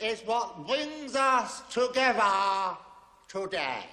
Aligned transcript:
Marriage 0.00 0.20
is 0.20 0.26
what 0.26 0.66
brings 0.66 1.14
us 1.14 1.62
together 1.70 2.76
today. 3.28 3.84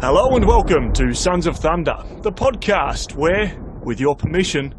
Hello 0.00 0.36
and 0.36 0.46
welcome 0.46 0.92
to 0.92 1.12
Sons 1.12 1.46
of 1.46 1.56
Thunder, 1.56 1.96
the 2.22 2.32
podcast 2.32 3.14
where, 3.14 3.58
with 3.82 4.00
your 4.00 4.14
permission, 4.14 4.74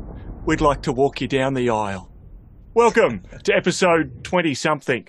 we'd 0.46 0.62
like 0.62 0.82
to 0.84 0.94
walk 0.94 1.22
you 1.22 1.28
down 1.28 1.54
the 1.54 1.70
aisle. 1.70 2.10
Welcome 2.74 3.24
to 3.44 3.54
episode 3.54 4.24
20 4.24 4.54
something, 4.54 5.08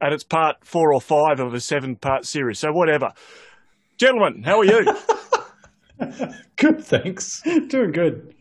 and 0.00 0.14
it's 0.14 0.24
part 0.24 0.56
four 0.64 0.94
or 0.94 1.00
five 1.00 1.40
of 1.40 1.52
a 1.54 1.60
seven 1.60 1.96
part 1.96 2.24
series, 2.24 2.58
so 2.58 2.72
whatever. 2.72 3.12
Gentlemen, 3.98 4.42
how 4.42 4.60
are 4.60 4.64
you? 4.64 4.86
Good, 6.56 6.82
thanks. 6.84 7.42
Doing 7.42 7.92
good. 7.92 8.34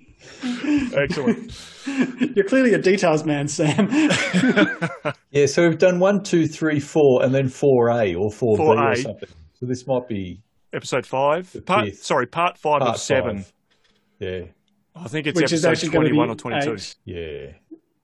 Excellent. 0.96 1.52
You're 2.36 2.46
clearly 2.46 2.74
a 2.74 2.78
details 2.78 3.24
man, 3.26 3.48
Sam. 3.48 3.90
Yeah, 5.32 5.46
so 5.46 5.68
we've 5.68 5.78
done 5.78 6.00
one, 6.00 6.24
two, 6.24 6.46
three, 6.48 6.80
four, 6.82 7.24
and 7.24 7.34
then 7.34 7.48
four 7.48 7.90
A 7.90 8.14
or 8.16 8.30
four 8.32 8.58
B 8.58 8.64
4A. 8.64 8.92
or 8.92 8.96
something. 8.96 9.30
So 9.54 9.66
this 9.66 9.88
might 9.88 10.08
be 10.08 10.42
Episode 10.74 11.06
five. 11.06 11.54
Part, 11.66 11.86
fifth. 11.86 12.04
sorry, 12.04 12.28
part 12.28 12.58
five 12.58 12.80
part 12.82 12.96
of 12.96 13.00
seven. 13.00 13.38
five. 13.44 13.54
Yeah, 14.20 14.42
I 14.96 15.08
think 15.08 15.28
it's 15.28 15.36
Which 15.40 15.52
episode 15.54 15.70
actually 15.72 15.90
going 15.90 16.08
to 16.08 16.14
21 16.14 16.28
be 16.28 16.32
or 16.34 16.36
22. 16.36 16.74
eight. 16.74 16.96
yeah, 17.06 17.52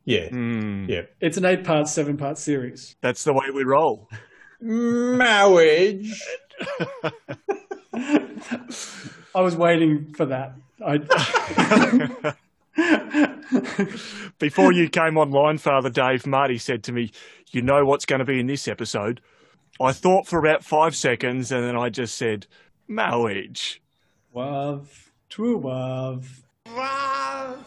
yeah, 0.05 0.29
Hmm. 0.29 0.85
yeah. 0.89 1.01
It's 1.19 1.35
an 1.37 1.43
eight-part, 1.45 1.87
seven-part 1.89 2.37
series. 2.37 2.95
That's 3.01 3.23
the 3.25 3.33
way 3.33 3.45
we 3.53 3.63
roll. 3.63 4.09
Marriage. 4.61 6.13
I 7.93 9.41
was 9.41 9.55
waiting 9.55 10.13
for 10.15 10.25
that. 10.27 10.53
I, 10.85 12.33
Before 14.39 14.71
you 14.71 14.89
came 14.89 15.17
online, 15.17 15.57
Father 15.57 15.89
Dave, 15.89 16.27
Marty 16.27 16.57
said 16.57 16.83
to 16.83 16.91
me, 16.91 17.11
You 17.51 17.61
know 17.61 17.85
what's 17.85 18.05
going 18.05 18.19
to 18.19 18.25
be 18.25 18.39
in 18.39 18.47
this 18.47 18.67
episode? 18.67 19.21
I 19.81 19.91
thought 19.91 20.27
for 20.27 20.39
about 20.39 20.63
five 20.63 20.95
seconds 20.95 21.51
and 21.51 21.63
then 21.63 21.75
I 21.75 21.89
just 21.89 22.15
said, 22.15 22.45
Marriage. 22.87 23.81
love, 24.33 25.11
true 25.29 25.59
love. 25.59 26.43
Love, 26.67 27.65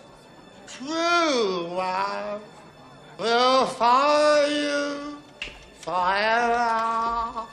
true 0.66 1.66
love, 1.68 2.42
will 3.18 3.66
follow 3.66 4.46
you 4.46 5.16
forever. 5.80 7.46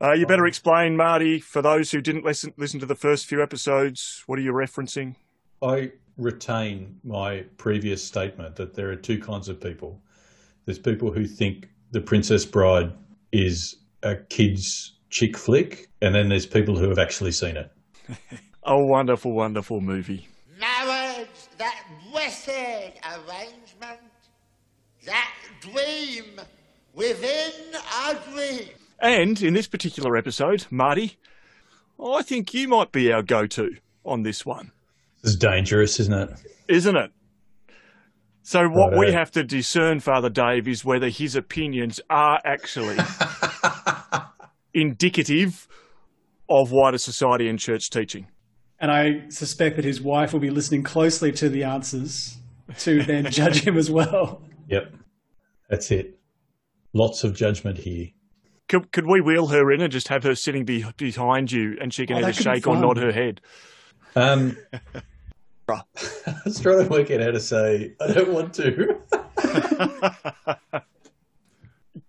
Uh, 0.00 0.12
you 0.12 0.26
better 0.26 0.46
explain, 0.46 0.96
Marty, 0.96 1.40
for 1.40 1.60
those 1.62 1.90
who 1.90 2.00
didn't 2.00 2.24
listen, 2.24 2.52
listen 2.56 2.78
to 2.80 2.86
the 2.86 2.94
first 2.94 3.26
few 3.26 3.42
episodes, 3.42 4.22
what 4.26 4.38
are 4.38 4.42
you 4.42 4.52
referencing? 4.52 5.16
I 5.60 5.92
retain 6.18 6.98
my 7.04 7.44
previous 7.56 8.04
statement 8.04 8.56
that 8.56 8.74
there 8.74 8.90
are 8.90 8.96
two 8.96 9.18
kinds 9.18 9.48
of 9.48 9.60
people. 9.60 10.00
There's 10.64 10.78
people 10.78 11.10
who 11.10 11.26
think 11.26 11.68
The 11.92 12.00
Princess 12.00 12.44
Bride 12.44 12.92
is 13.32 13.76
a 14.02 14.16
kids' 14.16 14.98
chick 15.10 15.36
flick, 15.36 15.88
and 16.02 16.14
then 16.14 16.28
there's 16.28 16.46
people 16.46 16.76
who 16.76 16.88
have 16.88 16.98
actually 16.98 17.32
seen 17.32 17.56
it. 17.56 17.70
A 18.64 18.78
wonderful, 18.78 19.32
wonderful 19.32 19.80
movie. 19.80 20.28
Marriage, 20.60 21.28
that 21.56 21.82
blessed 22.10 22.50
arrangement, 22.50 24.00
that 25.06 25.32
dream 25.60 26.38
within 26.92 27.52
a 28.06 28.14
dream. 28.30 28.68
And 28.98 29.40
in 29.40 29.54
this 29.54 29.68
particular 29.68 30.16
episode, 30.16 30.66
Marty, 30.70 31.16
I 31.98 32.22
think 32.22 32.52
you 32.52 32.68
might 32.68 32.92
be 32.92 33.10
our 33.10 33.22
go 33.22 33.46
to 33.46 33.76
on 34.04 34.22
this 34.22 34.44
one, 34.44 34.72
It's 35.22 35.36
dangerous, 35.36 36.00
isn't 36.00 36.14
it? 36.14 36.30
isn't 36.68 36.96
it? 36.96 37.10
So, 38.42 38.66
what 38.68 38.96
we 38.96 39.08
eh? 39.08 39.12
have 39.12 39.30
to 39.32 39.44
discern, 39.44 40.00
Father 40.00 40.30
Dave, 40.30 40.68
is 40.68 40.84
whether 40.84 41.08
his 41.08 41.36
opinions 41.36 42.00
are 42.08 42.40
actually 42.46 42.96
indicative 44.74 45.68
of 46.48 46.70
wider 46.72 46.98
society 46.98 47.48
and 47.48 47.58
church 47.58 47.90
teaching. 47.90 48.28
And 48.80 48.90
I 48.90 49.28
suspect 49.28 49.76
that 49.76 49.84
his 49.84 50.00
wife 50.00 50.32
will 50.32 50.40
be 50.40 50.50
listening 50.50 50.82
closely 50.82 51.32
to 51.32 51.48
the 51.48 51.64
answers 51.64 52.38
to 52.78 53.02
then 53.02 53.26
judge 53.30 53.66
him 53.66 53.76
as 53.76 53.90
well. 53.90 54.42
Yep. 54.68 54.94
That's 55.68 55.90
it. 55.90 56.18
Lots 56.94 57.24
of 57.24 57.34
judgment 57.34 57.78
here. 57.78 58.06
Could, 58.68 58.92
could 58.92 59.06
we 59.06 59.20
wheel 59.20 59.48
her 59.48 59.72
in 59.72 59.80
and 59.80 59.92
just 59.92 60.08
have 60.08 60.22
her 60.22 60.34
sitting 60.34 60.64
be, 60.64 60.84
behind 60.96 61.50
you 61.50 61.76
and 61.80 61.92
she 61.92 62.06
can 62.06 62.16
Oh, 62.16 62.18
either 62.20 62.28
that 62.28 62.36
could 62.36 62.44
be 62.44 62.54
shake 62.54 62.66
or 62.66 62.76
nod 62.76 62.98
her 62.98 63.12
head? 63.12 63.40
Um, 64.16 64.56
I 65.68 65.82
was 66.44 66.60
trying 66.60 66.82
to 66.82 66.88
work 66.90 67.10
out 67.10 67.20
how 67.20 67.30
to 67.30 67.40
say, 67.40 67.92
I 68.00 68.12
don't 68.12 68.32
want 68.32 68.54
to. 68.54 68.98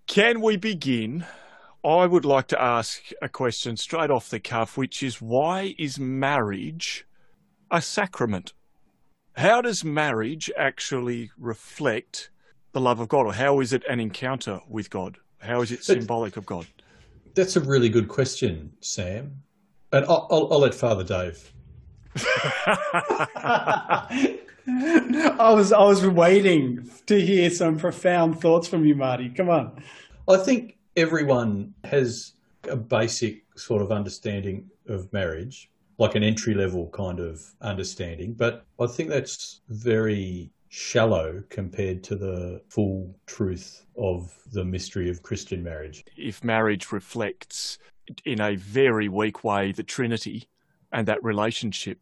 Can 0.08 0.42
we 0.42 0.58
begin? 0.58 1.26
I 1.84 2.06
would 2.06 2.26
like 2.26 2.48
to 2.48 2.62
ask 2.62 3.02
a 3.22 3.30
question 3.30 3.78
straight 3.78 4.10
off 4.10 4.30
the 4.30 4.40
cuff, 4.40 4.78
which 4.78 5.02
is 5.04 5.22
why 5.22 5.76
is 5.78 6.00
marriage 6.00 7.06
a 7.72 7.82
sacrament? 7.82 8.54
How 9.34 9.62
does 9.62 9.86
marriage 9.86 10.52
actually 10.58 11.32
reflect 11.38 12.30
the 12.72 12.82
love 12.82 13.00
of 13.00 13.08
God, 13.08 13.26
or 13.26 13.34
how 13.34 13.60
is 13.60 13.72
it 13.72 13.84
an 13.90 14.00
encounter 14.00 14.60
with 14.68 14.90
God? 14.90 15.18
How 15.40 15.62
is 15.62 15.72
it 15.72 15.84
symbolic 15.84 16.38
of 16.38 16.46
God? 16.46 16.68
That's 17.36 17.56
a 17.56 17.62
really 17.62 17.90
good 17.90 18.08
question, 18.08 18.74
Sam. 18.82 19.44
And 19.92 20.06
I'll, 20.06 20.28
I'll, 20.30 20.54
I'll 20.54 20.60
let 20.60 20.76
Father 20.76 21.04
Dave. 21.04 21.52
I 25.40 25.54
was 25.54 25.72
I 25.72 25.84
was 25.84 26.06
waiting 26.06 26.90
to 27.08 27.20
hear 27.20 27.50
some 27.50 27.78
profound 27.78 28.40
thoughts 28.40 28.68
from 28.68 28.86
you, 28.86 28.96
Marty. 28.96 29.30
Come 29.30 29.50
on. 29.50 29.84
I 30.28 30.38
think 30.38 30.78
everyone 30.96 31.74
has 31.84 32.34
a 32.70 32.76
basic 32.76 33.44
sort 33.56 33.82
of 33.82 33.92
understanding 33.92 34.70
of 34.88 35.12
marriage, 35.12 35.72
like 35.98 36.16
an 36.16 36.24
entry 36.24 36.54
level 36.54 36.90
kind 36.90 37.20
of 37.20 37.42
understanding, 37.62 38.34
but 38.34 38.66
I 38.80 38.88
think 38.88 39.10
that's 39.10 39.62
very 39.70 40.52
shallow 40.70 41.44
compared 41.50 42.04
to 42.04 42.16
the 42.16 42.62
full 42.70 43.16
truth 43.26 43.86
of 43.98 44.38
the 44.52 44.64
mystery 44.64 45.10
of 45.10 45.24
Christian 45.24 45.64
marriage. 45.64 46.04
If 46.16 46.44
marriage 46.44 46.92
reflects 46.92 47.80
in 48.26 48.40
a 48.40 48.56
very 48.56 49.10
weak 49.10 49.44
way 49.44 49.72
the 49.72 49.84
Trinity 49.84 50.48
and 50.92 51.08
that 51.08 51.24
relationship 51.24 52.00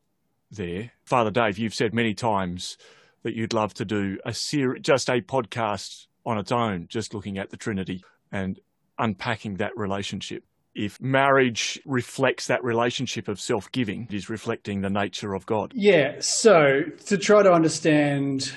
there, 0.52 0.92
Father 1.04 1.32
Dave, 1.32 1.58
you've 1.58 1.74
said 1.74 1.94
many 1.94 2.14
times 2.14 2.78
that 3.24 3.36
you'd 3.36 3.54
love 3.54 3.74
to 3.76 3.86
do 3.86 4.18
a 4.26 4.34
ser- 4.34 4.78
just 4.78 5.10
a 5.10 5.22
podcast 5.22 6.08
on 6.26 6.38
its 6.38 6.52
own, 6.52 6.88
just 6.90 7.14
looking 7.14 7.38
at 7.38 7.50
the 7.50 7.58
Trinity 7.58 8.04
and 8.32 8.60
unpacking 9.00 9.56
that 9.56 9.76
relationship. 9.78 10.44
If 10.76 11.02
marriage 11.02 11.80
reflects 11.86 12.48
that 12.48 12.64
relationship 12.64 13.28
of 13.28 13.40
self 13.40 13.72
giving, 13.72 14.08
it 14.10 14.14
is 14.14 14.30
reflecting 14.30 14.82
the 14.82 14.90
nature 14.90 15.34
of 15.34 15.46
God. 15.46 15.72
Yeah, 15.76 16.18
so 16.20 16.84
to 17.08 17.18
try 17.18 17.42
to 17.44 17.52
understand 17.52 18.52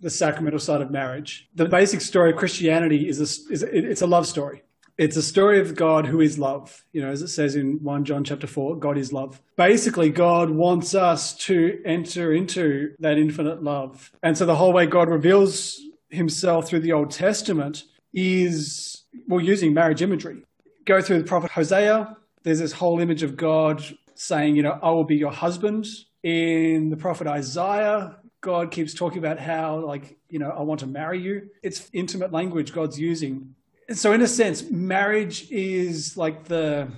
the 0.00 0.10
sacramental 0.10 0.58
side 0.58 0.80
of 0.80 0.90
marriage, 0.90 1.48
the 1.54 1.66
basic 1.66 2.00
story 2.00 2.30
of 2.30 2.36
Christianity 2.36 3.08
is 3.08 3.20
a, 3.20 3.52
is 3.52 3.62
a, 3.62 3.90
it's 3.90 4.02
a 4.02 4.06
love 4.06 4.26
story. 4.26 4.62
It's 4.98 5.16
a 5.16 5.22
story 5.22 5.60
of 5.60 5.74
God 5.74 6.06
who 6.06 6.20
is 6.20 6.38
love. 6.38 6.84
You 6.92 7.02
know, 7.02 7.10
as 7.10 7.20
it 7.20 7.28
says 7.28 7.54
in 7.54 7.82
1 7.82 8.04
John 8.06 8.24
chapter 8.24 8.46
4, 8.46 8.76
God 8.76 8.96
is 8.96 9.12
love. 9.12 9.42
Basically, 9.56 10.08
God 10.08 10.50
wants 10.50 10.94
us 10.94 11.34
to 11.46 11.82
enter 11.84 12.32
into 12.32 12.94
that 13.00 13.18
infinite 13.18 13.62
love. 13.62 14.10
And 14.22 14.38
so 14.38 14.46
the 14.46 14.56
whole 14.56 14.72
way 14.72 14.86
God 14.86 15.10
reveals 15.10 15.78
himself 16.08 16.68
through 16.68 16.80
the 16.80 16.92
Old 16.92 17.10
Testament 17.10 17.84
is, 18.14 19.04
well, 19.28 19.40
using 19.40 19.74
marriage 19.74 20.00
imagery. 20.00 20.42
Go 20.86 21.02
through 21.02 21.18
the 21.18 21.24
prophet 21.24 21.50
Hosea, 21.50 22.16
there's 22.44 22.60
this 22.60 22.72
whole 22.72 23.00
image 23.00 23.24
of 23.24 23.36
God 23.36 23.84
saying, 24.14 24.54
you 24.54 24.62
know, 24.62 24.78
I 24.80 24.90
will 24.90 25.02
be 25.02 25.16
your 25.16 25.32
husband. 25.32 25.86
In 26.22 26.90
the 26.90 26.96
prophet 26.96 27.26
Isaiah, 27.26 28.16
God 28.40 28.70
keeps 28.70 28.94
talking 28.94 29.18
about 29.18 29.40
how, 29.40 29.84
like, 29.84 30.16
you 30.30 30.38
know, 30.38 30.50
I 30.50 30.62
want 30.62 30.78
to 30.80 30.86
marry 30.86 31.20
you. 31.20 31.50
It's 31.64 31.90
intimate 31.92 32.32
language 32.32 32.72
God's 32.72 33.00
using. 33.00 33.55
So, 33.92 34.12
in 34.12 34.22
a 34.22 34.26
sense, 34.26 34.68
marriage 34.70 35.50
is 35.50 36.16
like 36.16 36.44
the 36.44 36.88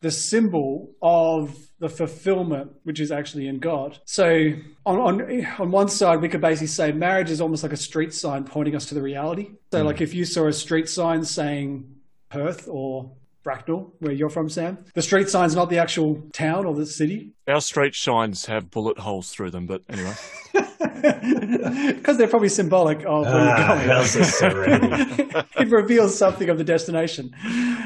the 0.00 0.10
symbol 0.10 0.94
of 1.02 1.56
the 1.78 1.88
fulfillment, 1.88 2.70
which 2.84 3.00
is 3.00 3.10
actually 3.10 3.48
in 3.48 3.58
God. 3.58 3.98
So, 4.04 4.52
on, 4.84 4.98
on 5.00 5.46
on 5.58 5.70
one 5.70 5.88
side, 5.88 6.20
we 6.20 6.28
could 6.28 6.40
basically 6.40 6.68
say 6.68 6.92
marriage 6.92 7.30
is 7.30 7.40
almost 7.40 7.62
like 7.62 7.72
a 7.72 7.76
street 7.76 8.14
sign 8.14 8.44
pointing 8.44 8.76
us 8.76 8.86
to 8.86 8.94
the 8.94 9.02
reality. 9.02 9.50
So, 9.72 9.80
hmm. 9.80 9.86
like, 9.86 10.00
if 10.00 10.14
you 10.14 10.24
saw 10.24 10.46
a 10.46 10.52
street 10.52 10.88
sign 10.88 11.24
saying 11.24 11.92
Perth 12.30 12.68
or 12.68 13.10
Bracknell, 13.42 13.94
where 14.00 14.12
you're 14.12 14.28
from, 14.28 14.48
Sam, 14.48 14.78
the 14.94 15.02
street 15.02 15.28
sign's 15.28 15.54
not 15.54 15.70
the 15.70 15.78
actual 15.78 16.22
town 16.32 16.66
or 16.66 16.74
the 16.74 16.86
city. 16.86 17.32
Our 17.46 17.60
street 17.60 17.94
signs 17.94 18.46
have 18.46 18.70
bullet 18.70 18.98
holes 18.98 19.30
through 19.30 19.50
them, 19.50 19.66
but 19.66 19.82
anyway. 19.88 20.14
Because 21.96 22.16
they're 22.18 22.28
probably 22.28 22.48
symbolic 22.48 22.98
of 23.00 23.24
where 23.24 23.34
Ah, 23.34 23.58
you're 23.58 23.76
going. 23.76 23.88
how's 23.88 24.14
the 24.14 24.24
serenity? 24.24 25.22
it 25.60 25.68
reveals 25.68 26.16
something 26.16 26.48
of 26.48 26.58
the 26.58 26.64
destination. 26.64 27.30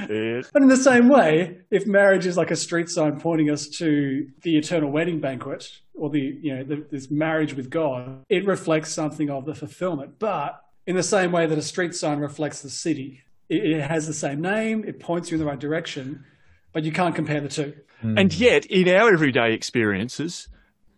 Yeah. 0.08 0.42
But 0.52 0.62
in 0.62 0.68
the 0.68 0.76
same 0.76 1.08
way, 1.08 1.58
if 1.70 1.86
marriage 1.86 2.26
is 2.26 2.36
like 2.36 2.50
a 2.50 2.56
street 2.56 2.88
sign 2.88 3.20
pointing 3.20 3.50
us 3.50 3.68
to 3.78 4.28
the 4.42 4.56
eternal 4.56 4.90
wedding 4.90 5.20
banquet 5.20 5.70
or 5.94 6.10
the 6.10 6.20
you 6.42 6.54
know 6.56 6.64
the, 6.64 6.84
this 6.90 7.10
marriage 7.10 7.54
with 7.54 7.70
God, 7.70 8.24
it 8.28 8.44
reflects 8.46 8.92
something 8.92 9.30
of 9.30 9.44
the 9.46 9.54
fulfillment. 9.54 10.18
But 10.18 10.60
in 10.86 10.96
the 10.96 11.02
same 11.02 11.32
way 11.32 11.46
that 11.46 11.56
a 11.58 11.62
street 11.62 11.94
sign 11.94 12.18
reflects 12.18 12.62
the 12.62 12.70
city, 12.70 13.22
it, 13.48 13.64
it 13.64 13.80
has 13.82 14.06
the 14.06 14.14
same 14.14 14.40
name, 14.40 14.84
it 14.86 15.00
points 15.00 15.30
you 15.30 15.36
in 15.36 15.40
the 15.40 15.46
right 15.46 15.58
direction, 15.60 16.24
but 16.72 16.84
you 16.84 16.92
can't 16.92 17.14
compare 17.14 17.40
the 17.40 17.48
two. 17.48 17.74
And 18.02 18.32
yet, 18.32 18.64
in 18.66 18.88
our 18.88 19.12
everyday 19.12 19.52
experiences, 19.52 20.48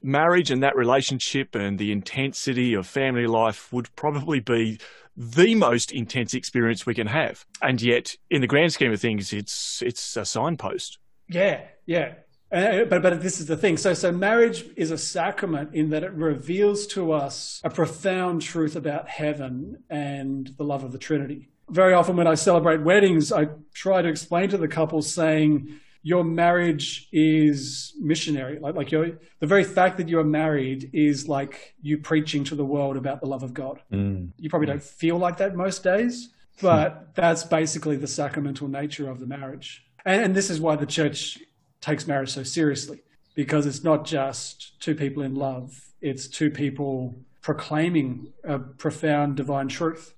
marriage 0.02 0.50
and 0.50 0.62
that 0.62 0.76
relationship 0.76 1.54
and 1.54 1.78
the 1.78 1.93
intensity 1.93 2.75
of 2.75 2.87
family 2.87 3.26
life 3.26 3.72
would 3.72 3.94
probably 3.96 4.40
be 4.40 4.78
the 5.16 5.54
most 5.54 5.93
intense 5.93 6.34
experience 6.34 6.87
we 6.87 6.94
can 6.94 7.06
have. 7.06 7.44
And 7.60 7.81
yet, 7.81 8.16
in 8.31 8.40
the 8.40 8.46
grand 8.46 8.72
scheme 8.72 8.93
of 8.93 9.00
things, 9.00 9.32
it's 9.32 9.82
it's 9.82 10.16
a 10.16 10.25
signpost. 10.25 10.99
Yeah, 11.28 11.62
yeah. 11.87 12.14
Uh, 12.50 12.84
but 12.84 13.02
but 13.02 13.22
this 13.22 13.40
is 13.40 13.46
the 13.46 13.56
thing. 13.56 13.76
So 13.76 13.94
so 13.94 14.12
marriage 14.12 14.64
is 14.76 14.90
a 14.90 14.99
sacrament 14.99 15.75
in 15.75 15.90
that 15.90 16.05
it 16.05 16.12
reveals 16.12 16.87
to 16.88 17.12
us 17.12 17.60
a 17.64 17.70
profound 17.70 18.43
truth 18.43 18.76
about 18.76 19.08
heaven 19.08 19.82
and 19.88 20.52
the 20.56 20.64
love 20.64 20.84
of 20.84 20.93
the 20.93 20.98
Trinity. 20.98 21.48
Very 21.70 21.94
often 21.94 22.16
when 22.16 22.26
I 22.26 22.34
celebrate 22.34 22.82
weddings, 22.82 23.32
I 23.32 23.48
try 23.72 24.02
to 24.02 24.08
explain 24.08 24.50
to 24.50 24.58
the 24.58 24.69
couple 24.69 25.00
saying 25.00 25.81
your 26.02 26.25
marriage 26.25 27.08
is 27.12 27.94
missionary. 28.00 28.58
Like 28.58 28.75
like 28.75 28.90
your 28.90 29.12
the 29.38 29.46
very 29.46 29.64
fact 29.64 29.96
that 29.99 30.08
you 30.08 30.19
are 30.19 30.25
married 30.25 30.90
is 30.93 31.28
like 31.28 31.75
you 31.81 31.99
preaching 31.99 32.44
to 32.44 32.54
the 32.54 32.64
world 32.64 32.96
about 32.96 33.20
the 33.20 33.26
love 33.26 33.43
of 33.43 33.54
God. 33.54 33.81
Mm. 33.93 34.31
You 34.37 34.50
probably 34.50 34.66
don't 34.66 34.82
feel 34.82 35.16
like 35.16 35.37
that 35.38 35.54
most 35.54 35.84
days, 35.84 36.31
but 36.60 37.14
that's 37.14 37.44
basically 37.44 37.96
the 37.96 38.08
sacramental 38.08 38.69
nature 38.69 39.08
of 39.08 39.20
the 39.20 39.26
marriage. 39.26 39.84
And, 40.04 40.22
and 40.22 40.34
this 40.34 40.50
is 40.50 40.60
why 40.60 40.76
the 40.76 40.87
church 40.87 41.38
takes 41.81 42.06
marriage 42.06 42.31
so 42.31 42.43
seriously, 42.43 43.02
because 43.34 43.66
it's 43.66 43.84
not 43.84 44.05
just 44.05 44.81
two 44.81 44.94
people 44.94 45.22
in 45.22 45.34
love, 45.34 45.93
it's 46.00 46.26
two 46.26 46.50
people 46.50 47.14
proclaiming 47.43 48.32
a 48.44 48.58
profound 48.58 49.37
divine 49.37 49.69
truth. 49.69 50.14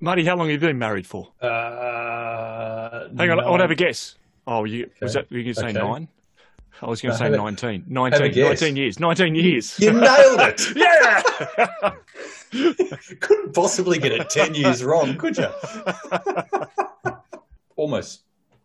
Marty, 0.00 0.24
how 0.24 0.36
long 0.36 0.48
have 0.48 0.60
you 0.60 0.68
been 0.68 0.78
married 0.78 1.06
for? 1.06 1.32
Uh, 1.40 3.08
Hang 3.16 3.30
on, 3.30 3.40
I 3.40 3.48
want 3.48 3.60
to 3.60 3.64
have 3.64 3.70
a 3.70 3.74
guess. 3.74 4.16
Oh, 4.46 4.64
you 4.64 4.90
was 5.00 5.16
Okay. 5.16 5.26
that 5.28 5.34
you 5.34 5.42
going 5.42 5.54
to 5.54 5.60
say 5.60 5.68
Okay. 5.68 5.78
nine? 5.78 6.08
I 6.82 6.86
was 6.86 7.00
going 7.00 7.10
No, 7.10 7.18
to 7.18 7.18
say 7.18 7.30
19. 7.36 7.80
have 7.82 7.88
19, 7.88 8.20
19 8.42 8.76
years. 8.76 8.98
19 9.00 9.34
years. 9.36 9.78
You 9.78 9.92
nailed 9.92 10.40
it. 10.40 10.76
yeah! 10.76 11.92
Couldn't 13.20 13.54
possibly 13.54 13.98
get 13.98 14.12
it 14.12 14.28
10 14.28 14.54
years 14.54 14.82
wrong, 14.84 15.16
could 15.16 15.36
you? 15.38 15.48
almost, 17.76 18.22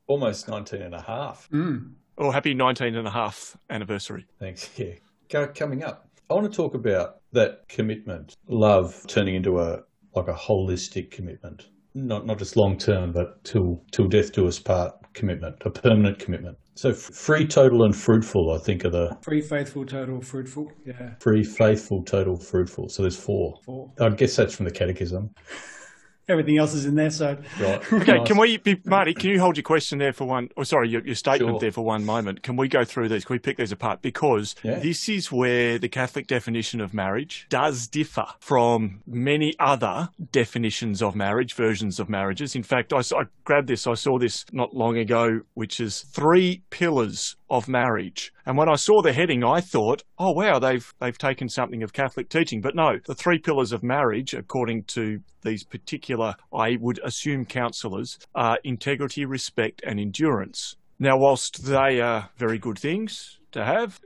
almost 0.07 0.47
19 0.47 0.81
and 0.81 0.95
a 0.95 1.01
half. 1.01 1.47
Mm. 1.51 1.91
oh, 2.17 2.31
happy 2.31 2.53
19 2.53 2.95
and 2.95 3.07
a 3.07 3.11
half 3.11 3.55
anniversary. 3.69 4.25
Thanks. 4.39 4.69
Yeah. 4.77 4.93
Coming 5.53 5.83
up, 5.83 6.07
I 6.29 6.33
want 6.33 6.51
to 6.51 6.55
talk 6.55 6.73
about 6.73 7.17
that 7.33 7.67
commitment, 7.69 8.35
love 8.47 9.05
turning 9.07 9.35
into 9.35 9.59
a 9.59 9.83
like 10.15 10.27
a 10.27 10.33
holistic 10.33 11.11
commitment, 11.11 11.67
not 11.93 12.25
not 12.25 12.39
just 12.39 12.57
long 12.57 12.79
term, 12.79 13.11
but 13.11 13.43
till 13.43 13.83
till 13.91 14.07
death 14.07 14.33
do 14.33 14.47
us 14.47 14.57
part 14.57 14.98
commitment, 15.19 15.55
a 15.65 15.69
permanent 15.69 16.17
commitment. 16.17 16.57
So 16.75 16.93
free, 16.93 17.45
total, 17.45 17.83
and 17.83 17.95
fruitful, 17.95 18.51
I 18.53 18.57
think, 18.57 18.85
are 18.85 18.89
the 18.89 19.17
Free, 19.21 19.41
faithful, 19.41 19.85
total, 19.85 20.21
fruitful. 20.21 20.71
Yeah. 20.85 21.11
free, 21.19 21.43
faithful, 21.43 22.03
total, 22.03 22.37
fruitful. 22.37 22.89
So 22.89 23.03
there's 23.03 23.17
four. 23.17 23.59
Four. 23.65 23.91
I 23.99 24.09
guess 24.09 24.35
that's 24.35 24.55
from 24.55 24.65
the 24.65 24.71
Catechism, 24.71 25.29
Everything 26.29 26.57
else 26.59 26.73
is 26.75 26.85
in 26.85 26.93
there. 26.95 27.09
So 27.09 27.37
right? 27.59 27.81
Okay, 27.93 28.17
Nice. 28.19 28.27
can 28.27 28.37
we, 28.37 28.57
be, 28.57 28.79
Marty, 28.85 29.13
can 29.15 29.31
you 29.31 29.39
hold 29.39 29.57
your 29.57 29.63
question 29.63 29.97
there 29.97 30.13
for 30.13 30.25
one, 30.25 30.49
or 30.55 30.63
sorry, 30.63 30.87
your, 30.87 31.03
your 31.05 31.15
statement 31.15 31.53
Sure. 31.53 31.59
there 31.59 31.71
for 31.71 31.83
one 31.83 32.05
moment? 32.05 32.43
Can 32.43 32.55
we 32.55 32.67
go 32.67 32.85
through 32.85 33.09
these? 33.09 33.25
Can 33.25 33.33
we 33.33 33.39
pick 33.39 33.57
these 33.57 33.71
apart? 33.71 34.01
Because 34.03 34.55
Yeah. 34.63 34.77
this 34.79 35.09
is 35.09 35.31
where 35.31 35.79
the 35.79 35.89
Catholic 35.89 36.27
definition 36.27 36.81
of 36.81 36.93
marriage 36.93 37.47
does 37.49 37.87
differ 37.87 38.25
from 38.39 39.01
many 39.07 39.55
other 39.59 40.09
definitions 40.31 41.01
of 41.01 41.15
marriage, 41.15 41.53
versions 41.55 41.99
of 41.99 42.09
marriages. 42.09 42.55
In 42.55 42.63
fact, 42.63 42.93
I 42.93 43.01
grabbed 43.43 43.67
this, 43.67 43.87
I 43.87 43.95
saw 43.95 44.19
this 44.19 44.45
not 44.51 44.75
long 44.75 44.97
ago, 44.97 45.41
which 45.55 45.79
is 45.79 46.01
three 46.01 46.61
pillars 46.69 47.35
of 47.49 47.67
marriage. 47.67 48.33
And 48.45 48.57
when 48.57 48.69
I 48.69 48.75
saw 48.75 49.01
the 49.01 49.13
heading, 49.13 49.43
I 49.43 49.61
thought, 49.61 50.03
oh 50.17 50.31
wow, 50.31 50.59
they've 50.59 50.93
they've 50.99 51.17
taken 51.17 51.49
something 51.49 51.83
of 51.83 51.93
Catholic 51.93 52.29
teaching. 52.29 52.61
But 52.61 52.75
no, 52.75 52.99
the 53.05 53.15
three 53.15 53.39
pillars 53.39 53.71
of 53.71 53.83
marriage, 53.83 54.33
according 54.33 54.83
to 54.85 55.21
these 55.41 55.63
particular, 55.63 56.35
I 56.53 56.77
would 56.79 56.99
assume 57.03 57.45
counsellors, 57.45 58.19
are 58.35 58.59
integrity, 58.63 59.25
respect, 59.25 59.81
and 59.85 59.99
endurance. 59.99 60.75
Now, 60.99 61.17
whilst 61.17 61.65
they 61.65 62.01
are 62.01 62.29
very 62.37 62.57
good 62.57 62.77
things 62.77 63.39
to 63.53 63.63
have, 63.63 64.01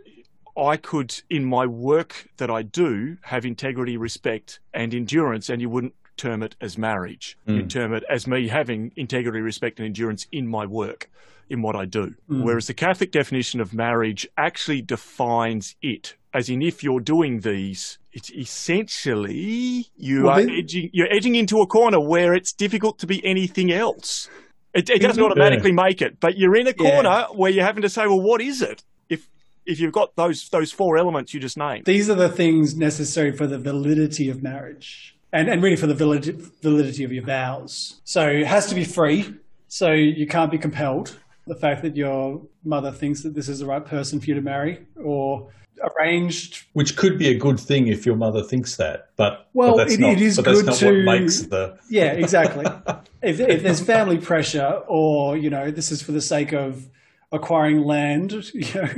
I 0.56 0.78
could, 0.78 1.19
in 1.30 1.44
my 1.44 1.66
work 1.66 2.28
that 2.38 2.51
I 2.51 2.62
do, 2.62 3.18
have 3.24 3.46
integrity, 3.46 3.98
respect, 3.98 4.60
and 4.74 4.94
endurance, 4.94 5.50
and 5.50 5.60
you 5.60 5.69
wouldn't 5.69 5.96
term 6.18 6.44
it 6.44 6.56
as 6.62 6.77
marriage. 6.77 7.38
You'd 7.45 7.65
mm. 7.65 7.69
term 7.69 7.94
it 7.94 8.04
as 8.10 8.27
me 8.27 8.48
having 8.48 8.92
integrity, 8.95 9.39
respect, 9.39 9.80
and 9.80 9.86
endurance 9.86 10.27
in 10.31 10.48
my 10.48 10.65
work, 10.65 11.10
in 11.50 11.62
what 11.62 11.75
I 11.75 11.86
do. 11.86 12.15
Mm. 12.30 12.44
Whereas 12.44 12.68
the 12.68 12.74
Catholic 12.74 13.12
definition 13.12 13.60
of 13.60 13.74
marriage 13.74 14.27
actually 14.38 14.81
defines 14.81 15.75
it, 15.81 16.15
as 16.33 16.50
in 16.50 16.62
if 16.62 16.83
you're 16.83 17.00
doing 17.00 17.42
these, 17.42 17.98
it's 18.12 18.31
essentially 18.31 19.88
you 19.95 20.24
Well, 20.24 20.39
are 20.39 20.45
they- 20.45 20.60
edging, 20.60 20.89
you're 20.94 21.12
edging 21.12 21.36
into 21.36 21.60
a 21.60 21.68
corner 21.68 22.00
where 22.00 22.33
it's 22.33 22.54
difficult 22.54 23.00
to 23.00 23.07
be 23.07 23.25
anything 23.25 23.71
else. 23.71 24.30
It, 24.74 24.89
it 24.89 25.01
doesn't 25.01 25.24
automatically 25.24 25.71
make 25.71 26.01
it, 26.01 26.19
but 26.19 26.38
you're 26.38 26.56
in 26.56 26.68
a 26.68 26.74
Yeah. 26.77 26.92
corner 26.92 27.27
where 27.33 27.51
you're 27.51 27.65
having 27.65 27.83
to 27.83 27.89
say, 27.89 28.07
well, 28.07 28.21
what 28.21 28.42
is 28.42 28.62
it? 28.62 28.83
If 29.07 29.27
if 29.65 29.80
you've 29.80 29.94
got 29.94 30.15
those 30.15 30.50
those 30.50 30.71
four 30.71 30.98
elements 30.98 31.33
you 31.33 31.39
just 31.39 31.57
named. 31.57 31.86
these 31.86 32.10
are 32.10 32.15
the 32.15 32.30
things 32.30 32.75
necessary 32.75 33.31
for 33.31 33.48
the 33.48 33.60
validity 33.60 34.30
of 34.30 34.42
marriage 34.42 35.12
and, 35.34 35.50
and 35.50 35.62
really 35.62 35.76
for 35.76 35.88
the 35.88 35.94
validity, 35.96 36.38
validity 36.62 37.04
of 37.04 37.12
your 37.12 37.26
vows. 37.26 38.00
So 38.06 38.28
it 38.30 38.46
has 38.48 38.68
to 38.68 38.76
be 38.76 38.86
free. 38.86 39.34
So 39.68 39.92
you 39.92 40.28
can't 40.28 40.52
be 40.52 40.58
compelled. 40.60 41.20
The 41.48 41.56
fact 41.56 41.82
that 41.82 41.98
your 41.98 42.42
mother 42.64 42.92
thinks 42.92 43.24
that 43.24 43.34
this 43.34 43.50
is 43.50 43.60
the 43.60 43.66
right 43.66 43.84
person 43.86 44.20
for 44.22 44.28
you 44.28 44.36
to 44.36 44.42
marry 44.42 44.86
or 44.96 45.50
arranged. 46.00 46.63
Which 46.74 46.96
could 46.96 47.18
be 47.18 47.28
a 47.30 47.38
good 47.38 47.60
thing 47.60 47.88
if 47.88 48.06
your 48.06 48.16
mother 48.16 48.44
thinks 48.44 48.78
that, 48.78 49.10
but 49.18 49.50
Well, 49.54 49.72
but 49.72 49.78
that's 49.78 49.94
it- 49.96 50.00
not, 50.00 50.12
it 50.13 50.22
is 50.22 50.36
but 50.38 50.46
that's 50.46 50.60
good 50.62 50.66
not 50.68 50.75
to- 50.78 50.86
what 50.86 51.20
makes 51.20 51.42
the 51.42 51.78
Yeah, 51.90 52.12
exactly. 52.13 52.66
if, 53.22 53.40
if 53.40 53.63
there's 53.63 53.82
family 53.82 54.20
pressure 54.20 54.82
or, 54.88 55.36
you 55.36 55.50
know, 55.50 55.72
this 55.72 55.92
is 55.92 56.02
for 56.02 56.12
the 56.13 56.22
sake 56.22 56.54
of 56.54 56.88
acquiring 57.32 57.82
land, 57.84 58.32
you 58.54 58.74
know, 58.75 58.90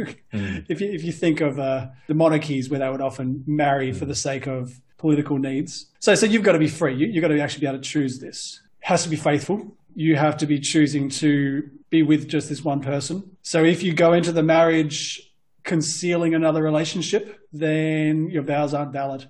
if, 0.69 0.81
you, 0.81 0.91
if 0.91 1.03
you 1.03 1.13
think 1.13 1.39
of 1.41 1.57
uh, 1.57 1.87
the 2.07 2.13
monarchies 2.13 2.69
where 2.69 2.79
they 2.81 2.89
would 2.89 3.01
often 3.01 3.43
marry 3.47 3.91
for 3.93 4.05
the 4.05 4.13
sake 4.15 4.45
of 4.45 4.79
political 5.05 5.37
needs. 5.37 5.91
So, 5.99 6.15
so 6.15 6.25
you've 6.25 6.43
got 6.43 6.53
to 6.53 6.59
be 6.67 6.67
free. 6.67 6.95
You, 6.95 7.07
you've 7.11 7.21
got 7.21 7.27
to 7.27 7.39
actually 7.39 7.61
be 7.61 7.67
able 7.67 7.77
to 7.77 7.89
choose 7.95 8.17
this. 8.19 8.61
It 8.81 8.87
has 8.87 9.03
to 9.03 9.09
be 9.09 9.15
faithful. 9.15 9.57
You 9.93 10.15
have 10.15 10.37
to 10.37 10.47
be 10.47 10.59
choosing 10.59 11.09
to 11.23 11.61
be 11.89 12.01
with 12.01 12.27
just 12.27 12.49
this 12.49 12.63
one 12.63 12.81
person. 12.81 13.37
So 13.43 13.63
if 13.63 13.83
you 13.83 13.93
go 13.93 14.13
into 14.13 14.31
the 14.31 14.43
marriage 14.43 15.21
concealing 15.63 16.33
another 16.33 16.63
relationship, 16.63 17.39
then 17.53 18.29
your 18.31 18.43
vows 18.43 18.73
aren't 18.73 18.93
valid 18.93 19.27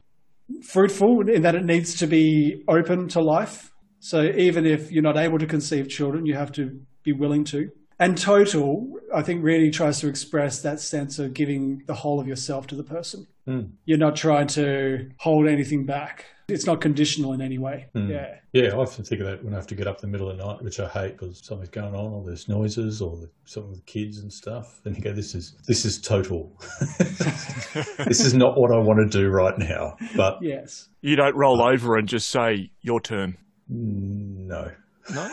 fruitful 0.62 1.27
in 1.29 1.41
that 1.41 1.55
it 1.55 1.65
needs 1.65 1.96
to 1.96 2.08
be 2.08 2.63
open 2.67 3.08
to 3.10 3.22
life. 3.22 3.72
So 4.00 4.22
even 4.24 4.65
if 4.65 4.91
you're 4.91 5.03
not 5.03 5.17
able 5.17 5.39
to 5.39 5.48
conceive 5.48 5.89
children, 5.89 6.25
you 6.25 6.36
have 6.36 6.51
to 6.53 6.79
be 7.03 7.13
willing 7.13 7.44
to. 7.46 7.70
And 7.98 8.18
total, 8.18 9.00
I 9.14 9.22
think, 9.22 9.44
really 9.44 9.72
tries 9.72 10.00
to 10.02 10.08
express 10.08 10.62
that 10.62 10.80
sense 10.82 11.18
of 11.18 11.34
giving 11.34 11.84
the 11.88 11.94
whole 11.94 12.20
of 12.20 12.28
yourself 12.28 12.68
to 12.68 12.75
the 12.75 12.84
person. 12.84 13.28
Hmm. 13.46 13.62
You're 13.86 13.98
not 13.98 14.16
trying 14.16 14.48
to 14.48 15.12
hold 15.18 15.48
anything 15.48 15.86
back. 15.86 16.25
It's 16.48 16.66
not 16.66 16.80
conditional 16.82 17.34
in 17.34 17.42
any 17.42 17.58
way. 17.58 17.88
Hmm. 17.94 18.10
Yeah. 18.10 18.36
Yeah, 18.52 18.74
I 18.74 18.75
often 18.75 19.04
think 19.06 19.22
of 19.22 19.28
that 19.28 19.44
when 19.44 19.54
I 19.54 19.58
have 19.58 19.68
to 19.68 19.75
get 19.75 19.88
up 19.88 20.04
in 20.04 20.10
the 20.10 20.12
middle 20.12 20.30
of 20.30 20.38
the 20.38 20.46
night, 20.46 20.62
which 20.62 20.80
I 20.80 20.88
hate 20.88 21.18
because 21.18 21.46
something's 21.46 21.70
going 21.70 21.96
on, 21.96 22.12
or 22.14 22.24
there's 22.24 22.48
noises, 22.48 23.02
or 23.02 23.18
the, 23.18 23.30
something 23.46 23.72
with 23.72 23.86
kids 23.86 24.20
and 24.20 24.32
stuff. 24.32 24.82
And 24.86 24.96
you 24.96 25.02
go, 25.02 25.12
"This 25.14 25.34
is 25.34 25.56
this 25.68 25.86
is 25.86 26.00
total. 26.00 26.56
this 27.00 28.20
is 28.22 28.34
not 28.34 28.58
what 28.58 28.72
I 28.72 28.78
want 28.78 29.12
to 29.12 29.18
do 29.22 29.28
right 29.30 29.58
now." 29.58 29.96
But 30.16 30.38
Yes. 30.42 30.90
You 31.02 31.16
don't 31.16 31.36
roll 31.36 31.62
over 31.62 31.98
and 31.98 32.08
just 32.08 32.30
say 32.30 32.72
your 32.82 33.00
turn. 33.00 33.38
no, 33.68 34.72
No. 35.14 35.30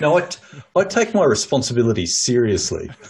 no, 0.00 0.16
I, 0.18 0.20
t- 0.22 0.38
I 0.76 0.84
take 0.84 1.12
my 1.14 1.24
responsibilities 1.24 2.18
seriously. 2.18 2.90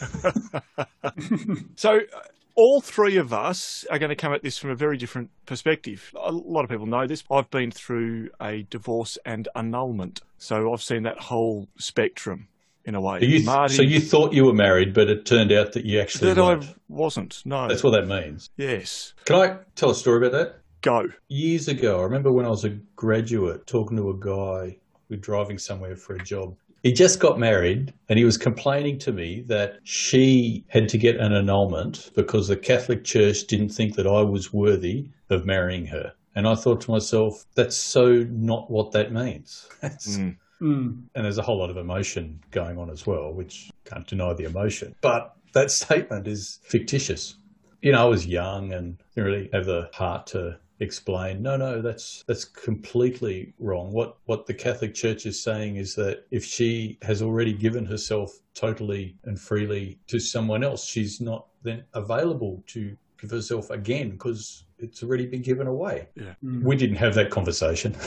So, 1.76 1.97
uh, 1.99 2.21
all 2.57 2.81
three 2.81 3.17
of 3.17 3.33
us 3.33 3.87
are 3.90 3.99
going 3.99 4.11
to 4.11 4.17
come 4.17 4.35
at 4.35 4.43
this 4.43 4.59
from 4.59 4.71
a 4.71 4.75
very 4.75 4.97
different 4.97 5.31
perspective. 5.47 6.12
A 6.21 6.31
lot 6.33 6.64
of 6.64 6.71
people 6.71 6.87
know 6.87 7.07
this. 7.07 7.25
I've 7.31 7.50
been 7.50 7.71
through 7.71 8.31
a 8.40 8.62
divorce 8.62 9.17
and 9.25 9.49
annulment, 9.55 10.21
so 10.37 10.73
I've 10.73 10.83
seen 10.83 11.05
that 11.05 11.19
whole 11.19 11.69
spectrum 11.79 12.49
in 12.85 12.95
a 12.95 13.00
way. 13.00 13.21
You, 13.23 13.45
Marty, 13.45 13.75
so 13.75 13.83
you 13.83 14.00
thought 14.00 14.33
you 14.33 14.45
were 14.45 14.52
married, 14.52 14.93
but 14.93 15.09
it 15.09 15.25
turned 15.25 15.52
out 15.52 15.73
that 15.73 15.85
you 15.85 16.00
actually 16.00 16.35
that 16.35 16.40
I 16.40 16.55
weren't. 16.55 16.81
wasn't. 16.88 17.40
No. 17.45 17.69
That's 17.69 17.83
what 17.85 17.93
that 17.93 18.07
means. 18.07 18.50
yes. 18.57 19.14
Can 19.25 19.37
I 19.37 19.57
tell 19.75 19.90
a 19.90 19.95
story 19.95 20.19
about 20.26 20.33
that? 20.33 20.57
Go. 20.83 21.05
Years 21.29 21.69
ago, 21.69 22.00
I 22.00 22.02
remember 22.02 22.33
when 22.33 22.45
I 22.47 22.50
was 22.50 22.64
a 22.64 22.71
graduate 22.97 23.67
talking 23.67 23.97
to 23.97 24.11
a 24.11 24.19
guy 24.19 24.79
who 25.11 25.17
was 25.17 25.21
driving 25.21 25.59
somewhere 25.59 25.97
for 25.97 26.14
a 26.14 26.19
job. 26.19 26.57
He 26.83 26.93
just 26.93 27.21
got 27.21 27.38
married 27.38 27.93
and 28.09 28.19
he 28.19 28.25
was 28.25 28.38
complaining 28.38 28.99
to 29.00 29.12
me 29.12 29.43
that 29.49 29.81
she 29.85 30.64
had 30.69 30.88
to 30.88 30.99
get 30.99 31.17
an 31.17 31.35
annulment 31.35 32.11
because 32.14 32.49
the 32.49 32.57
Catholic 32.57 33.05
Church 33.05 33.47
didn't 33.47 33.69
think 33.69 33.97
that 33.97 34.07
I 34.07 34.23
was 34.23 34.52
worthy 34.52 35.09
of 35.29 35.45
marrying 35.45 35.85
her. 35.87 36.14
And 36.35 36.49
I 36.49 36.55
thought 36.55 36.81
to 36.83 36.90
myself, 36.90 37.45
that's 37.55 37.76
so 37.76 38.25
not 38.31 38.71
what 38.71 38.93
that 38.93 39.12
means. 39.12 39.69
Mm. 39.83 40.37
Mm. 40.62 41.02
And 41.14 41.25
there's 41.25 41.38
a 41.38 41.43
whole 41.43 41.59
lot 41.59 41.71
of 41.71 41.76
emotion 41.76 42.40
going 42.50 42.79
on 42.79 42.88
as 42.88 43.07
well, 43.07 43.33
which 43.33 43.71
can't 43.85 44.07
deny 44.07 44.33
the 44.33 44.45
emotion. 44.45 44.95
But 45.00 45.35
that 45.52 45.71
statement 45.83 46.26
is 46.26 46.61
fictitious. 46.62 47.37
You 47.83 47.93
know, 47.93 48.02
I 48.02 48.09
was 48.09 48.26
young 48.26 48.73
and 48.73 48.99
didn't 49.14 49.26
really 49.26 49.50
have 49.52 49.67
the 49.67 49.90
heart 49.93 50.29
to 50.29 50.59
explain 50.80 51.42
no 51.42 51.56
no 51.56 51.80
that's 51.82 52.25
that's 52.26 52.44
completely 52.44 53.52
wrong 53.58 53.92
what 53.92 54.16
what 54.25 54.46
the 54.46 54.54
catholic 54.54 54.94
church 54.94 55.26
is 55.26 55.40
saying 55.40 55.76
is 55.76 55.94
that 55.94 56.25
if 56.30 56.44
she 56.44 56.99
has 57.02 57.20
already 57.22 57.52
given 57.52 57.84
herself 57.84 58.40
totally 58.54 59.16
and 59.25 59.38
freely 59.38 59.99
to 60.06 60.18
someone 60.18 60.64
else 60.64 60.84
she's 60.84 61.20
not 61.20 61.46
then 61.62 61.84
available 61.94 62.62
to 62.66 62.96
give 63.20 63.30
herself 63.30 63.68
again 63.70 64.10
because 64.10 64.64
it's 64.78 65.02
already 65.02 65.26
been 65.26 65.42
given 65.42 65.66
away 65.66 66.08
Yeah. 66.14 66.32
Mm. 66.42 66.62
we 66.62 66.76
didn't 66.76 66.96
have 66.96 67.14
that 67.14 67.30
conversation 67.30 67.94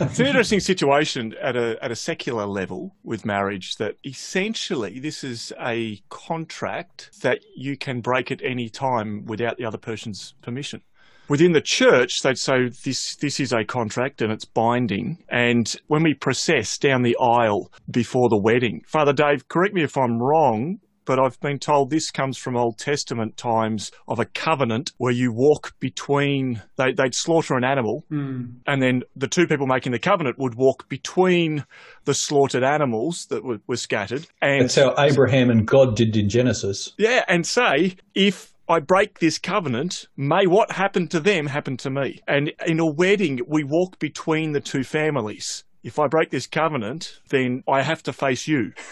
It's 0.00 0.18
an 0.18 0.26
interesting 0.26 0.58
situation 0.58 1.36
at 1.40 1.54
a 1.54 1.78
at 1.80 1.92
a 1.92 1.96
secular 1.96 2.46
level 2.46 2.96
with 3.04 3.24
marriage 3.24 3.76
that 3.76 3.96
essentially 4.04 4.98
this 4.98 5.22
is 5.22 5.52
a 5.60 6.00
contract 6.08 7.10
that 7.22 7.44
you 7.54 7.76
can 7.76 8.00
break 8.00 8.32
at 8.32 8.42
any 8.42 8.68
time 8.68 9.24
without 9.24 9.56
the 9.56 9.64
other 9.64 9.78
person's 9.78 10.34
permission. 10.42 10.82
Within 11.28 11.52
the 11.52 11.60
church, 11.60 12.22
they'd 12.22 12.38
say 12.38 12.68
this 12.84 13.16
this 13.16 13.40
is 13.40 13.52
a 13.52 13.64
contract 13.64 14.20
and 14.22 14.32
it's 14.32 14.44
binding. 14.44 15.18
And 15.28 15.74
when 15.86 16.02
we 16.02 16.14
process 16.14 16.76
down 16.78 17.02
the 17.02 17.16
aisle 17.20 17.72
before 17.90 18.28
the 18.28 18.40
wedding, 18.40 18.82
Father 18.86 19.12
Dave, 19.12 19.48
correct 19.48 19.74
me 19.74 19.82
if 19.82 19.96
I'm 19.96 20.18
wrong, 20.18 20.80
but 21.06 21.18
I've 21.18 21.38
been 21.40 21.58
told 21.58 21.90
this 21.90 22.10
comes 22.10 22.38
from 22.38 22.56
Old 22.56 22.78
Testament 22.78 23.36
times 23.36 23.90
of 24.08 24.18
a 24.18 24.24
covenant 24.24 24.92
where 24.96 25.12
you 25.12 25.32
walk 25.32 25.72
between, 25.78 26.62
they, 26.76 26.92
they'd 26.92 27.14
slaughter 27.14 27.56
an 27.56 27.64
animal 27.64 28.04
Mm. 28.10 28.56
and 28.66 28.82
then 28.82 29.02
the 29.16 29.28
two 29.28 29.46
people 29.46 29.66
making 29.66 29.92
the 29.92 29.98
covenant 29.98 30.38
would 30.38 30.54
walk 30.54 30.88
between 30.88 31.64
the 32.04 32.14
slaughtered 32.14 32.64
animals 32.64 33.26
that 33.26 33.44
were, 33.44 33.58
were 33.66 33.76
scattered 33.76 34.26
and 34.40 34.62
that's 34.62 34.74
how 34.76 34.94
abraham 34.98 35.50
and 35.50 35.66
god 35.66 35.96
did 35.96 36.16
in 36.16 36.28
genesis 36.28 36.92
yeah 36.98 37.24
and 37.28 37.46
say 37.46 37.96
if 38.14 38.53
I 38.68 38.80
break 38.80 39.18
this 39.18 39.38
covenant, 39.38 40.08
may 40.16 40.46
what 40.46 40.72
happened 40.72 41.10
to 41.10 41.20
them 41.20 41.46
happen 41.46 41.76
to 41.78 41.90
me. 41.90 42.20
And 42.26 42.52
in 42.66 42.80
a 42.80 42.86
wedding, 42.86 43.40
we 43.46 43.62
walk 43.62 43.98
between 43.98 44.52
the 44.52 44.60
two 44.60 44.84
families. 44.84 45.64
If 45.82 45.98
I 45.98 46.06
break 46.06 46.30
this 46.30 46.46
covenant, 46.46 47.20
then 47.28 47.62
I 47.68 47.82
have 47.82 48.02
to 48.04 48.12
face 48.12 48.48
you. 48.48 48.72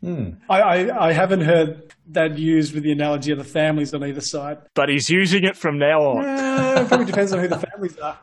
Hmm. 0.00 0.34
I, 0.48 0.60
I, 0.60 1.08
I 1.08 1.12
haven't 1.12 1.40
heard 1.40 1.92
that 2.10 2.38
used 2.38 2.74
with 2.74 2.84
the 2.84 2.92
analogy 2.92 3.32
of 3.32 3.38
the 3.38 3.44
families 3.44 3.92
on 3.92 4.04
either 4.04 4.20
side. 4.20 4.58
But 4.74 4.88
he's 4.88 5.10
using 5.10 5.42
it 5.42 5.56
from 5.56 5.78
now 5.78 6.00
on. 6.00 6.24
It 6.78 6.86
probably 6.86 7.06
depends 7.06 7.32
on 7.32 7.40
who 7.40 7.48
the 7.48 7.58
families 7.58 7.98
are. 7.98 8.16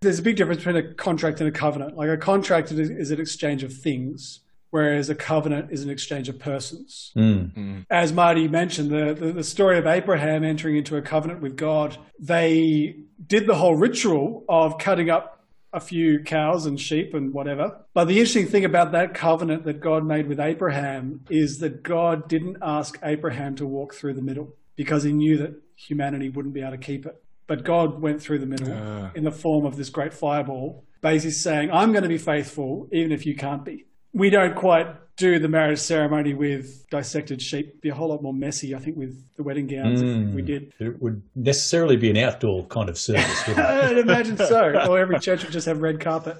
There's 0.00 0.18
a 0.18 0.22
big 0.22 0.36
difference 0.36 0.64
between 0.64 0.76
a 0.76 0.94
contract 0.94 1.40
and 1.40 1.48
a 1.48 1.52
covenant. 1.52 1.94
Like 1.94 2.08
a 2.08 2.16
contract 2.16 2.72
is, 2.72 2.88
is 2.88 3.10
an 3.10 3.20
exchange 3.20 3.64
of 3.64 3.70
things, 3.70 4.40
whereas 4.70 5.08
a 5.08 5.14
covenant 5.14 5.70
is 5.70 5.82
an 5.82 5.90
exchange 5.90 6.28
of 6.28 6.38
persons. 6.38 7.10
Hmm. 7.14 7.80
As 7.90 8.12
Marty 8.12 8.48
mentioned, 8.48 8.90
the, 8.90 9.14
the, 9.14 9.32
the 9.32 9.44
story 9.44 9.78
of 9.78 9.86
Abraham 9.86 10.44
entering 10.44 10.76
into 10.76 10.96
a 10.96 11.02
covenant 11.02 11.40
with 11.40 11.56
God, 11.56 11.96
they 12.18 12.96
did 13.26 13.46
the 13.46 13.54
whole 13.56 13.76
ritual 13.76 14.44
of 14.48 14.78
cutting 14.78 15.10
up 15.10 15.34
a 15.72 15.80
few 15.80 16.20
cows 16.20 16.64
and 16.64 16.80
sheep 16.80 17.12
and 17.14 17.32
whatever. 17.34 17.84
But 17.92 18.06
the 18.06 18.14
interesting 18.18 18.46
thing 18.46 18.64
about 18.64 18.92
that 18.92 19.12
covenant 19.12 19.64
that 19.64 19.80
God 19.80 20.04
made 20.06 20.26
with 20.26 20.40
Abraham 20.40 21.20
is 21.28 21.58
that 21.58 21.82
God 21.82 22.28
didn't 22.28 22.56
ask 22.62 22.98
Abraham 23.02 23.54
to 23.56 23.66
walk 23.66 23.94
through 23.94 24.14
the 24.14 24.22
middle 24.22 24.54
because 24.76 25.02
he 25.02 25.12
knew 25.12 25.36
that 25.38 25.54
humanity 25.76 26.30
wouldn't 26.30 26.54
be 26.54 26.60
able 26.60 26.70
to 26.72 26.78
keep 26.78 27.04
it. 27.04 27.22
But 27.46 27.64
God 27.64 28.00
went 28.00 28.22
through 28.22 28.38
the 28.38 28.46
middle 28.46 28.72
Ah. 28.72 29.10
in 29.14 29.24
the 29.24 29.30
form 29.30 29.66
of 29.66 29.76
this 29.76 29.90
great 29.90 30.14
fireball, 30.14 30.84
basically 31.02 31.32
saying, 31.32 31.70
I'm 31.70 31.92
going 31.92 32.02
to 32.02 32.08
be 32.08 32.18
faithful 32.18 32.88
even 32.92 33.12
if 33.12 33.26
you 33.26 33.34
can't 33.36 33.64
be. 33.64 33.86
We 34.12 34.30
don't 34.30 34.54
quite 34.54 34.86
do 35.16 35.38
the 35.38 35.48
marriage 35.48 35.80
ceremony 35.80 36.32
with 36.32 36.88
dissected 36.90 37.42
sheep. 37.42 37.68
It'd 37.68 37.80
be 37.80 37.88
a 37.88 37.94
whole 37.94 38.08
lot 38.08 38.22
more 38.22 38.32
messy, 38.32 38.74
I 38.74 38.78
think, 38.78 38.96
with 38.96 39.20
the 39.34 39.42
wedding 39.42 39.66
gowns 39.66 40.00
if 40.00 40.34
we 40.34 40.40
hmm. 40.40 40.46
did. 40.46 40.72
it 40.78 41.02
would 41.02 41.22
necessarily 41.34 41.96
be 41.96 42.08
an 42.08 42.16
outdoor 42.16 42.64
kind 42.66 42.88
of 42.88 42.96
service 42.96 43.46
wouldn't 43.46 43.66
it? 43.66 43.70
I'd 43.84 43.98
imagine 43.98 44.36
so. 44.36 44.86
Or 44.88 44.98
every 44.98 45.18
church 45.18 45.42
would 45.42 45.52
just 45.52 45.66
have 45.66 45.82
red 45.82 46.00
carpet. 46.00 46.38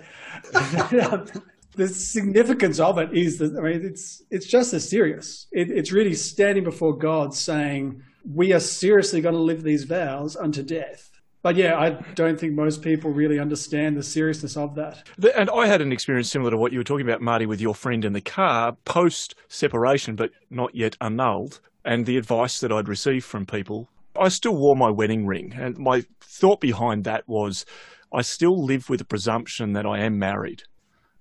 the 1.74 1.88
significance 1.88 2.80
of 2.80 2.98
it 2.98 3.12
is 3.12 3.38
that 3.38 3.56
I 3.56 3.60
mean 3.60 3.84
it's 3.84 4.22
it's 4.30 4.46
just 4.46 4.72
as 4.72 4.88
serious. 4.88 5.46
It, 5.50 5.70
it's 5.70 5.92
really 5.92 6.14
standing 6.14 6.64
before 6.64 6.96
God 6.96 7.34
saying 7.34 8.02
we 8.24 8.52
are 8.52 8.60
seriously 8.60 9.20
going 9.20 9.34
to 9.34 9.40
live 9.40 9.62
these 9.62 9.84
vows 9.84 10.36
unto 10.36 10.62
death. 10.62 11.07
But 11.42 11.56
yeah, 11.56 11.78
I 11.78 11.90
don't 12.14 12.38
think 12.38 12.54
most 12.54 12.82
people 12.82 13.12
really 13.12 13.38
understand 13.38 13.96
the 13.96 14.02
seriousness 14.02 14.56
of 14.56 14.74
that. 14.74 15.08
And 15.36 15.48
I 15.50 15.66
had 15.66 15.80
an 15.80 15.92
experience 15.92 16.30
similar 16.30 16.50
to 16.50 16.56
what 16.56 16.72
you 16.72 16.78
were 16.78 16.84
talking 16.84 17.08
about, 17.08 17.22
Marty, 17.22 17.46
with 17.46 17.60
your 17.60 17.74
friend 17.74 18.04
in 18.04 18.12
the 18.12 18.20
car 18.20 18.76
post 18.84 19.34
separation, 19.46 20.16
but 20.16 20.30
not 20.50 20.74
yet 20.74 20.96
annulled. 21.00 21.60
And 21.84 22.06
the 22.06 22.16
advice 22.16 22.58
that 22.60 22.72
I'd 22.72 22.88
received 22.88 23.24
from 23.24 23.46
people, 23.46 23.88
I 24.18 24.28
still 24.28 24.56
wore 24.56 24.76
my 24.76 24.90
wedding 24.90 25.26
ring. 25.26 25.54
And 25.56 25.78
my 25.78 26.04
thought 26.20 26.60
behind 26.60 27.04
that 27.04 27.28
was 27.28 27.64
I 28.12 28.22
still 28.22 28.64
live 28.64 28.88
with 28.88 28.98
the 28.98 29.04
presumption 29.04 29.74
that 29.74 29.86
I 29.86 30.00
am 30.00 30.18
married, 30.18 30.64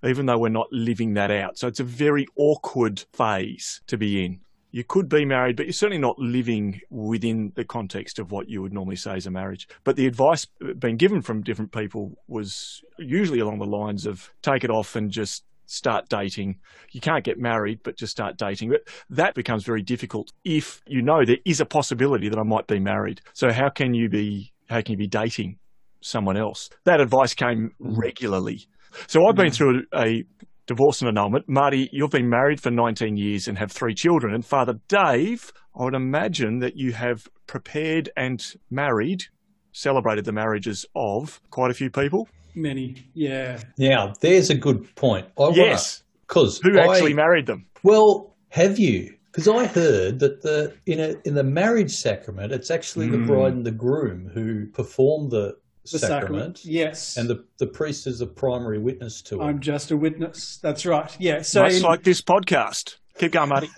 even 0.03 0.25
though 0.25 0.39
we're 0.39 0.49
not 0.49 0.67
living 0.71 1.13
that 1.13 1.29
out. 1.29 1.59
So 1.59 1.67
it's 1.67 1.79
a 1.79 1.85
very 1.85 2.25
awkward 2.35 3.03
phase 3.13 3.81
to 3.87 3.97
be 3.97 4.25
in. 4.25 4.39
You 4.71 4.83
could 4.83 5.09
be 5.09 5.25
married, 5.25 5.55
but 5.55 5.65
you're 5.65 5.73
certainly 5.73 6.01
not 6.01 6.19
living 6.19 6.81
within 6.89 7.53
the 7.55 7.63
context 7.63 8.19
of 8.19 8.31
what 8.31 8.49
you 8.49 8.61
would 8.61 8.73
normally 8.73 8.95
say 8.95 9.15
is 9.15 9.25
a 9.25 9.31
marriage. 9.31 9.67
But 9.83 9.95
the 9.95 10.07
advice 10.07 10.45
being 10.77 10.97
given 10.97 11.21
from 11.21 11.41
different 11.41 11.71
people 11.71 12.17
was 12.27 12.83
usually 12.97 13.39
along 13.39 13.59
the 13.59 13.65
lines 13.65 14.05
of 14.05 14.29
take 14.41 14.63
it 14.63 14.69
off 14.69 14.95
and 14.95 15.09
just 15.09 15.43
start 15.67 16.09
dating. 16.09 16.57
You 16.91 17.01
can't 17.01 17.23
get 17.23 17.37
married, 17.37 17.81
but 17.83 17.97
just 17.97 18.11
start 18.11 18.37
dating. 18.37 18.69
But 18.69 18.87
that 19.09 19.35
becomes 19.35 19.63
very 19.63 19.81
difficult 19.81 20.31
if 20.43 20.81
you 20.87 21.01
know 21.01 21.23
there 21.23 21.37
is 21.45 21.59
a 21.61 21.65
possibility 21.65 22.29
that 22.29 22.39
I 22.39 22.43
might 22.43 22.67
be 22.67 22.79
married. 22.79 23.21
So 23.33 23.51
how 23.51 23.69
can 23.69 23.93
you 23.93 24.09
be 24.09 24.53
how 24.69 24.81
can 24.81 24.93
you 24.93 24.97
be 24.97 25.07
dating 25.07 25.59
someone 26.01 26.37
else? 26.37 26.69
That 26.85 26.99
advice 26.99 27.33
came 27.33 27.73
regularly. 27.79 28.67
So 29.07 29.27
I've 29.27 29.35
been 29.35 29.47
mm. 29.47 29.55
through 29.55 29.83
a, 29.93 30.05
a 30.05 30.23
divorce 30.67 31.01
and 31.01 31.09
annulment. 31.09 31.47
Marty, 31.47 31.89
you've 31.91 32.11
been 32.11 32.29
married 32.29 32.61
for 32.61 32.69
19 32.69 33.17
years 33.17 33.47
and 33.47 33.57
have 33.57 33.71
three 33.71 33.95
children. 33.95 34.33
And 34.33 34.45
Father 34.45 34.79
Dave, 34.87 35.51
I 35.79 35.83
would 35.85 35.95
imagine 35.95 36.59
that 36.59 36.75
you 36.75 36.93
have 36.93 37.27
prepared 37.47 38.09
and 38.15 38.45
married, 38.69 39.25
celebrated 39.71 40.25
the 40.25 40.33
marriages 40.33 40.85
of 40.95 41.41
quite 41.49 41.71
a 41.71 41.73
few 41.73 41.89
people. 41.89 42.27
Many, 42.53 42.95
yeah. 43.13 43.59
now 43.77 44.13
there's 44.19 44.49
a 44.49 44.55
good 44.55 44.93
point 44.95 45.27
I 45.39 45.49
Yes. 45.53 46.03
because 46.27 46.59
Who 46.59 46.77
actually 46.79 47.13
married 47.13 47.45
them? 47.45 47.67
Well, 47.83 48.35
have 48.49 48.77
you? 48.79 49.13
Because 49.31 49.47
I 49.47 49.67
heard 49.67 50.17
that 50.19 50.41
the 50.41 50.73
in 50.87 50.99
a 50.99 51.13
in 51.23 51.35
the 51.35 51.43
marriage 51.43 51.91
sacrament, 51.91 52.51
it's 52.51 52.71
actually 52.71 53.07
the 53.09 53.17
Mm. 53.17 53.27
bride 53.27 53.53
and 53.53 53.65
the 53.65 53.71
groom 53.71 54.31
who 54.33 54.65
perform 54.65 55.29
the, 55.29 55.55
The 55.91 55.99
sacrament, 55.99 56.57
sacrament. 56.57 56.65
Yes. 56.65 57.17
and 57.17 57.29
the 57.29 57.45
the 57.57 57.67
priest 57.67 58.07
is 58.07 58.21
a 58.21 58.27
primary 58.27 58.79
witness 58.79 59.21
to 59.23 59.41
it. 59.41 59.43
I'm 59.43 59.59
just 59.59 59.91
a 59.91 59.97
witness. 59.97 60.57
That's 60.61 60.85
right. 60.85 61.15
Yeah. 61.19 61.41
So 61.41 61.63
Much 61.63 61.73
in- 61.73 61.81
like 61.81 62.03
this 62.03 62.21
podcast. 62.21 62.97
Keep 63.17 63.31
going, 63.31 63.49
Marty. 63.49 63.69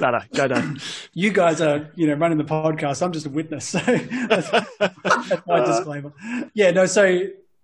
no, 0.00 0.10
no, 0.10 0.18
go 0.34 0.48
down. 0.48 0.80
you 1.14 1.30
guys 1.30 1.60
are, 1.60 1.90
you 1.94 2.06
know, 2.08 2.14
running 2.14 2.38
the 2.38 2.44
podcast. 2.44 3.02
I'm 3.02 3.12
just 3.12 3.26
a 3.26 3.30
witness. 3.30 3.66
So 3.68 3.78
that's, 3.78 4.50
that's 4.80 5.46
my 5.46 5.60
uh, 5.60 5.66
disclaimer. 5.66 6.12
Yeah, 6.54 6.72
no. 6.72 6.86
So 6.86 7.04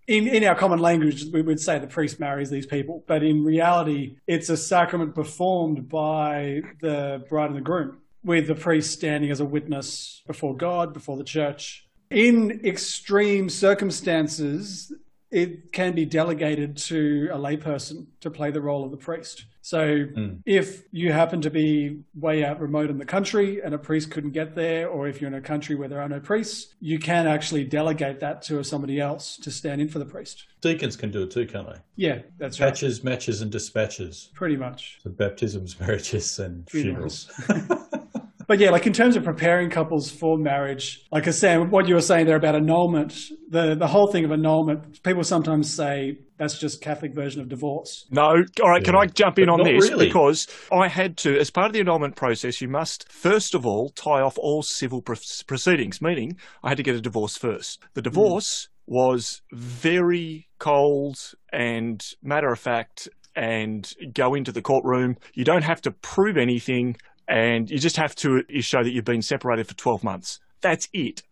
in, 0.07 0.29
in 0.29 0.45
our 0.45 0.55
common 0.55 0.79
language, 0.79 1.25
we 1.33 1.43
would 1.43 1.61
say 1.61 1.79
the 1.79 1.87
priest 1.87 2.21
marries 2.21 2.51
these 2.51 2.67
people, 2.67 3.05
but 3.07 3.23
in 3.23 3.45
reality, 3.45 4.17
it's 4.27 4.49
a 4.49 4.57
sacrament 4.57 5.15
performed 5.15 5.89
by 5.89 6.63
the 6.81 7.25
bride 7.29 7.47
and 7.47 7.57
the 7.57 7.61
groom, 7.61 7.99
with 8.25 8.47
the 8.47 8.55
priest 8.55 8.93
standing 8.93 9.31
as 9.31 9.41
a 9.41 9.45
witness 9.45 10.23
before 10.27 10.57
God, 10.57 10.93
before 10.93 11.17
the 11.17 11.25
church. 11.25 11.89
In 12.13 12.61
extreme 12.65 13.49
circumstances, 13.49 14.93
it 15.31 15.73
can 15.73 15.95
be 15.95 16.05
delegated 16.05 16.77
to 16.77 17.31
a 17.33 17.39
layperson 17.39 18.07
to 18.21 18.31
play 18.31 18.51
the 18.51 18.61
role 18.61 18.85
of 18.85 18.91
the 18.91 18.99
priest. 18.99 19.47
So 19.63 20.05
hmm. 20.05 20.35
if 20.45 20.83
you 20.91 21.13
happen 21.13 21.41
to 21.43 21.51
be 21.51 22.01
way 22.15 22.45
out 22.45 22.61
remote 22.61 22.91
in 22.91 22.99
the 22.99 23.07
country 23.07 23.63
and 23.63 23.73
a 23.75 23.79
priest 23.79 24.11
couldn't 24.11 24.33
get 24.33 24.55
there, 24.55 24.89
or 24.89 25.09
if 25.09 25.21
you're 25.21 25.29
in 25.29 25.35
a 25.35 25.41
country 25.41 25.75
where 25.75 25.89
there 25.89 26.03
are 26.03 26.09
no 26.09 26.21
priests, 26.21 26.75
you 26.81 26.99
can 26.99 27.27
actually 27.27 27.65
delegate 27.65 28.21
that 28.21 28.43
to 28.43 28.63
somebody 28.63 29.01
else 29.01 29.37
to 29.39 29.51
stand 29.51 29.81
in 29.81 29.89
for 29.89 30.01
the 30.01 30.05
priest. 30.05 30.47
Deacons 30.61 30.97
can 30.97 31.11
do 31.11 31.23
it 31.23 31.31
too, 31.31 31.47
can't 31.47 31.67
they? 31.67 31.79
Yeah, 31.97 32.19
that's 32.39 32.61
right. 32.61 32.69
Patches, 32.69 33.03
matches, 33.03 33.41
and 33.41 33.51
dispatches. 33.51 34.31
Pretty 34.35 34.57
much. 34.57 34.99
So 35.03 35.11
baptisms, 35.11 35.79
marriages, 35.81 36.39
and 36.41 36.69
Funerals. 36.69 37.31
funerals. 37.47 37.89
but 38.47 38.59
yeah, 38.59 38.71
like 38.71 38.87
in 38.87 38.93
terms 38.93 39.17
of 39.17 39.25
preparing 39.25 39.71
couples 39.71 40.11
for 40.11 40.39
marriage, 40.39 41.07
like 41.11 41.27
I 41.29 41.31
said, 41.31 41.71
what 41.71 41.89
you 41.89 41.95
were 41.95 42.01
saying 42.01 42.27
there 42.27 42.37
about 42.37 42.55
annulment, 42.55 43.15
the, 43.49 43.75
the 43.75 43.87
whole 43.87 44.11
thing 44.11 44.25
of 44.25 44.33
annulment, 44.33 45.03
people 45.03 45.25
sometimes 45.25 45.73
say 45.73 46.19
that's 46.39 46.59
just 46.59 46.81
Catholic 46.81 47.15
version 47.15 47.41
of 47.41 47.49
divorce. 47.49 48.07
No, 48.11 48.43
all 48.63 48.71
right. 48.71 48.85
Can 48.85 48.97
I 48.97 49.07
jump 49.07 49.39
in 49.39 49.47
But 49.47 49.61
on 49.61 49.65
this 49.65 49.91
really. 49.91 50.07
because 50.07 50.49
I 50.73 50.89
had 50.89 51.17
to, 51.19 51.39
as 51.39 51.51
part 51.51 51.69
of 51.69 51.73
the 51.73 51.81
annulment 51.81 52.17
process, 52.17 52.61
you 52.61 52.69
must 52.69 53.11
first 53.11 53.55
of 53.55 53.65
all 53.65 53.91
tie 53.91 54.21
off 54.21 54.39
all 54.39 54.63
civil 54.63 55.03
pro- 55.03 55.17
proceedings. 55.47 56.03
Meaning, 56.03 56.37
I 56.63 56.71
had 56.71 56.79
to 56.79 56.83
get 56.83 56.97
a 56.97 57.01
divorce 57.01 57.37
first. 57.37 57.81
The 57.95 58.01
hmm. 58.01 58.05
divorce 58.05 58.69
was 58.87 59.43
very 59.53 60.49
cold 60.59 61.35
and 61.53 62.05
matter 62.23 62.51
of 62.51 62.59
fact, 62.59 63.09
and 63.35 63.91
go 64.13 64.35
into 64.35 64.53
the 64.53 64.63
courtroom. 64.63 65.17
You 65.35 65.45
don't 65.45 65.63
have 65.63 65.81
to 65.83 65.91
prove 65.91 66.37
anything, 66.37 66.97
and 67.29 67.71
you 67.71 67.79
just 67.79 67.97
have 67.97 68.15
to 68.17 68.43
show 68.61 68.83
that 68.83 68.93
you've 68.93 69.05
been 69.05 69.23
separated 69.23 69.67
for 69.67 69.75
twelve 69.75 70.03
months. 70.05 70.41
That's 70.61 70.89
it 70.93 71.23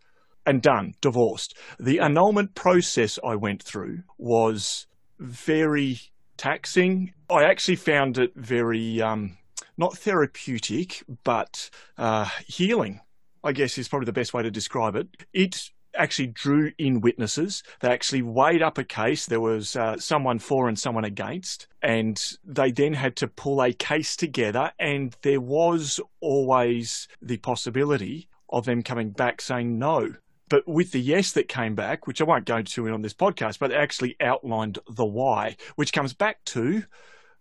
and 0.45 0.61
done, 0.61 0.95
divorced. 1.01 1.57
The 1.79 1.99
annulment 1.99 2.55
process 2.55 3.19
I 3.23 3.35
went 3.35 3.61
through 3.61 4.03
was 4.17 4.87
very 5.19 5.99
taxing. 6.37 7.13
I 7.29 7.43
actually 7.43 7.75
found 7.75 8.17
it 8.17 8.31
very, 8.35 9.01
um, 9.01 9.37
not 9.77 9.97
therapeutic, 9.97 11.03
but 11.23 11.69
uh, 11.97 12.27
healing, 12.47 13.01
I 13.43 13.51
guess 13.51 13.77
is 13.77 13.87
probably 13.87 14.07
the 14.07 14.13
best 14.13 14.33
way 14.33 14.41
to 14.41 14.51
describe 14.51 14.95
it. 14.95 15.07
It 15.33 15.69
actually 15.95 16.27
drew 16.27 16.71
in 16.77 17.01
witnesses. 17.01 17.63
They 17.79 17.89
actually 17.89 18.21
weighed 18.21 18.61
up 18.61 18.77
a 18.77 18.83
case. 18.83 19.25
There 19.25 19.41
was 19.41 19.75
uh, 19.75 19.97
someone 19.97 20.39
for 20.39 20.67
and 20.67 20.77
someone 20.77 21.05
against, 21.05 21.67
and 21.81 22.21
they 22.43 22.71
then 22.71 22.93
had 22.93 23.15
to 23.17 23.27
pull 23.27 23.61
a 23.61 23.73
case 23.73 24.15
together. 24.15 24.71
And 24.79 25.15
there 25.21 25.41
was 25.41 25.99
always 26.19 27.07
the 27.21 27.37
possibility 27.37 28.29
of 28.49 28.65
them 28.65 28.83
coming 28.83 29.11
back 29.11 29.41
saying 29.41 29.77
no. 29.79 30.15
But 30.49 30.67
with 30.67 30.91
the 30.91 30.99
yes 30.99 31.31
that 31.31 31.47
came 31.47 31.75
back, 31.75 32.07
which 32.07 32.19
I 32.19 32.25
won't 32.25 32.45
go 32.45 32.57
into 32.57 32.85
in 32.85 32.93
on 32.93 33.01
this 33.01 33.13
podcast, 33.13 33.57
but 33.57 33.71
actually 33.71 34.17
outlined 34.19 34.79
the 34.89 35.05
why, 35.05 35.55
which 35.75 35.93
comes 35.93 36.13
back 36.13 36.43
to 36.45 36.83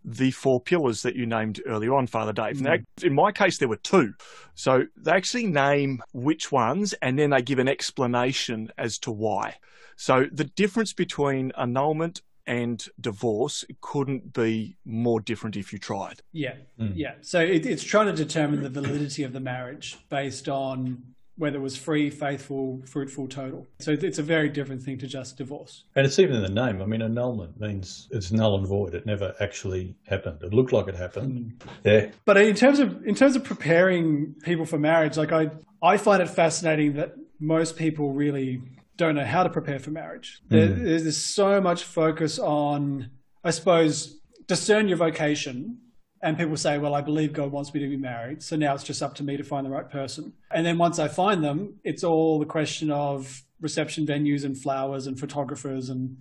the 0.05 0.31
four 0.31 0.61
pillars 0.61 1.03
that 1.03 1.17
you 1.17 1.27
named 1.27 1.61
earlier 1.67 1.95
on, 1.95 2.07
Father 2.07 2.33
Dave. 2.33 2.61
Now, 2.61 2.77
mm. 2.77 2.85
in 3.03 3.15
my 3.15 3.33
case, 3.33 3.59
there 3.59 3.69
were 3.69 3.77
two. 3.77 4.15
So 4.55 4.87
they 4.97 5.13
actually 5.13 5.47
name 5.47 6.03
which 6.13 6.51
ones 6.51 6.95
and 7.03 7.19
then 7.19 7.31
they 7.31 7.43
give 7.43 7.59
an 7.59 7.69
explanation 7.69 8.71
as 8.79 8.99
to 9.01 9.11
why. 9.11 9.57
So 9.97 10.27
the 10.33 10.45
difference 10.45 10.93
between 10.93 11.53
annulment 11.59 12.23
and 12.47 12.85
divorce 13.01 13.65
couldn't 13.81 14.33
be 14.33 14.77
more 14.85 15.21
different 15.21 15.57
if 15.57 15.73
you 15.73 15.79
tried. 15.79 16.23
Yeah, 16.33 16.55
mm. 16.79 16.93
yeah. 16.95 17.15
So 17.21 17.41
it, 17.41 17.67
it's 17.67 17.85
trying 17.85 18.07
to 18.07 18.13
determine 18.13 18.63
the 18.63 18.71
validity 18.71 19.23
of 19.23 19.33
the 19.33 19.41
marriage 19.41 19.99
based 20.09 20.49
on 20.49 21.03
whether 21.41 21.57
it 21.57 21.63
was 21.63 21.75
free, 21.75 22.11
faithful, 22.11 22.83
fruitful, 22.85 23.27
total. 23.27 23.67
So 23.79 23.93
it's 23.93 24.19
a 24.19 24.23
very 24.23 24.51
different 24.51 24.83
thing 24.83 24.99
to 24.99 25.07
just 25.07 25.39
divorce. 25.39 25.85
And 25.97 26.05
it's 26.05 26.19
even 26.19 26.37
in 26.37 26.43
the 26.43 26.51
name. 26.51 26.83
I 26.83 26.85
mean, 26.85 27.01
annulment 27.01 27.59
means 27.59 28.09
it's 28.11 28.31
null 28.31 28.59
and 28.59 28.69
void. 28.69 28.95
It 28.95 29.07
never 29.07 29.35
actually 29.41 29.97
happened. 30.07 30.43
It 30.43 30.53
looked 30.53 30.71
like 30.71 30.87
it 30.87 30.97
happened. 30.97 31.63
Hmm. 31.63 31.69
Yeah. 31.89 32.11
But 32.27 32.37
in 32.37 32.55
terms 32.55 32.79
of 32.79 33.07
in 33.07 33.15
terms 33.15 33.37
of 33.37 33.45
preparing 33.45 34.35
people 34.43 34.67
for 34.67 34.79
marriage, 34.79 35.17
like 35.17 35.33
I 35.33 35.51
I 35.83 35.97
find 35.97 36.23
it 36.23 36.29
fascinating 36.29 36.93
that 36.95 37.15
most 37.41 37.77
people 37.77 38.13
really 38.13 38.61
don't 38.99 39.15
know 39.15 39.25
how 39.25 39.43
to 39.43 39.49
prepare 39.49 39.79
for 39.79 39.91
marriage. 39.91 40.43
Hmm. 40.51 40.57
There, 40.57 40.69
there's 40.69 41.25
so 41.25 41.59
much 41.59 41.85
focus 41.85 42.39
on, 42.39 43.09
I 43.43 43.51
suppose, 43.51 44.21
discern 44.47 44.89
your 44.89 44.99
vocation. 44.99 45.79
And 46.23 46.37
people 46.37 46.57
say, 46.57 46.79
well, 46.79 46.95
I 46.95 47.01
believe 47.01 47.33
God 47.33 47.51
wants 47.51 47.73
me 47.73 47.81
to 47.81 47.89
be 47.89 47.97
married. 47.97 48.43
So 48.43 48.57
now 48.57 48.75
it's 48.75 48.85
just 48.85 49.03
up 49.03 49.15
to 49.17 49.25
me 49.25 49.37
to 49.39 49.43
find 49.43 49.65
the 49.65 49.71
right 49.71 49.89
person. 49.89 50.35
And 50.51 50.67
then 50.67 50.77
once 50.77 50.99
I 50.99 51.09
find 51.09 51.43
them, 51.43 51.81
it's 51.83 52.05
all 52.05 52.39
the 52.39 52.47
question 52.47 52.91
of 52.91 53.43
reception 53.61 54.07
venues 54.07 54.45
and 54.45 54.61
flowers 54.61 55.07
and 55.07 55.19
photographers 55.19 55.89
and 55.89 56.19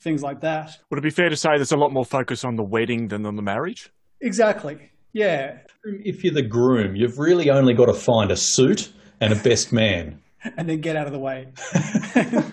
things 0.00 0.22
like 0.22 0.40
that. 0.42 0.76
Would 0.90 0.98
it 0.98 1.02
be 1.02 1.10
fair 1.10 1.30
to 1.30 1.36
say 1.36 1.50
there's 1.56 1.72
a 1.72 1.76
lot 1.76 1.92
more 1.92 2.04
focus 2.04 2.44
on 2.44 2.56
the 2.56 2.62
wedding 2.62 3.08
than 3.08 3.24
on 3.24 3.36
the 3.36 3.42
marriage? 3.42 3.90
Exactly. 4.20 4.90
Yeah. 5.12 5.58
If 5.84 6.24
you're 6.24 6.34
the 6.34 6.42
groom, 6.42 6.94
you've 6.94 7.18
really 7.18 7.50
only 7.50 7.72
got 7.72 7.86
to 7.86 7.94
find 7.94 8.30
a 8.30 8.36
suit 8.36 8.92
and 9.20 9.32
a 9.32 9.36
best 9.36 9.72
man. 9.72 10.20
And 10.56 10.68
then 10.68 10.80
get 10.80 10.94
out 10.94 11.08
of 11.08 11.12
the 11.12 11.18
way. 11.18 11.48
Yes. 11.74 12.52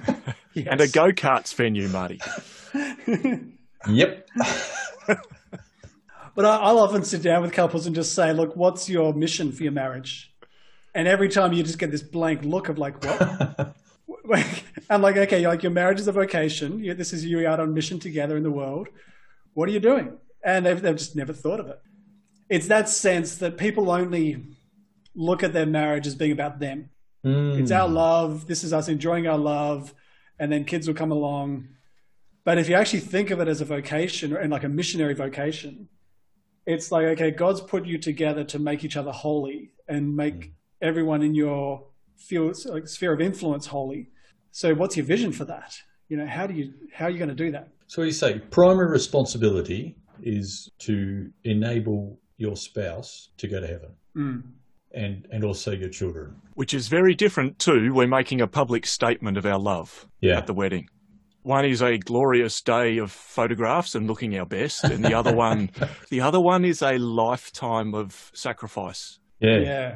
And 0.67 0.81
a 0.81 0.87
go 0.87 1.11
karts 1.11 1.53
venue, 1.53 1.87
Marty. 1.89 2.19
Yep. 3.87 4.27
But 6.35 6.45
I- 6.45 6.57
I'll 6.57 6.79
often 6.79 7.03
sit 7.03 7.21
down 7.21 7.41
with 7.41 7.53
couples 7.53 7.85
and 7.85 7.95
just 7.95 8.13
say, 8.13 8.33
look, 8.33 8.55
what's 8.55 8.89
your 8.89 9.13
mission 9.13 9.51
for 9.51 9.63
your 9.63 9.71
marriage? 9.71 10.33
And 10.93 11.07
every 11.07 11.29
time 11.29 11.53
you 11.53 11.63
just 11.63 11.79
get 11.79 11.91
this 11.91 12.03
blank 12.03 12.43
look 12.43 12.69
of 12.69 12.77
like, 12.77 13.03
what? 13.03 13.73
I'm 14.89 15.01
like, 15.01 15.17
okay, 15.17 15.45
like 15.47 15.63
your 15.63 15.71
marriage 15.71 15.99
is 15.99 16.07
a 16.07 16.11
vocation. 16.11 16.83
You, 16.83 16.93
this 16.93 17.13
is 17.13 17.25
you 17.25 17.47
out 17.47 17.59
on 17.59 17.73
mission 17.73 17.99
together 17.99 18.37
in 18.37 18.43
the 18.43 18.51
world. 18.51 18.87
What 19.53 19.67
are 19.69 19.71
you 19.71 19.79
doing? 19.79 20.17
And 20.43 20.65
they've, 20.65 20.81
they've 20.81 20.95
just 20.95 21.15
never 21.15 21.33
thought 21.33 21.59
of 21.59 21.67
it. 21.67 21.81
It's 22.49 22.67
that 22.67 22.87
sense 22.87 23.37
that 23.37 23.57
people 23.57 23.89
only 23.89 24.43
look 25.15 25.41
at 25.43 25.53
their 25.53 25.65
marriage 25.65 26.05
as 26.05 26.15
being 26.15 26.31
about 26.31 26.59
them. 26.59 26.89
Hmm. 27.23 27.59
It's 27.59 27.71
our 27.71 27.87
love. 27.87 28.45
This 28.47 28.63
is 28.63 28.73
us 28.73 28.87
enjoying 28.87 29.27
our 29.27 29.37
love. 29.37 29.93
And 30.37 30.51
then 30.51 30.65
kids 30.65 30.87
will 30.87 30.95
come 30.95 31.11
along. 31.11 31.69
But 32.43 32.57
if 32.57 32.69
you 32.69 32.75
actually 32.75 32.99
think 32.99 33.31
of 33.31 33.39
it 33.39 33.47
as 33.47 33.61
a 33.61 33.65
vocation 33.65 34.35
and 34.35 34.51
like 34.51 34.63
a 34.63 34.69
missionary 34.69 35.15
vocation, 35.15 35.89
it's 36.65 36.91
like 36.91 37.05
okay 37.05 37.31
god's 37.31 37.61
put 37.61 37.85
you 37.85 37.97
together 37.97 38.43
to 38.43 38.59
make 38.59 38.83
each 38.83 38.97
other 38.97 39.11
holy 39.11 39.71
and 39.87 40.15
make 40.15 40.35
mm. 40.35 40.51
everyone 40.81 41.21
in 41.21 41.35
your 41.35 41.85
field, 42.17 42.57
like, 42.65 42.87
sphere 42.87 43.13
of 43.13 43.21
influence 43.21 43.65
holy 43.65 44.09
so 44.51 44.73
what's 44.73 44.95
your 44.97 45.05
vision 45.05 45.31
for 45.31 45.45
that 45.45 45.75
you 46.09 46.17
know 46.17 46.25
how 46.25 46.47
do 46.47 46.53
you 46.53 46.73
how 46.93 47.05
are 47.05 47.09
you 47.09 47.17
going 47.17 47.29
to 47.29 47.35
do 47.35 47.51
that 47.51 47.69
So 47.87 48.01
you 48.01 48.11
say 48.11 48.39
primary 48.39 48.89
responsibility 48.89 49.95
is 50.23 50.69
to 50.79 51.31
enable 51.43 52.19
your 52.37 52.55
spouse 52.55 53.29
to 53.37 53.47
go 53.47 53.59
to 53.59 53.67
heaven. 53.67 53.89
Mm. 54.15 54.43
And 54.93 55.27
and 55.31 55.43
also 55.43 55.71
your 55.71 55.89
children. 55.89 56.35
Which 56.53 56.73
is 56.73 56.87
very 56.87 57.15
different 57.15 57.59
to 57.59 57.91
we're 57.93 58.07
making 58.07 58.39
a 58.41 58.47
public 58.47 58.85
statement 58.85 59.37
of 59.37 59.45
our 59.45 59.59
love 59.59 60.07
Yeah. 60.21 60.37
at 60.37 60.47
the 60.47 60.53
wedding. 60.53 60.87
One 61.45 61.63
is 61.63 61.83
a 61.83 61.99
glorious 61.99 62.59
day 62.59 62.97
of 62.97 63.11
photographs 63.11 63.93
and 63.93 64.07
looking 64.07 64.35
our 64.35 64.47
best, 64.47 64.83
and 64.83 65.05
the 65.05 65.13
other 65.13 65.31
one, 65.31 65.69
the 66.09 66.19
other 66.19 66.39
one 66.39 66.65
is 66.65 66.81
a 66.81 66.97
lifetime 66.97 67.93
of 67.93 68.31
sacrifice. 68.33 69.19
Yeah. 69.39 69.59
yeah 69.59 69.95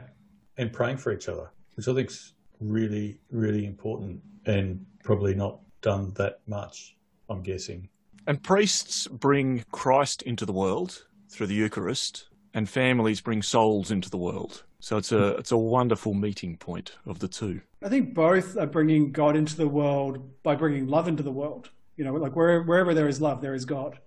And 0.59 0.71
praying 0.71 0.97
for 0.97 1.12
each 1.12 1.27
other, 1.27 1.49
which 1.73 1.88
I 1.88 1.95
think's 1.95 2.33
really, 2.59 3.17
really 3.31 3.65
important 3.65 4.21
and 4.45 4.85
probably 5.03 5.33
not 5.33 5.59
done 5.81 6.13
that 6.17 6.41
much, 6.45 6.95
I'm 7.31 7.41
guessing. 7.41 7.89
And 8.27 8.43
priests 8.43 9.07
bring 9.07 9.65
Christ 9.71 10.21
into 10.21 10.45
the 10.45 10.53
world 10.53 11.07
through 11.31 11.47
the 11.47 11.55
Eucharist, 11.55 12.28
and 12.53 12.69
families 12.69 13.21
bring 13.21 13.41
souls 13.41 13.91
into 13.91 14.09
the 14.09 14.17
world. 14.17 14.63
So 14.79 14.97
it's 14.97 15.12
a 15.12 15.35
it's 15.35 15.51
a 15.51 15.57
wonderful 15.57 16.13
meeting 16.13 16.55
point 16.57 16.93
of 17.05 17.19
the 17.19 17.27
two. 17.27 17.62
i 17.83 17.89
think 17.89 18.13
both 18.13 18.57
are 18.57 18.65
bringing 18.65 19.12
god 19.12 19.35
into 19.35 19.55
the 19.57 19.67
world 19.67 20.41
by 20.41 20.55
bringing 20.55 20.88
love 20.88 21.07
into 21.07 21.21
the 21.21 21.31
world 21.31 21.69
you 21.97 22.05
know 22.05 22.13
like 22.13 22.35
where, 22.35 22.62
wherever 22.63 22.93
there 22.93 23.07
is 23.07 23.19
love 23.19 23.41
there 23.41 23.53
is 23.53 23.65
god 23.65 23.99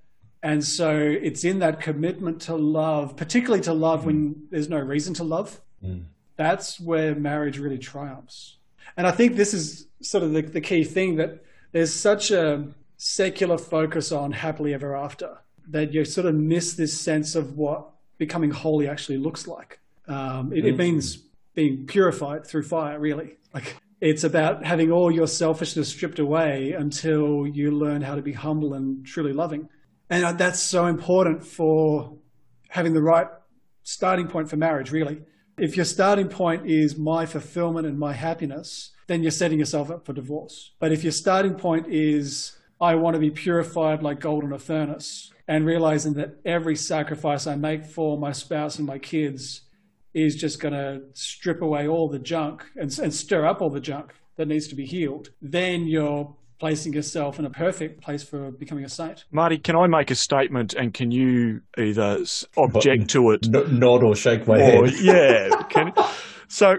and 0.43 0.65
so 0.65 0.97
it's 0.99 1.45
in 1.45 1.61
that 1.61 1.81
commitment 1.81 2.41
to 2.43 2.55
love 2.55 3.17
particularly 3.17 3.63
to 3.63 3.73
love 3.73 4.07
when 4.07 4.35
mm. 4.35 4.41
there's 4.51 4.69
no 4.69 4.79
reason 4.79 5.13
to 5.15 5.25
love 5.25 5.61
mm. 5.85 6.05
that's 6.37 6.81
where 6.81 7.15
marriage 7.15 7.59
really 7.59 7.79
triumphs. 7.79 8.57
And 8.97 9.07
I 9.07 9.11
think 9.11 9.37
this 9.37 9.55
is 9.55 9.87
sort 10.03 10.25
of 10.25 10.33
the, 10.33 10.43
the 10.43 10.61
key 10.61 10.85
thing 10.85 11.17
that 11.17 11.45
there's 11.73 11.95
such 11.95 12.31
a 12.31 12.67
secular 12.97 13.59
focus 13.59 14.13
on 14.13 14.33
happily 14.33 14.75
ever 14.75 14.95
after 14.95 15.39
that 15.69 15.93
you 15.93 16.05
sort 16.05 16.27
of 16.27 16.35
miss 16.35 16.75
this 16.75 17.01
sense 17.01 17.35
of 17.35 17.57
what 17.57 17.92
becoming 18.27 18.53
holy 18.53 18.87
actually 18.89 19.19
looks 19.19 19.49
like. 19.49 19.81
Um, 20.07 20.53
it, 20.53 20.65
it 20.65 20.77
means 20.77 21.19
being 21.55 21.87
purified 21.87 22.47
through 22.47 22.63
fire, 22.63 22.99
really. 23.01 23.31
Like 23.53 23.77
it's 24.01 24.23
about 24.23 24.65
having 24.65 24.93
all 24.93 25.11
your 25.11 25.27
selfishness 25.27 25.89
stripped 25.89 26.21
away 26.21 26.73
until 26.73 27.47
you 27.47 27.73
learn 27.73 28.01
how 28.03 28.15
to 28.15 28.23
be 28.23 28.33
humble 28.33 28.75
and 28.75 29.05
truly 29.05 29.33
loving. 29.33 29.69
And 30.09 30.39
that's 30.39 30.61
so 30.61 30.87
important 30.87 31.45
for 31.45 32.17
having 32.69 32.95
the 32.95 33.03
right 33.03 33.27
starting 33.83 34.29
point 34.29 34.49
for 34.49 34.57
marriage, 34.57 34.93
really. 34.93 35.19
If 35.59 35.77
your 35.77 35.85
starting 35.85 36.29
point 36.29 36.71
is 36.71 36.97
my 36.97 37.27
fulfillment 37.27 37.87
and 37.87 37.99
my 37.99 38.13
happiness, 38.13 38.93
then 39.09 39.23
you're 39.23 39.31
setting 39.43 39.59
yourself 39.59 39.91
up 39.91 40.07
for 40.07 40.13
divorce. 40.13 40.73
But 40.79 40.93
if 40.93 41.03
your 41.03 41.13
starting 41.13 41.55
point 41.55 41.87
is 41.89 42.57
I 42.81 42.95
want 42.95 43.15
to 43.15 43.21
be 43.21 43.31
purified 43.31 44.03
like 44.03 44.21
gold 44.21 44.45
in 44.45 44.53
a 44.53 44.59
furnace, 44.59 45.33
and 45.53 45.67
realizing 45.67 46.15
that 46.15 46.37
every 46.47 46.75
sacrifice 46.75 47.47
I 47.47 47.57
make 47.57 47.85
for 47.85 48.17
my 48.17 48.33
spouse 48.33 48.79
and 48.79 48.87
my 48.87 48.99
kids 48.99 49.61
is 50.15 50.35
just 50.35 50.61
going 50.61 50.73
to 50.73 51.03
strip 51.13 51.61
away 51.61 51.87
all 51.87 52.09
the 52.09 52.19
junk 52.19 52.65
and, 52.75 52.99
and 52.99 53.13
stir 53.13 53.45
up 53.47 53.61
all 53.61 53.69
the 53.69 53.79
junk 53.81 54.15
that 54.37 54.49
needs 54.49 54.67
to 54.69 54.75
be 54.75 54.87
healed, 54.87 55.29
then 55.43 55.87
you're 55.87 56.35
placing 56.59 56.95
yourself 56.95 57.39
in 57.39 57.45
a 57.45 57.51
perfect 57.51 58.01
place 58.01 58.23
for 58.23 58.51
becoming 58.51 58.85
a 58.85 58.89
saint. 58.89 59.27
Marty, 59.31 59.59
can 59.59 59.77
I 59.77 59.87
make 59.89 60.11
a 60.11 60.15
statement 60.15 60.73
and 60.73 60.95
can 60.95 61.11
you 61.11 61.61
either 61.77 62.19
s- 62.23 62.47
object 62.57 63.11
to 63.11 63.33
it 63.33 63.47
N- 63.55 63.79
nod 63.79 64.03
or 64.03 64.17
shake 64.17 64.47
my 64.47 64.55
or 64.59 64.87
head. 64.87 64.95
yeah, 65.03 65.51
can, 65.69 65.93
So 66.49 66.79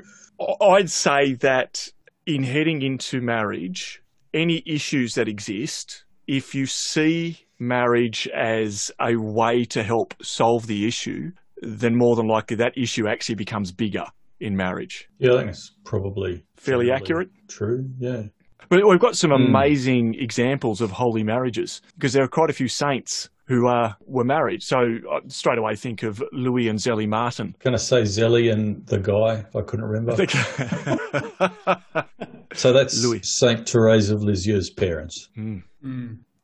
I'd 0.62 0.90
say 0.90 1.34
that 1.36 1.90
in 2.26 2.42
heading 2.42 2.82
into 2.82 3.22
marriage, 3.22 4.02
any 4.34 4.64
issues 4.66 5.14
that 5.14 5.28
exist, 5.28 6.06
if 6.26 6.56
you 6.56 6.66
see 6.66 7.43
marriage 7.68 8.28
as 8.34 8.92
a 9.00 9.16
way 9.16 9.66
to 9.66 9.84
help 9.84 10.14
solve 10.22 10.68
the 10.68 10.88
issue, 10.88 11.32
then 11.62 11.96
more 11.96 12.16
than 12.16 12.28
likely 12.28 12.56
that 12.58 12.78
issue 12.78 13.08
actually 13.08 13.36
becomes 13.36 13.72
bigger 13.72 14.06
in 14.40 14.56
marriage. 14.58 15.08
Yeah, 15.20 15.34
I 15.34 15.38
think 15.38 15.50
it's 15.52 15.72
probably 15.86 16.44
Fairly 16.58 16.92
accurate? 16.92 17.30
True. 17.48 17.90
Yeah. 17.98 18.24
But 18.70 18.86
we've 18.88 19.00
got 19.00 19.16
some 19.16 19.32
Hmm. 19.32 19.44
amazing 19.44 20.16
examples 20.16 20.82
of 20.82 20.92
holy 20.92 21.24
marriages 21.24 21.82
because 21.96 22.14
there 22.14 22.24
are 22.24 22.28
quite 22.28 22.50
a 22.50 22.54
few 22.54 22.68
saints 22.68 23.30
who 23.46 23.68
are 23.68 23.96
were 24.06 24.24
married. 24.24 24.64
So 24.64 24.78
I 24.80 25.20
straight 25.28 25.58
away 25.58 25.76
think 25.76 26.02
of 26.04 26.24
Louis 26.32 26.70
and 26.70 26.80
Zélie 26.80 27.08
Martin. 27.10 27.56
Can 27.60 27.74
I 27.74 27.78
say 27.78 28.02
Zélie 28.04 28.52
and 28.52 28.86
the 28.88 29.00
guy 29.00 29.46
I 29.54 29.62
couldn't 29.62 29.86
remember. 29.86 30.16
So 32.56 32.72
that's 32.72 33.04
Louis. 33.04 33.20
Saint 33.24 33.68
Therese 33.68 34.12
of 34.12 34.22
Lisieux's 34.22 34.70
parents. 34.70 35.30
Mm. 35.36 35.64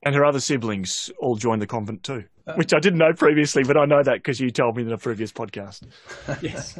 And 0.04 0.16
her 0.16 0.26
other 0.26 0.40
siblings 0.40 1.10
all 1.20 1.36
joined 1.36 1.62
the 1.62 1.68
convent 1.68 2.04
too, 2.04 2.24
uh. 2.48 2.54
which 2.54 2.74
I 2.74 2.80
didn't 2.80 3.00
know 3.00 3.14
previously, 3.14 3.64
but 3.64 3.78
I 3.78 3.86
know 3.86 4.04
that 4.04 4.16
because 4.16 4.40
you 4.40 4.52
told 4.52 4.78
me 4.78 4.84
in 4.84 4.92
a 4.92 4.98
previous 4.98 5.32
podcast. 5.32 5.88
Yes. 6.42 6.80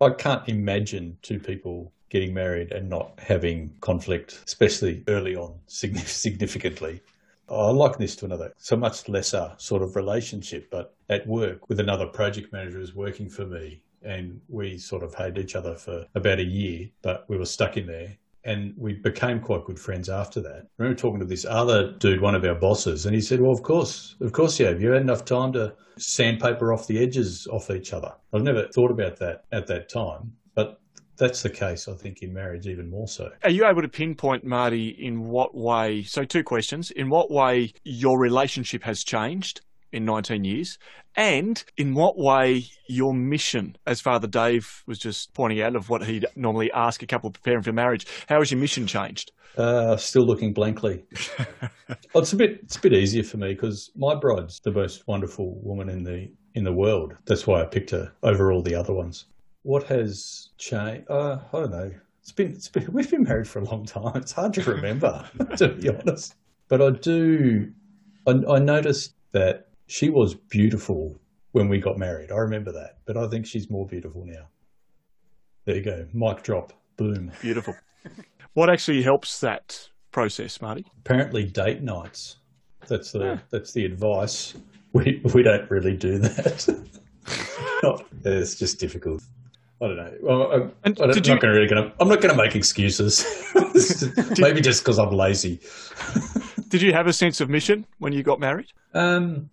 I 0.00 0.10
can't 0.10 0.48
imagine 0.48 1.16
two 1.22 1.38
people 1.38 1.92
getting 2.10 2.34
married 2.34 2.72
and 2.72 2.90
not 2.90 3.18
having 3.18 3.72
conflict, 3.80 4.42
especially 4.46 5.04
early 5.06 5.36
on, 5.36 5.54
significantly. 5.66 7.00
I 7.48 7.70
liken 7.70 8.00
this 8.00 8.16
to 8.16 8.24
another, 8.24 8.52
so 8.58 8.76
much 8.76 9.08
lesser 9.08 9.52
sort 9.58 9.82
of 9.82 9.94
relationship, 9.94 10.70
but 10.70 10.94
at 11.08 11.26
work 11.26 11.68
with 11.68 11.80
another 11.80 12.06
project 12.06 12.52
manager 12.52 12.78
who's 12.78 12.94
working 12.94 13.28
for 13.28 13.46
me. 13.46 13.82
And 14.02 14.40
we 14.48 14.78
sort 14.78 15.04
of 15.04 15.14
hated 15.14 15.38
each 15.38 15.54
other 15.54 15.76
for 15.76 16.06
about 16.14 16.40
a 16.40 16.44
year, 16.44 16.88
but 17.02 17.24
we 17.28 17.38
were 17.38 17.46
stuck 17.46 17.76
in 17.76 17.86
there. 17.86 18.16
And 18.44 18.74
we 18.76 18.94
became 18.94 19.40
quite 19.40 19.64
good 19.64 19.78
friends 19.78 20.08
after 20.08 20.40
that. 20.40 20.62
I 20.62 20.68
remember 20.78 21.00
talking 21.00 21.20
to 21.20 21.26
this 21.26 21.44
other 21.44 21.92
dude, 21.92 22.20
one 22.20 22.34
of 22.34 22.44
our 22.44 22.54
bosses, 22.54 23.06
and 23.06 23.14
he 23.14 23.20
said, 23.20 23.40
Well, 23.40 23.52
of 23.52 23.62
course, 23.62 24.16
of 24.20 24.32
course 24.32 24.58
you 24.58 24.66
have. 24.66 24.80
You 24.80 24.90
had 24.90 25.02
enough 25.02 25.24
time 25.24 25.52
to 25.52 25.74
sandpaper 25.96 26.72
off 26.72 26.86
the 26.86 26.98
edges 26.98 27.46
off 27.46 27.70
each 27.70 27.92
other. 27.92 28.12
I've 28.32 28.42
never 28.42 28.66
thought 28.68 28.90
about 28.90 29.16
that 29.18 29.44
at 29.52 29.66
that 29.68 29.88
time, 29.88 30.32
but 30.54 30.80
that's 31.16 31.42
the 31.42 31.50
case, 31.50 31.86
I 31.86 31.94
think, 31.94 32.22
in 32.22 32.32
marriage 32.32 32.66
even 32.66 32.90
more 32.90 33.06
so. 33.06 33.30
Are 33.44 33.50
you 33.50 33.64
able 33.66 33.82
to 33.82 33.88
pinpoint, 33.88 34.44
Marty, 34.44 34.88
in 34.88 35.28
what 35.28 35.54
way? 35.54 36.02
So, 36.02 36.24
two 36.24 36.42
questions. 36.42 36.90
In 36.90 37.10
what 37.10 37.30
way 37.30 37.74
your 37.84 38.18
relationship 38.18 38.82
has 38.82 39.04
changed 39.04 39.60
in 39.92 40.04
19 40.04 40.44
years? 40.44 40.78
And 41.14 41.62
in 41.76 41.94
what 41.94 42.16
way 42.16 42.64
your 42.88 43.12
mission, 43.12 43.76
as 43.86 44.00
Father 44.00 44.26
Dave 44.26 44.82
was 44.86 44.98
just 44.98 45.34
pointing 45.34 45.60
out, 45.60 45.76
of 45.76 45.90
what 45.90 46.04
he'd 46.04 46.26
normally 46.36 46.70
ask 46.72 47.02
a 47.02 47.06
couple 47.06 47.30
preparing 47.30 47.62
for 47.62 47.72
marriage, 47.72 48.06
how 48.28 48.38
has 48.38 48.50
your 48.50 48.60
mission 48.60 48.86
changed? 48.86 49.32
Uh, 49.56 49.96
still 49.96 50.24
looking 50.24 50.52
blankly. 50.52 51.04
well, 51.38 51.98
it's 52.22 52.32
a 52.32 52.36
bit 52.36 52.60
it's 52.62 52.76
a 52.76 52.80
bit 52.80 52.94
easier 52.94 53.22
for 53.22 53.36
me 53.36 53.52
because 53.52 53.90
my 53.94 54.14
bride's 54.14 54.60
the 54.60 54.72
most 54.72 55.06
wonderful 55.06 55.60
woman 55.62 55.90
in 55.90 56.02
the 56.02 56.28
in 56.54 56.64
the 56.64 56.72
world. 56.72 57.14
That's 57.26 57.46
why 57.46 57.60
I 57.60 57.66
picked 57.66 57.90
her 57.90 58.12
over 58.22 58.50
all 58.50 58.62
the 58.62 58.74
other 58.74 58.94
ones. 58.94 59.26
What 59.62 59.84
has 59.84 60.48
changed? 60.56 61.10
Uh, 61.10 61.38
I 61.52 61.60
don't 61.60 61.70
know. 61.70 61.90
It's 62.20 62.32
been 62.32 62.52
it's 62.52 62.68
been 62.68 62.88
we've 62.92 63.10
been 63.10 63.24
married 63.24 63.48
for 63.48 63.58
a 63.58 63.64
long 63.64 63.84
time. 63.84 64.16
It's 64.16 64.32
hard 64.32 64.54
to 64.54 64.62
remember, 64.62 65.28
to 65.56 65.68
be 65.68 65.90
honest. 65.90 66.34
But 66.68 66.80
I 66.80 66.90
do. 66.90 67.72
I, 68.26 68.32
I 68.48 68.58
noticed 68.58 69.14
that 69.32 69.68
she 69.92 70.08
was 70.08 70.34
beautiful 70.34 71.20
when 71.50 71.68
we 71.68 71.78
got 71.78 71.98
married. 71.98 72.32
I 72.32 72.36
remember 72.36 72.72
that, 72.72 73.00
but 73.04 73.18
I 73.18 73.28
think 73.28 73.44
she's 73.44 73.68
more 73.68 73.86
beautiful 73.86 74.24
now. 74.24 74.48
There 75.66 75.76
you 75.76 75.82
go. 75.82 76.06
Mic 76.14 76.42
drop. 76.42 76.72
Boom. 76.96 77.30
Beautiful. 77.42 77.74
what 78.54 78.70
actually 78.70 79.02
helps 79.02 79.40
that 79.40 79.90
process, 80.10 80.62
Marty? 80.62 80.86
apparently 81.00 81.44
date 81.44 81.82
nights. 81.82 82.36
That's 82.88 83.12
the 83.12 83.38
that's 83.50 83.72
the 83.72 83.84
advice. 83.84 84.54
We 84.94 85.20
we 85.34 85.42
don't 85.42 85.70
really 85.70 85.96
do 85.96 86.18
that. 86.18 86.68
Not- 87.82 88.06
it's 88.24 88.54
just 88.54 88.80
difficult. 88.80 89.22
I 89.82 89.88
don't 89.88 89.96
know. 89.96 90.14
Well, 90.22 90.52
I'm, 90.52 90.72
And 90.84 90.98
I 91.00 91.06
you- 91.08 91.14
not 91.14 91.24
going 91.24 91.40
to 91.40 91.48
really 91.48 91.66
gonna, 91.68 91.92
I'm 92.00 92.08
not 92.08 92.20
going 92.22 92.34
to 92.34 92.40
make 92.42 92.54
excuses. 92.54 93.26
Maybe 94.38 94.60
just 94.60 94.82
because 94.84 94.98
I'm 94.98 95.10
lazy. 95.10 95.60
Did 96.68 96.80
you 96.82 96.92
have 96.92 97.08
a 97.08 97.12
sense 97.12 97.40
of 97.40 97.50
mission 97.50 97.84
when 97.98 98.12
you 98.12 98.22
got 98.22 98.38
married? 98.38 98.68
Um, 98.94 99.50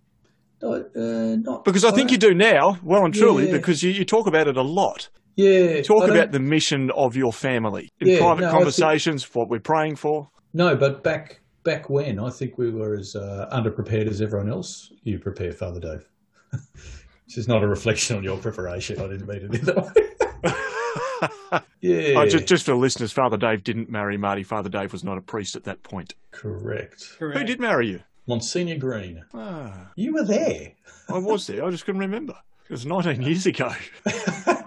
uh, 0.62 1.36
not 1.36 1.64
Because 1.64 1.84
I 1.84 1.90
think 1.90 2.10
you 2.10 2.18
do 2.18 2.34
now, 2.34 2.78
well 2.82 3.04
and 3.04 3.14
truly, 3.14 3.46
Yeah. 3.46 3.52
because 3.52 3.82
you, 3.82 3.90
you 3.90 4.04
talk 4.04 4.26
about 4.26 4.46
it 4.48 4.56
a 4.56 4.62
lot. 4.62 5.08
Yeah, 5.36 5.80
Talk 5.82 6.08
about 6.08 6.32
the 6.32 6.40
mission 6.40 6.90
of 6.90 7.16
your 7.16 7.32
family 7.32 7.88
in 8.00 8.08
Yeah, 8.08 8.18
private 8.18 8.42
no, 8.42 8.48
I 8.48 8.52
conversations, 8.52 9.24
what 9.34 9.48
we're 9.48 9.60
praying 9.60 9.96
for. 9.96 10.28
No, 10.52 10.76
but 10.76 11.02
back 11.02 11.40
back 11.62 11.88
when 11.88 12.18
I 12.18 12.30
think 12.30 12.58
we 12.58 12.70
were 12.70 12.94
as 12.96 13.14
uh, 13.16 13.48
underprepared 13.52 14.06
as 14.08 14.20
everyone 14.20 14.50
else. 14.50 14.92
You 15.04 15.18
prepare, 15.18 15.52
Father 15.52 15.80
Dave. 15.80 16.08
this 16.52 17.38
is 17.38 17.48
not 17.48 17.62
a 17.62 17.68
reflection 17.68 18.16
on 18.16 18.24
your 18.24 18.36
preparation. 18.36 18.98
I 19.00 19.06
didn't 19.08 19.26
mean 19.28 19.36
it 19.50 19.54
in 19.54 19.64
that 19.66 19.76
way. 19.76 21.60
yeah, 21.80 22.18
Oh, 22.20 22.26
just, 22.26 22.46
just 22.46 22.66
for 22.66 22.74
listeners, 22.74 23.12
Father 23.12 23.36
Dave 23.36 23.62
didn't 23.64 23.88
marry 23.90 24.16
Marty. 24.16 24.42
Father 24.42 24.68
Dave 24.68 24.92
was 24.92 25.04
not 25.04 25.16
a 25.18 25.22
priest 25.22 25.56
at 25.56 25.64
that 25.64 25.82
point. 25.82 26.14
correct. 26.32 27.16
Who 27.18 27.44
did 27.44 27.60
marry 27.60 27.88
you? 27.88 28.00
Monsignor 28.26 28.76
Green, 28.76 29.24
Ah, 29.34 29.90
you 29.96 30.12
were 30.12 30.24
there. 30.24 30.72
I 31.08 31.18
was 31.18 31.46
there. 31.46 31.64
I 31.64 31.70
just 31.70 31.84
couldn't 31.84 32.00
remember. 32.00 32.34
It 32.68 32.72
was 32.72 32.86
19 32.86 33.22
years 33.22 33.46
ago. 33.46 33.72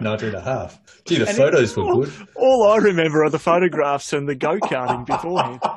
19 0.01 0.29
and 0.29 0.37
a 0.37 0.41
half. 0.41 0.79
Gee, 1.05 1.17
the 1.17 1.25
photos 1.25 1.77
were 1.77 1.93
good. 2.05 2.11
All 2.35 2.69
I 2.71 2.77
remember 2.77 3.23
are 3.23 3.29
the 3.29 3.39
photographs 3.39 4.11
and 4.11 4.27
the 4.27 4.35
go 4.35 4.57
karting 4.59 5.05
beforehand. 5.05 5.61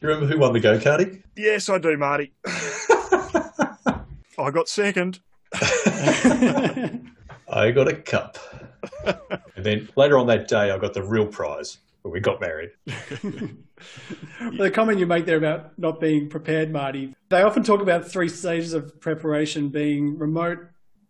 You 0.00 0.08
remember 0.10 0.30
who 0.34 0.38
won 0.38 0.52
the 0.52 0.60
go 0.60 0.76
karting? 0.78 1.22
Yes, 1.34 1.70
I 1.70 1.78
do, 1.78 1.96
Marty. 1.96 2.34
I 2.46 4.50
got 4.52 4.68
second. 4.68 5.20
I 5.54 7.00
got 7.74 7.88
a 7.88 7.94
cup. 7.94 8.36
and 9.56 9.64
then 9.64 9.88
later 9.96 10.18
on 10.18 10.26
that 10.26 10.46
day, 10.46 10.70
I 10.70 10.76
got 10.76 10.92
the 10.92 11.02
real 11.02 11.26
prize 11.26 11.78
when 12.02 12.12
we 12.12 12.20
got 12.20 12.38
married. 12.38 12.72
The 14.58 14.70
comment 14.70 14.98
you 14.98 15.06
make 15.06 15.24
there 15.26 15.36
about 15.38 15.78
not 15.78 16.00
being 16.00 16.28
prepared, 16.28 16.70
Marty, 16.70 17.14
they 17.30 17.42
often 17.42 17.62
talk 17.62 17.80
about 17.80 18.06
three 18.06 18.28
stages 18.28 18.74
of 18.74 19.00
preparation 19.00 19.70
being 19.70 20.18
remote, 20.18 20.58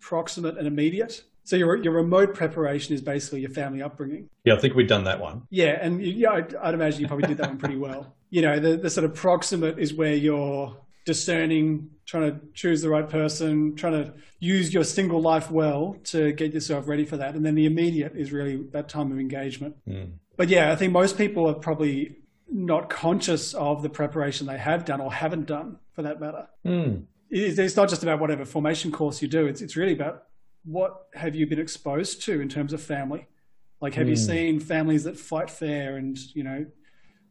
proximate, 0.00 0.56
and 0.56 0.66
immediate. 0.66 1.24
So 1.42 1.56
your, 1.56 1.76
your 1.82 1.92
remote 1.92 2.34
preparation 2.34 2.94
is 2.94 3.00
basically 3.02 3.40
your 3.40 3.50
family 3.50 3.82
upbringing. 3.82 4.28
Yeah, 4.44 4.54
I 4.54 4.58
think 4.58 4.74
we've 4.74 4.88
done 4.88 5.04
that 5.04 5.20
one. 5.20 5.42
Yeah, 5.50 5.78
and 5.80 6.00
you- 6.04 6.12
yeah, 6.12 6.30
I'd, 6.30 6.54
I'd 6.54 6.74
imagine 6.74 7.00
you 7.00 7.06
probably 7.08 7.26
did 7.28 7.38
that 7.38 7.48
one 7.48 7.58
pretty 7.58 7.76
well. 7.76 8.14
You 8.30 8.42
know, 8.42 8.58
the, 8.60 8.76
the 8.76 8.88
sort 8.90 9.04
of 9.04 9.14
proximate 9.14 9.78
is 9.78 9.92
where 9.92 10.14
you're 10.14 10.76
discerning, 11.04 11.90
trying 12.06 12.30
to 12.32 12.40
choose 12.54 12.82
the 12.82 12.88
right 12.88 13.08
person, 13.08 13.76
trying 13.76 14.04
to 14.04 14.14
use 14.38 14.72
your 14.72 14.84
single 14.84 15.20
life 15.20 15.50
well 15.50 15.96
to 16.04 16.32
get 16.32 16.54
yourself 16.54 16.88
ready 16.88 17.04
for 17.04 17.16
that. 17.18 17.34
And 17.34 17.44
then 17.44 17.54
the 17.54 17.66
immediate 17.66 18.16
is 18.16 18.32
really 18.32 18.56
that 18.72 18.88
time 18.88 19.12
of 19.12 19.18
engagement. 19.18 19.76
Hmm. 19.87 20.04
But 20.37 20.48
yeah, 20.48 20.72
I 20.72 20.76
think 20.76 20.92
most 20.92 21.16
people 21.18 21.46
are 21.48 21.54
probably 21.54 22.16
not 22.50 22.90
conscious 22.90 23.54
of 23.54 23.83
the 23.83 23.88
preparation 23.90 24.46
they 24.46 24.59
have 24.59 24.85
done 24.85 25.00
or 25.00 25.12
haven't 25.12 25.46
done, 25.46 25.78
for 25.92 26.02
that 26.02 26.20
matter. 26.20 26.48
Hmm. 26.64 27.02
It- 27.30 27.59
It's 27.59 27.76
not 27.76 27.88
just 27.88 28.02
about 28.02 28.20
whatever 28.20 28.44
formation 28.44 28.92
course 28.92 29.22
you 29.22 29.28
do. 29.28 29.46
It's 29.46 29.61
it's 29.62 29.76
really 29.76 29.92
about 29.92 30.24
what 30.64 31.07
have 31.14 31.35
you 31.35 31.46
been 31.46 31.59
exposed 31.59 32.22
to 32.22 32.40
in 32.40 32.48
terms 32.48 32.72
of 32.72 32.83
family. 32.83 33.26
Like, 33.80 33.94
have 33.94 34.09
you 34.09 34.14
hmm. 34.14 34.22
seen 34.22 34.61
families 34.61 35.04
that 35.04 35.18
fight 35.18 35.50
fair 35.50 35.96
and 35.96 36.16
you 36.35 36.42
know 36.42 36.66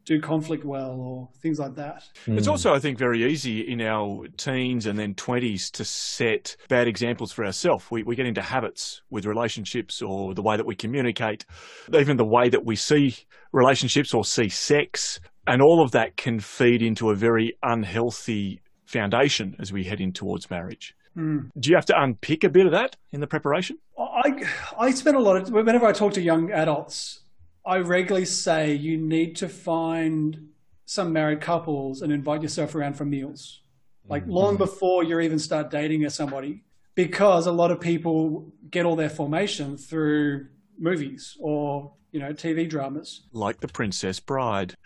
do 0.06 0.20
conflict 0.20 0.66
well 0.66 1.00
or 1.00 1.30
things 1.42 1.60
like 1.60 1.76
that? 1.76 2.04
It's 2.28 2.46
hmm. 2.46 2.52
also, 2.52 2.74
I 2.74 2.80
think, 2.80 2.98
very 2.98 3.24
easy 3.24 3.62
in 3.62 3.82
our 3.82 4.28
teens 4.38 4.86
and 4.86 4.98
then 4.98 5.14
20s 5.14 5.72
to 5.72 5.86
set 5.86 6.56
bad 6.68 6.88
examples 6.88 7.32
for 7.32 7.46
ourselves. 7.46 7.86
We, 7.90 8.04
we 8.04 8.16
get 8.16 8.26
into 8.26 8.42
habits 8.42 9.02
with 9.10 9.26
relationships 9.26 10.02
or 10.02 10.34
the 10.34 10.44
way 10.44 10.58
that 10.58 10.66
we 10.66 10.76
communicate, 10.76 11.46
even 11.94 12.18
the 12.18 12.26
way 12.26 12.50
that 12.50 12.66
we 12.66 12.76
see 12.76 13.16
relationships 13.52 14.14
or 14.14 14.26
see 14.26 14.50
sex. 14.50 15.20
And 15.48 15.62
all 15.62 15.84
of 15.84 15.92
that 15.92 16.18
can 16.18 16.40
feed 16.40 16.82
into 16.82 17.10
a 17.10 17.16
very 17.16 17.58
unhealthy 17.64 18.62
foundation 18.86 19.56
as 19.60 19.74
we 19.74 19.84
head 19.84 20.00
in 20.00 20.14
towards 20.14 20.50
marriage. 20.50 20.96
Hmm. 21.16 21.40
Do 21.60 21.70
you 21.70 21.76
have 21.76 21.86
to 21.88 21.96
unpick 21.96 22.44
a 22.44 22.50
bit 22.50 22.66
of 22.66 22.72
that 22.72 22.96
in 23.12 23.22
the 23.22 23.28
preparation? 23.28 23.78
I 24.00 24.44
I 24.80 24.92
spend 24.92 25.16
a 25.16 25.20
lot 25.20 25.38
of 25.38 25.50
whenever 25.50 25.86
I 25.86 25.92
talk 25.92 26.14
to 26.14 26.22
young 26.22 26.52
adults, 26.52 27.23
I 27.66 27.78
regularly 27.78 28.26
say 28.26 28.74
you 28.74 28.98
need 28.98 29.38
to 29.38 29.50
find 29.50 30.50
some 30.86 31.14
married 31.14 31.42
couples 31.42 32.02
and 32.02 32.12
invite 32.12 32.42
yourself 32.42 32.76
around 32.76 32.94
for 32.94 33.06
meals, 33.06 33.62
like 34.08 34.24
mm-hmm. 34.24 34.32
long 34.32 34.58
before 34.58 35.04
you 35.04 35.20
even 35.20 35.40
start 35.40 35.72
dating 35.72 36.08
somebody, 36.10 36.64
because 36.96 37.48
a 37.48 37.52
lot 37.52 37.72
of 37.72 37.80
people 37.80 38.52
get 38.70 38.86
all 38.86 38.96
their 38.96 39.10
formation 39.10 39.78
through 39.78 40.48
movies 40.78 41.38
or 41.40 41.94
you 42.12 42.20
know 42.20 42.34
TV 42.34 42.70
dramas. 42.70 43.22
Like 43.32 43.62
the 43.62 43.68
Princess 43.68 44.20
Bride. 44.20 44.76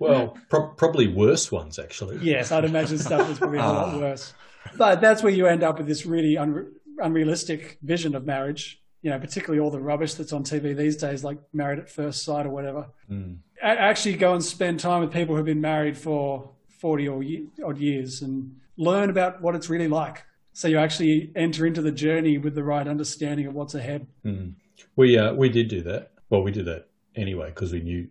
Well, 0.00 0.38
pro- 0.48 0.68
probably 0.68 1.06
worse 1.06 1.52
ones, 1.52 1.78
actually. 1.78 2.18
Yes, 2.22 2.50
I'd 2.50 2.64
imagine 2.64 2.98
stuff 2.98 3.26
that's 3.28 3.38
probably 3.38 3.58
a 3.58 3.62
lot 3.62 3.94
ah. 3.94 3.98
worse. 3.98 4.32
But 4.76 5.00
that's 5.02 5.22
where 5.22 5.32
you 5.32 5.46
end 5.46 5.62
up 5.62 5.76
with 5.76 5.86
this 5.86 6.06
really 6.06 6.36
unre- 6.36 6.70
unrealistic 6.98 7.78
vision 7.82 8.14
of 8.14 8.24
marriage. 8.24 8.79
You 9.02 9.10
know, 9.10 9.18
particularly 9.18 9.60
all 9.60 9.70
the 9.70 9.80
rubbish 9.80 10.14
that's 10.14 10.32
on 10.32 10.44
TV 10.44 10.76
these 10.76 10.96
days, 10.96 11.24
like 11.24 11.38
Married 11.52 11.78
at 11.78 11.88
First 11.88 12.22
Sight 12.22 12.46
or 12.46 12.50
whatever. 12.50 12.88
Mm. 13.10 13.38
Actually, 13.62 14.16
go 14.16 14.34
and 14.34 14.44
spend 14.44 14.80
time 14.80 15.00
with 15.00 15.12
people 15.12 15.36
who've 15.36 15.44
been 15.44 15.60
married 15.60 15.96
for 15.96 16.50
40 16.80 17.08
or 17.08 17.22
odd 17.64 17.78
years 17.78 18.22
and 18.22 18.56
learn 18.76 19.10
about 19.10 19.40
what 19.42 19.54
it's 19.54 19.68
really 19.68 19.88
like. 19.88 20.24
So 20.52 20.68
you 20.68 20.78
actually 20.78 21.32
enter 21.36 21.66
into 21.66 21.80
the 21.80 21.92
journey 21.92 22.38
with 22.38 22.54
the 22.54 22.64
right 22.64 22.86
understanding 22.86 23.46
of 23.46 23.54
what's 23.54 23.74
ahead. 23.74 24.06
Mm. 24.24 24.54
We 24.96 25.16
uh, 25.16 25.34
we 25.34 25.48
did 25.48 25.68
do 25.68 25.82
that. 25.82 26.12
Well, 26.28 26.42
we 26.42 26.50
did 26.50 26.66
that 26.66 26.88
anyway 27.16 27.48
because 27.48 27.72
we 27.72 27.80
knew 27.80 28.08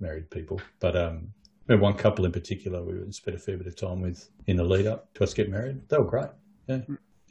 married 0.00 0.30
people. 0.30 0.60
But 0.80 0.96
um, 0.96 1.32
one 1.66 1.94
couple 1.94 2.24
in 2.24 2.32
particular 2.32 2.82
we 2.82 3.10
spent 3.12 3.36
a 3.36 3.40
fair 3.40 3.56
bit 3.56 3.66
of 3.66 3.76
time 3.76 4.00
with 4.00 4.28
in 4.46 4.56
the 4.56 4.64
lead 4.64 4.86
up 4.86 5.12
to 5.14 5.24
us 5.24 5.34
getting 5.34 5.52
married. 5.52 5.88
They 5.88 5.98
were 5.98 6.04
great. 6.04 6.28
Yeah, 6.66 6.80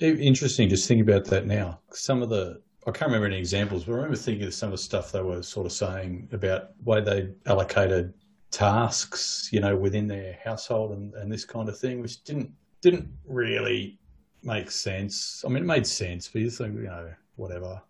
I- 0.02 0.06
interesting. 0.06 0.70
Just 0.70 0.88
think 0.88 1.02
about 1.02 1.26
that 1.26 1.46
now. 1.46 1.80
Some 1.92 2.22
of 2.22 2.30
the 2.30 2.62
I 2.88 2.92
can't 2.92 3.10
remember 3.10 3.26
any 3.26 3.38
examples, 3.38 3.84
but 3.84 3.94
I 3.94 3.96
remember 3.96 4.16
thinking 4.16 4.46
of 4.46 4.54
some 4.54 4.68
of 4.68 4.74
the 4.74 4.78
stuff 4.78 5.12
they 5.12 5.22
were 5.22 5.42
sort 5.42 5.66
of 5.66 5.72
saying 5.72 6.30
about 6.32 6.70
way 6.84 7.02
they 7.02 7.30
allocated 7.48 8.14
tasks, 8.52 9.50
you 9.52 9.60
know, 9.60 9.76
within 9.76 10.08
their 10.08 10.38
household 10.44 10.92
and, 10.92 11.14
and 11.16 11.32
this 11.32 11.46
kind 11.46 11.68
of 11.68 11.78
thing, 11.78 12.02
which 12.02 12.24
didn't 12.24 12.52
didn't 12.82 13.08
really 13.28 13.98
make 14.44 14.70
sense. 14.70 15.44
I 15.44 15.50
mean, 15.50 15.64
it 15.64 15.66
made 15.66 15.88
sense, 15.88 16.28
but 16.28 16.42
you 16.42 16.52
think, 16.52 16.76
you 16.76 16.84
know, 16.84 17.12
whatever. 17.36 17.82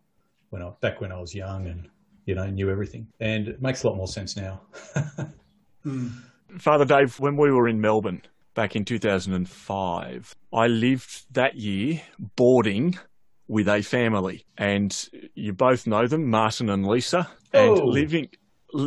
When 0.50 0.62
I 0.62 0.72
back 0.80 1.02
when 1.02 1.12
I 1.12 1.20
was 1.20 1.36
young 1.36 1.68
and 1.68 1.90
you 2.26 2.36
know 2.36 2.46
knew 2.48 2.70
everything, 2.70 3.08
and 3.20 3.50
it 3.50 3.62
makes 3.62 3.84
a 3.84 3.90
lot 3.90 3.98
more 3.98 4.08
sense 4.08 4.36
now. 4.38 4.62
Hmm. 5.84 6.08
Father 6.58 6.84
Dave, 6.84 7.20
when 7.20 7.38
we 7.38 7.52
were 7.52 7.68
in 7.68 7.80
Melbourne 7.80 8.24
back 8.56 8.76
in 8.76 8.86
2005, 8.86 10.36
I 10.52 10.66
lived 10.66 11.26
that 11.32 11.58
year 11.58 12.02
boarding 12.36 12.98
with 13.48 13.68
a 13.68 13.82
family. 13.82 14.46
And 14.58 14.96
you 15.36 15.54
both 15.54 15.88
know 15.88 16.08
them, 16.08 16.30
Martin 16.30 16.70
and 16.70 16.86
Lisa. 16.86 17.30
And 17.54 17.78
Oh. 17.80 17.86
living, 17.86 18.30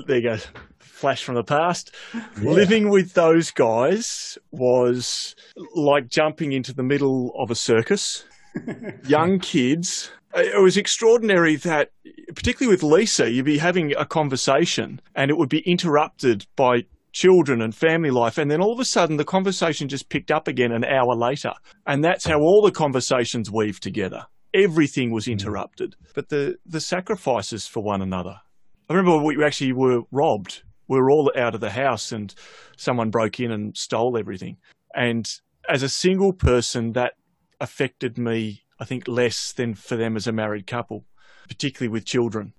there 0.07 0.17
you 0.19 0.23
go, 0.23 0.37
flash 0.79 1.23
from 1.23 1.37
the 1.37 1.45
past. 1.45 1.95
Living 2.43 2.91
with 2.91 3.15
those 3.15 3.51
guys 3.51 4.37
was 4.51 5.35
like 5.75 6.09
jumping 6.09 6.53
into 6.53 6.75
the 6.75 6.83
middle 6.83 7.33
of 7.39 7.51
a 7.51 7.55
circus. 7.55 8.25
Young 9.07 9.39
kids. 9.39 10.11
It 10.35 10.61
was 10.61 10.77
extraordinary 10.77 11.57
that, 11.57 11.91
particularly 12.35 12.75
with 12.75 12.83
Lisa, 12.83 13.31
you'd 13.31 13.45
be 13.47 13.59
having 13.59 13.95
a 13.97 14.05
conversation 14.05 15.01
and 15.15 15.31
it 15.31 15.39
would 15.39 15.49
be 15.49 15.61
interrupted 15.61 16.47
by 16.57 16.85
children 17.13 17.63
and 17.63 17.75
family 17.75 18.11
life. 18.11 18.37
And 18.37 18.51
then 18.51 18.61
all 18.61 18.73
of 18.73 18.79
a 18.81 18.85
sudden, 18.85 19.17
the 19.17 19.25
conversation 19.25 19.89
just 19.89 20.11
picked 20.11 20.31
up 20.31 20.47
again 20.47 20.71
an 20.73 20.85
hour 20.85 21.15
later. 21.15 21.53
And 21.87 22.05
that's 22.05 22.27
how 22.27 22.41
all 22.41 22.61
the 22.63 22.71
conversations 22.71 23.51
weave 23.51 23.81
together. 23.81 24.27
Everything 24.55 25.11
was 25.11 25.27
hmm. 25.27 25.33
interrupted. 25.33 25.97
But 26.15 26.29
the, 26.29 26.59
the 26.65 26.81
sacrifices 26.81 27.67
for 27.67 27.83
one 27.83 28.03
another. 28.03 28.41
I 28.89 28.95
remember 28.95 29.23
we 29.23 29.45
actually 29.45 29.73
were 29.73 30.03
robbed. 30.11 30.63
We 30.89 30.99
were 30.99 31.11
all 31.11 31.31
out 31.37 31.55
of 31.55 31.61
the 31.61 31.71
house 31.71 32.13
and 32.13 32.35
someone 32.77 33.11
broke 33.11 33.39
in 33.41 33.53
and 33.53 33.77
stole 33.77 34.17
everything. 34.17 34.57
And 34.95 35.29
as 35.69 35.83
a 35.83 35.89
single 35.89 36.33
person, 36.33 36.93
that 36.93 37.13
affected 37.61 38.17
me, 38.17 38.63
I 38.81 38.85
think, 38.85 39.07
less 39.07 39.53
than 39.53 39.75
for 39.75 39.97
them 39.97 40.17
as 40.17 40.27
a 40.27 40.33
married 40.33 40.67
couple, 40.67 41.05
particularly 41.47 41.93
with 41.93 42.07
children. 42.07 42.55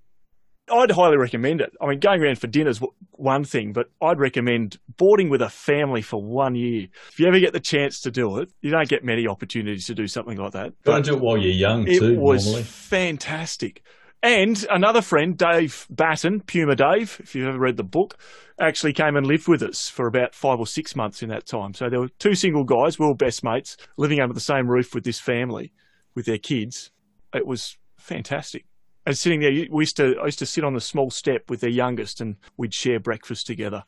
I'd 0.72 0.92
highly 0.92 1.18
recommend 1.18 1.62
it. 1.62 1.72
I 1.82 1.88
mean, 1.88 2.00
going 2.00 2.22
around 2.22 2.40
for 2.40 2.48
dinner's 2.48 2.80
one 3.12 3.44
thing, 3.44 3.74
but 3.74 3.88
I'd 4.02 4.20
recommend 4.20 4.78
boarding 4.98 5.30
with 5.30 5.42
a 5.42 5.50
family 5.50 6.02
for 6.02 6.22
one 6.22 6.56
year. 6.56 6.88
If 7.12 7.20
you 7.20 7.28
ever 7.28 7.40
get 7.40 7.54
the 7.54 7.60
chance 7.60 8.02
to 8.02 8.12
do 8.12 8.38
it, 8.40 8.50
you 8.62 8.72
don't 8.72 8.88
get 8.88 9.04
many 9.04 9.28
opportunities 9.28 9.86
to 9.88 9.96
do 9.96 10.08
something 10.08 10.38
like 10.38 10.54
that. 10.54 10.74
Got 10.84 11.04
to 11.04 11.12
do 11.12 11.18
it 11.18 11.22
while 11.22 11.38
you're 11.38 11.52
young 11.52 11.88
It 11.88 12.00
too. 12.00 12.20
was 12.20 12.46
normally, 12.46 12.64
fantastic. 12.64 13.84
And 14.22 14.66
another 14.70 15.02
friend, 15.02 15.38
Dave 15.38 15.88
Batten, 15.90 16.42
Puma 16.42 16.76
Dave, 16.76 17.18
if 17.22 17.36
you've 17.36 17.48
ever 17.48 17.58
read 17.60 17.78
the 17.78 17.84
book, 17.84 18.18
actually 18.60 18.92
came 18.92 19.16
and 19.16 19.26
lived 19.26 19.48
with 19.48 19.64
us 19.64 19.88
for 19.90 20.08
about 20.08 20.36
five 20.36 20.60
or 20.60 20.68
six 20.68 20.94
months 20.96 21.24
in 21.24 21.30
that 21.30 21.46
time. 21.46 21.74
So 21.74 21.90
there 21.90 22.02
were 22.02 22.10
two 22.20 22.36
single 22.36 22.66
guys, 22.66 23.00
we 23.00 23.08
were 23.08 23.16
best 23.16 23.46
mates, 23.46 23.78
living 23.98 24.20
under 24.20 24.34
the 24.34 24.42
same 24.42 24.68
roof 24.68 24.94
with 24.94 25.06
this 25.06 25.20
family, 25.20 25.72
with 26.16 26.26
their 26.26 26.38
kids. 26.38 26.92
It 27.34 27.48
was 27.48 27.78
fantastic. 27.98 28.66
And 29.10 29.18
sitting 29.18 29.40
there, 29.40 29.50
we 29.72 29.82
used 29.82 29.98
to, 29.98 30.14
I 30.22 30.26
used 30.26 30.38
to 30.38 30.46
sit 30.46 30.64
on 30.64 30.76
the 30.76 30.80
small 30.80 31.10
step 31.10 31.50
with 31.50 31.62
their 31.62 31.72
youngest 31.72 32.22
and 32.22 32.36
we'd 32.58 32.76
share 32.76 33.00
breakfast 33.00 33.48
together. 33.48 33.82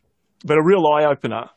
But 0.43 0.57
a 0.57 0.63
real 0.63 0.87
eye 0.87 1.05
opener 1.05 1.47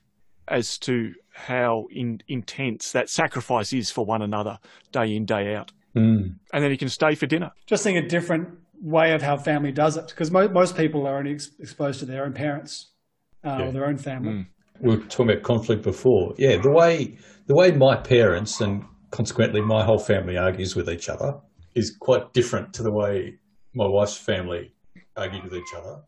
as 0.47 0.77
to 0.81 1.15
how 1.33 1.87
in, 1.91 2.21
intense 2.29 2.93
that 2.93 3.09
sacrifice 3.09 3.73
is 3.73 3.91
for 3.91 4.05
one 4.05 4.21
another, 4.21 4.59
day 4.93 5.17
in, 5.17 5.25
day 5.25 5.55
out. 5.55 5.73
Mm. 5.97 6.35
And 6.53 6.63
then 6.63 6.71
you 6.73 6.77
can 6.77 6.91
stay 6.91 7.15
for 7.15 7.25
dinner. 7.25 7.53
Just 7.65 7.83
seeing 7.85 7.97
a 7.97 8.07
different 8.07 8.51
way 8.83 9.15
of 9.15 9.23
how 9.23 9.39
family 9.39 9.73
does 9.73 9.97
it, 9.97 10.09
because 10.09 10.31
mo- 10.31 10.51
most 10.51 10.77
people 10.77 11.07
are 11.07 11.17
only 11.17 11.33
ex- 11.33 11.49
exposed 11.59 12.01
to 12.01 12.05
their 12.05 12.27
own 12.27 12.35
parents 12.35 12.93
uh, 13.47 13.57
Yeah. 13.61 13.69
or 13.69 13.73
their 13.73 13.87
own 13.87 13.97
family. 13.97 14.47
we 14.83 14.95
were 14.95 15.03
talking 15.05 15.31
about 15.31 15.43
conflict 15.43 15.83
before. 15.83 16.35
Yeah, 16.37 16.59
the 16.61 16.71
way 16.71 17.17
the 17.47 17.55
way 17.55 17.73
my 17.73 17.97
parents 17.97 18.61
and 18.61 18.85
consequently 19.11 19.63
my 19.63 19.83
whole 19.87 19.99
family 19.99 20.37
argues 20.37 20.77
with 20.77 20.91
each 20.91 21.09
other 21.09 21.41
is 21.75 21.97
quite 21.99 22.35
different 22.35 22.75
to 22.75 22.83
the 22.83 22.93
way 22.93 23.39
my 23.75 23.87
wife's 23.87 24.17
family 24.17 24.73
argued 25.17 25.45
with 25.45 25.55
each 25.55 25.75
other. 25.77 26.01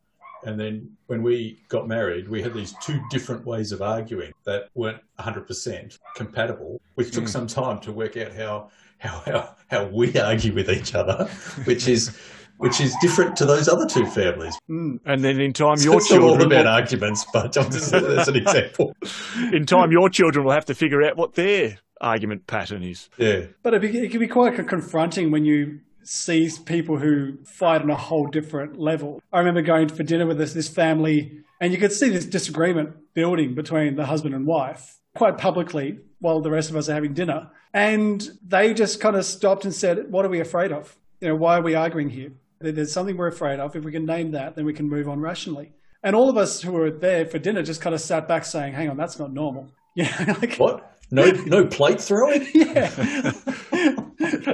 And 0.45 0.61
then 0.61 0.91
when 1.07 1.23
we 1.23 1.61
got 1.69 1.89
married, 1.89 2.29
we 2.29 2.43
had 2.43 2.55
these 2.55 2.75
two 2.83 3.01
different 3.11 3.45
ways 3.45 3.73
of 3.73 3.83
arguing 3.83 4.33
that 4.45 4.69
weren't 4.75 5.01
100% 5.19 5.99
compatible, 6.15 6.81
which 6.95 7.11
took 7.11 7.25
mm. 7.25 7.29
some 7.29 7.47
time 7.47 7.81
to 7.81 7.93
work 7.93 8.17
out 8.17 8.33
how, 8.33 8.71
how, 8.99 9.23
how, 9.27 9.57
how 9.69 9.85
we 9.87 10.17
argue 10.19 10.55
with 10.55 10.71
each 10.71 10.95
other, 10.95 11.25
which 11.65 11.89
is, 11.89 12.17
which 12.59 12.81
is 12.81 12.95
different 13.01 13.37
to 13.37 13.45
those 13.45 13.69
other 13.69 13.87
two 13.87 14.07
families. 14.07 14.57
Mm. 14.71 15.01
And 15.05 15.25
then 15.25 15.41
in 15.41 15.53
time, 15.53 15.79
your 15.81 15.97
it's 15.97 16.11
not 16.11 16.21
all 16.21 16.29
children, 16.29 16.53
about 16.53 16.65
will, 16.65 16.73
arguments, 16.73 17.27
but 17.33 17.57
I'm 17.57 17.71
just 17.71 17.93
as 17.93 18.29
an 18.29 18.37
example. 18.37 18.95
in 19.53 19.67
time, 19.67 19.91
your 19.91 20.09
children 20.09 20.45
will 20.45 20.53
have 20.53 20.67
to 20.67 20.75
figure 20.75 21.03
out 21.03 21.17
what 21.17 21.35
their 21.35 21.79
argument 22.01 22.47
pattern 22.47 22.83
is. 22.83 23.09
Yeah. 23.17 23.47
But 23.63 23.75
it, 23.75 23.83
be, 23.83 23.99
it 23.99 24.11
can 24.11 24.21
be 24.21 24.29
quite 24.29 24.55
confronting 24.69 25.31
when 25.31 25.45
you 25.45 25.81
see 26.07 26.51
people 26.65 26.99
who 26.99 27.39
fight 27.45 27.83
on 27.83 27.91
a 27.91 27.97
whole 27.97 28.27
different 28.27 28.79
level. 28.79 29.21
I 29.33 29.39
remember 29.41 29.63
going 29.63 29.89
for 29.89 30.03
dinner 30.03 30.27
with 30.27 30.39
this, 30.39 30.53
this 30.53 30.69
family, 30.69 31.41
and 31.61 31.73
you 31.73 31.79
could 31.79 31.93
see 31.93 32.09
this 32.09 32.27
disagreement 32.27 32.97
building 33.15 33.55
between 33.55 33.97
the 33.97 34.07
husband 34.07 34.35
and 34.35 34.47
wife 34.47 34.99
quite 35.17 35.39
publicly 35.39 35.99
while 36.21 36.41
the 36.41 36.51
rest 36.51 36.71
of 36.71 36.77
us 36.77 36.89
are 36.89 36.95
having 36.95 37.15
dinner. 37.15 37.51
And 37.75 38.27
they 38.47 38.73
just 38.75 39.01
kind 39.01 39.17
of 39.17 39.25
stopped 39.25 39.65
and 39.65 39.75
said, 39.75 40.11
What 40.11 40.25
are 40.25 40.29
we 40.31 40.41
afraid 40.41 40.73
of? 40.73 40.97
You 41.21 41.29
know, 41.29 41.35
why 41.37 41.57
are 41.59 41.63
we 41.63 41.75
arguing 41.75 42.09
here? 42.11 42.33
There- 42.61 42.73
There's 42.73 42.93
something 42.93 43.17
we're 43.17 43.27
afraid 43.29 43.59
of. 43.61 43.75
If 43.77 43.85
we 43.85 43.93
can 43.93 44.07
name 44.07 44.31
that, 44.33 44.55
then 44.57 44.65
we 44.65 44.73
can 44.73 44.89
move 44.89 45.09
on 45.09 45.21
rationally. 45.21 45.73
And 46.03 46.15
all 46.15 46.29
of 46.31 46.37
us 46.37 46.63
who 46.63 46.73
were 46.73 46.91
there 46.91 47.27
for 47.27 47.39
dinner 47.39 47.63
just 47.63 47.81
kind 47.81 47.95
of 47.95 48.01
sat 48.01 48.29
back 48.29 48.45
saying, 48.45 48.75
Hang 48.75 48.89
on, 48.91 48.97
that's 48.97 49.19
not 49.19 49.33
normal. 49.33 49.69
Yeah, 49.97 50.35
like, 50.41 50.57
What? 50.57 50.93
No, 51.11 51.25
no 51.47 51.65
plate 51.67 52.01
throwing. 52.01 52.47
yeah. 52.55 52.91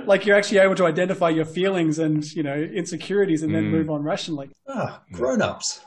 Like 0.07 0.27
you're 0.27 0.37
actually 0.37 0.59
able 0.59 0.75
to 0.77 0.87
identify 0.87 1.29
your 1.29 1.45
feelings 1.45 1.99
and, 1.99 2.25
you 2.33 2.43
know, 2.43 2.55
insecurities 2.55 3.43
and 3.43 3.55
then 3.55 3.71
move 3.71 3.91
on 3.91 4.03
rationally. 4.03 4.51
Ah, 4.69 5.03
grown-ups. 5.13 5.81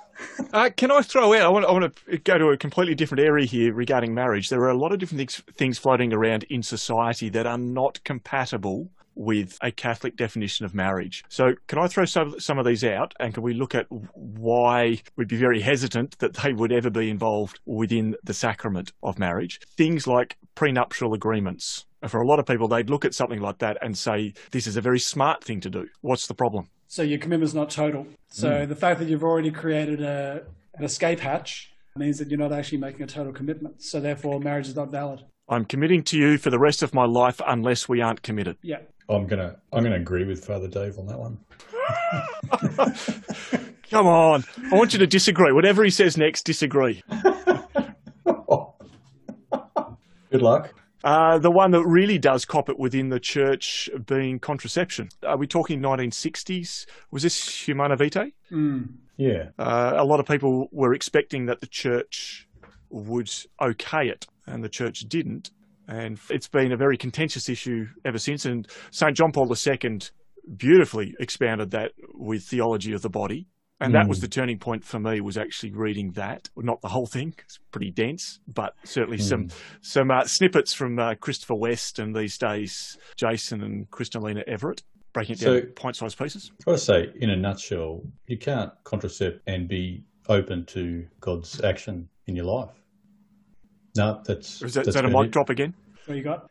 Uh, 0.53 0.69
can 0.75 0.91
I 0.91 1.01
throw 1.01 1.33
out? 1.33 1.41
I 1.41 1.49
want, 1.49 1.65
I 1.65 1.71
want 1.71 1.95
to 2.07 2.17
go 2.19 2.37
to 2.37 2.47
a 2.47 2.57
completely 2.57 2.95
different 2.95 3.21
area 3.21 3.45
here 3.45 3.73
regarding 3.73 4.13
marriage. 4.13 4.49
There 4.49 4.61
are 4.61 4.69
a 4.69 4.77
lot 4.77 4.93
of 4.93 4.99
different 4.99 5.19
things, 5.19 5.43
things 5.57 5.77
floating 5.77 6.13
around 6.13 6.43
in 6.43 6.63
society 6.63 7.29
that 7.29 7.45
are 7.45 7.57
not 7.57 8.03
compatible 8.03 8.89
with 9.15 9.57
a 9.61 9.71
Catholic 9.71 10.15
definition 10.15 10.65
of 10.65 10.73
marriage. 10.73 11.23
So, 11.29 11.53
can 11.67 11.79
I 11.79 11.87
throw 11.87 12.05
some, 12.05 12.39
some 12.39 12.59
of 12.59 12.65
these 12.65 12.83
out 12.83 13.13
and 13.19 13.33
can 13.33 13.43
we 13.43 13.53
look 13.53 13.73
at 13.73 13.87
why 13.89 15.01
we'd 15.15 15.27
be 15.27 15.37
very 15.37 15.61
hesitant 15.61 16.19
that 16.19 16.33
they 16.35 16.53
would 16.53 16.71
ever 16.71 16.89
be 16.89 17.09
involved 17.09 17.59
within 17.65 18.15
the 18.23 18.33
sacrament 18.33 18.91
of 19.01 19.17
marriage? 19.17 19.59
Things 19.77 20.07
like 20.07 20.37
prenuptial 20.55 21.13
agreements. 21.13 21.85
For 22.07 22.21
a 22.21 22.27
lot 22.27 22.39
of 22.39 22.45
people, 22.45 22.67
they'd 22.67 22.89
look 22.89 23.05
at 23.05 23.15
something 23.15 23.39
like 23.39 23.59
that 23.59 23.77
and 23.81 23.97
say, 23.97 24.33
this 24.51 24.67
is 24.67 24.77
a 24.77 24.81
very 24.81 24.99
smart 24.99 25.43
thing 25.43 25.59
to 25.61 25.69
do. 25.69 25.87
What's 26.01 26.27
the 26.27 26.35
problem? 26.35 26.69
So 26.87 27.01
your 27.01 27.17
commitment's 27.17 27.55
not 27.55 27.69
total. 27.69 28.05
So 28.29 28.63
hmm. 28.63 28.69
the 28.69 28.75
fact 28.75 28.99
that 28.99 29.09
you've 29.09 29.23
already 29.23 29.51
created 29.51 30.01
a, 30.01 30.43
an 30.75 30.83
escape 30.83 31.19
hatch 31.19 31.71
means 31.95 32.19
that 32.19 32.29
you're 32.29 32.39
not 32.39 32.51
actually 32.51 32.77
making 32.77 33.01
a 33.01 33.07
total 33.07 33.33
commitment. 33.33 33.81
So 33.81 33.99
therefore, 33.99 34.39
marriage 34.39 34.67
is 34.67 34.75
not 34.75 34.91
valid. 34.91 35.23
I'm 35.47 35.65
committing 35.65 36.03
to 36.03 36.17
you 36.17 36.37
for 36.37 36.49
the 36.49 36.59
rest 36.59 36.81
of 36.81 36.93
my 36.93 37.05
life 37.05 37.39
unless 37.45 37.87
we 37.87 38.01
aren't 38.01 38.21
committed. 38.21 38.57
Yeah. 38.61 38.79
I'm 39.09 39.27
gonna, 39.27 39.57
I'm 39.71 39.83
gonna 39.83 39.95
agree 39.95 40.25
with 40.25 40.43
Father 40.43 40.67
Dave 40.67 40.97
on 40.97 41.05
that 41.07 41.19
one. 41.19 41.37
Come 43.89 44.07
on. 44.07 44.43
I 44.71 44.75
want 44.75 44.93
you 44.93 44.99
to 44.99 45.07
disagree. 45.07 45.51
Whatever 45.51 45.83
he 45.83 45.89
says 45.91 46.17
next, 46.17 46.43
disagree. 46.43 47.03
Good 50.31 50.41
luck. 50.41 50.73
Uh, 51.03 51.37
the 51.37 51.51
one 51.51 51.69
that 51.71 51.85
really 51.85 52.17
does 52.17 52.45
cop 52.45 52.67
it 52.67 52.79
within 52.79 53.09
the 53.09 53.19
church 53.19 53.89
being 54.07 54.39
contraception. 54.39 55.07
Are 55.23 55.37
we 55.37 55.45
talking 55.45 55.79
1960s? 55.79 56.87
Was 57.11 57.21
this 57.21 57.67
Humanae 57.67 57.95
Vitae? 57.95 58.31
Yeah. 59.17 59.49
Uh, 59.59 59.93
a 59.95 60.03
lot 60.03 60.19
of 60.19 60.25
people 60.25 60.67
were 60.71 60.95
expecting 60.95 61.45
that 61.45 61.61
the 61.61 61.67
church 61.67 62.47
would 62.89 63.31
okay 63.61 64.09
it, 64.09 64.25
and 64.47 64.63
the 64.63 64.69
church 64.69 65.01
didn't. 65.01 65.51
And 65.87 66.19
it's 66.29 66.47
been 66.47 66.71
a 66.71 66.77
very 66.77 66.97
contentious 66.97 67.49
issue 67.49 67.87
ever 68.03 68.17
since. 68.17 68.45
And 68.45 68.67
St. 68.91 69.15
John 69.15 69.31
Paul 69.31 69.51
II 69.53 69.99
beautifully 70.57 71.15
expounded 71.19 71.71
that 71.71 71.91
with 72.13 72.43
theology 72.43 72.93
of 72.93 73.01
the 73.01 73.09
body. 73.09 73.47
And 73.81 73.93
that 73.93 74.07
was 74.07 74.19
Mm. 74.19 74.21
the 74.21 74.27
turning 74.29 74.57
point 74.57 74.85
for 74.85 74.99
me 74.99 75.19
was 75.19 75.37
actually 75.37 75.73
reading 75.73 76.11
that. 76.13 76.49
Not 76.55 76.81
the 76.81 76.87
whole 76.87 77.07
thing, 77.07 77.33
it's 77.39 77.59
pretty 77.71 77.91
dense, 77.91 78.39
but 78.47 78.73
certainly 78.85 79.17
some 79.17 79.49
some 79.81 80.09
uh, 80.11 80.23
snippets 80.25 80.73
from 80.73 80.97
uh, 80.97 81.15
Christopher 81.15 81.55
West 81.55 81.99
and 81.99 82.15
these 82.15 82.37
days 82.37 82.97
Jason 83.17 83.61
and 83.61 83.89
Crystalina 83.91 84.43
Evert, 84.47 84.81
breaking 85.11 85.33
it 85.35 85.39
down 85.39 85.47
So- 85.47 85.57
in 85.57 85.73
point-sized 85.73 86.17
pieces. 86.17 86.51
I 86.65 86.71
would 86.71 86.79
say, 86.79 87.11
in 87.17 87.29
a 87.29 87.35
nutshell, 87.35 88.01
you 88.27 88.37
can't 88.37 88.71
contracept 88.85 89.41
and 89.45 89.67
be 89.67 90.05
open 90.29 90.65
to 90.67 91.05
God's 91.19 91.61
action 91.61 92.07
in 92.27 92.35
your 92.37 92.45
life. 92.45 92.69
No, 93.95 94.21
that's 94.25 94.61
Is 94.61 94.73
that, 94.73 94.87
is 94.87 94.93
that's 94.93 94.95
that 94.95 95.05
a 95.05 95.09
mic 95.09 95.27
it. 95.27 95.31
drop 95.31 95.49
again? 95.49 95.73
What 96.05 96.17
you 96.17 96.23
got? 96.23 96.49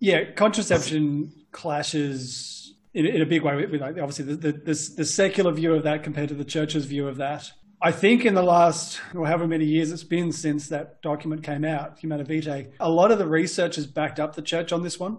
Yeah, 0.00 0.32
contraception 0.32 1.32
clashes 1.52 2.74
in, 2.92 3.06
in 3.06 3.20
a 3.20 3.26
big 3.26 3.42
way 3.42 3.56
with, 3.56 3.70
with 3.70 3.80
like, 3.80 3.98
obviously 3.98 4.24
the, 4.24 4.36
the, 4.36 4.52
the, 4.52 4.90
the 4.96 5.04
secular 5.04 5.52
view 5.52 5.74
of 5.74 5.82
that 5.84 6.02
compared 6.02 6.28
to 6.28 6.34
the 6.34 6.44
church's 6.44 6.84
view 6.84 7.08
of 7.08 7.16
that. 7.16 7.50
I 7.82 7.92
think 7.92 8.24
in 8.24 8.34
the 8.34 8.42
last, 8.42 9.00
or 9.14 9.26
however 9.26 9.46
many 9.46 9.66
years 9.66 9.92
it's 9.92 10.04
been 10.04 10.32
since 10.32 10.68
that 10.68 11.02
document 11.02 11.42
came 11.42 11.64
out, 11.64 11.98
Humanae 11.98 12.24
Vitae, 12.24 12.68
a 12.80 12.88
lot 12.88 13.10
of 13.10 13.18
the 13.18 13.26
research 13.26 13.76
has 13.76 13.86
backed 13.86 14.18
up 14.18 14.34
the 14.36 14.42
church 14.42 14.72
on 14.72 14.82
this 14.82 14.98
one, 14.98 15.18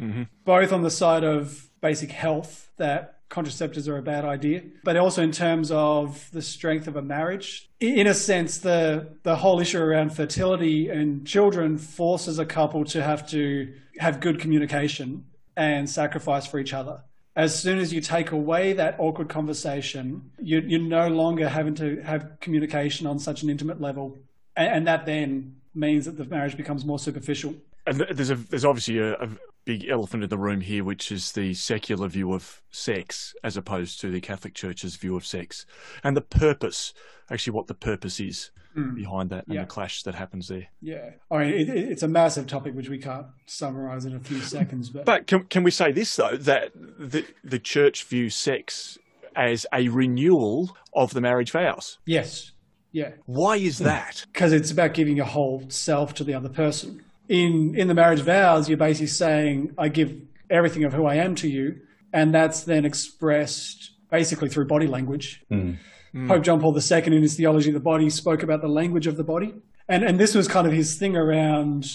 mm-hmm. 0.00 0.22
both 0.44 0.72
on 0.72 0.82
the 0.82 0.90
side 0.90 1.24
of 1.24 1.68
basic 1.82 2.10
health, 2.10 2.70
that 2.78 3.15
contraceptives 3.30 3.88
are 3.88 3.98
a 3.98 4.02
bad 4.02 4.24
idea, 4.24 4.62
but 4.84 4.96
also 4.96 5.22
in 5.22 5.32
terms 5.32 5.70
of 5.70 6.28
the 6.32 6.42
strength 6.42 6.86
of 6.86 6.96
a 6.96 7.02
marriage. 7.02 7.68
In 7.80 8.06
a 8.06 8.14
sense, 8.14 8.58
the, 8.58 9.16
the 9.22 9.36
whole 9.36 9.60
issue 9.60 9.80
around 9.80 10.10
fertility 10.14 10.88
and 10.88 11.26
children 11.26 11.78
forces 11.78 12.38
a 12.38 12.46
couple 12.46 12.84
to 12.86 13.02
have 13.02 13.28
to 13.30 13.74
have 13.98 14.20
good 14.20 14.40
communication 14.40 15.24
and 15.56 15.88
sacrifice 15.88 16.46
for 16.46 16.58
each 16.58 16.72
other. 16.72 17.02
As 17.34 17.58
soon 17.60 17.78
as 17.78 17.92
you 17.92 18.00
take 18.00 18.30
away 18.32 18.72
that 18.74 18.96
awkward 18.98 19.28
conversation, 19.28 20.30
you, 20.40 20.60
you're 20.60 20.80
no 20.80 21.08
longer 21.08 21.48
having 21.48 21.74
to 21.76 22.00
have 22.02 22.40
communication 22.40 23.06
on 23.06 23.18
such 23.18 23.42
an 23.42 23.50
intimate 23.50 23.80
level. 23.80 24.18
And, 24.56 24.68
and 24.68 24.86
that 24.86 25.04
then 25.04 25.56
means 25.74 26.06
that 26.06 26.16
the 26.16 26.24
marriage 26.24 26.56
becomes 26.56 26.84
more 26.84 26.98
superficial. 26.98 27.54
And 27.86 28.00
there's 28.00 28.30
a 28.30 28.34
there's 28.34 28.64
obviously 28.64 28.98
a, 28.98 29.14
a 29.14 29.28
big 29.64 29.88
elephant 29.88 30.22
in 30.24 30.28
the 30.30 30.38
room 30.38 30.60
here, 30.60 30.84
which 30.84 31.12
is 31.12 31.32
the 31.32 31.54
secular 31.54 32.08
view 32.08 32.32
of 32.32 32.62
sex 32.70 33.34
as 33.44 33.56
opposed 33.56 34.00
to 34.00 34.10
the 34.10 34.20
Catholic 34.20 34.54
Church's 34.54 34.96
view 34.96 35.16
of 35.16 35.24
sex, 35.26 35.66
and 36.02 36.16
the 36.16 36.20
purpose, 36.20 36.94
actually, 37.30 37.52
what 37.52 37.66
the 37.66 37.74
purpose 37.74 38.18
is 38.20 38.50
hmm. 38.74 38.94
behind 38.94 39.30
that, 39.30 39.46
and 39.46 39.54
Yeah. 39.54 39.62
the 39.62 39.66
clash 39.66 40.02
that 40.02 40.14
happens 40.14 40.48
there. 40.48 40.66
Yeah. 40.80 41.10
I 41.30 41.38
mean, 41.38 41.54
it- 41.54 41.68
it's 41.68 42.02
a 42.02 42.08
massive 42.08 42.46
topic 42.46 42.74
which 42.74 42.88
we 42.88 42.98
can't 42.98 43.26
summarize 43.46 44.04
in 44.04 44.14
a 44.14 44.20
few 44.20 44.40
seconds, 44.40 44.90
but, 44.90 45.04
But 45.04 45.26
can 45.26 45.44
can 45.44 45.62
we 45.62 45.70
say 45.70 45.92
this 45.92 46.14
though 46.16 46.36
that 46.36 46.72
the 46.74 47.24
the 47.44 47.58
church 47.58 48.04
views 48.04 48.34
sex 48.34 48.98
as 49.34 49.66
a 49.72 49.88
renewal 49.88 50.76
of 50.92 51.12
the 51.12 51.20
marriage 51.20 51.52
vows? 51.52 51.98
yes. 52.04 52.52
Yeah. 52.92 53.10
Why 53.26 53.56
is 53.56 53.78
that? 53.78 54.24
because 54.32 54.54
it's 54.54 54.70
about 54.70 54.94
giving 54.94 55.16
your 55.18 55.26
whole 55.26 55.64
self 55.68 56.14
to 56.14 56.24
the 56.24 56.32
other 56.32 56.48
person. 56.48 57.04
In 57.28 57.74
in 57.74 57.88
the 57.88 57.94
marriage 57.94 58.20
vows, 58.20 58.68
you're 58.68 58.78
basically 58.78 59.08
saying, 59.08 59.74
"I 59.78 59.88
give 59.88 60.16
everything 60.48 60.84
of 60.84 60.92
who 60.92 61.06
I 61.06 61.16
am 61.16 61.34
to 61.36 61.48
you," 61.48 61.80
and 62.12 62.34
that's 62.34 62.62
then 62.64 62.84
expressed 62.84 63.92
basically 64.10 64.48
through 64.48 64.66
body 64.66 64.86
language. 64.86 65.42
Hmm. 65.48 65.72
Hmm. 66.12 66.28
Pope 66.28 66.42
John 66.42 66.60
Paul 66.60 66.76
II, 66.78 67.02
in 67.06 67.22
his 67.22 67.36
theology 67.36 67.70
of 67.70 67.74
the 67.74 67.80
body, 67.80 68.08
spoke 68.10 68.42
about 68.42 68.62
the 68.62 68.68
language 68.68 69.06
of 69.06 69.16
the 69.16 69.24
body, 69.24 69.54
and 69.88 70.04
and 70.04 70.20
this 70.20 70.34
was 70.34 70.46
kind 70.46 70.66
of 70.66 70.72
his 70.72 70.96
thing 70.96 71.16
around 71.16 71.86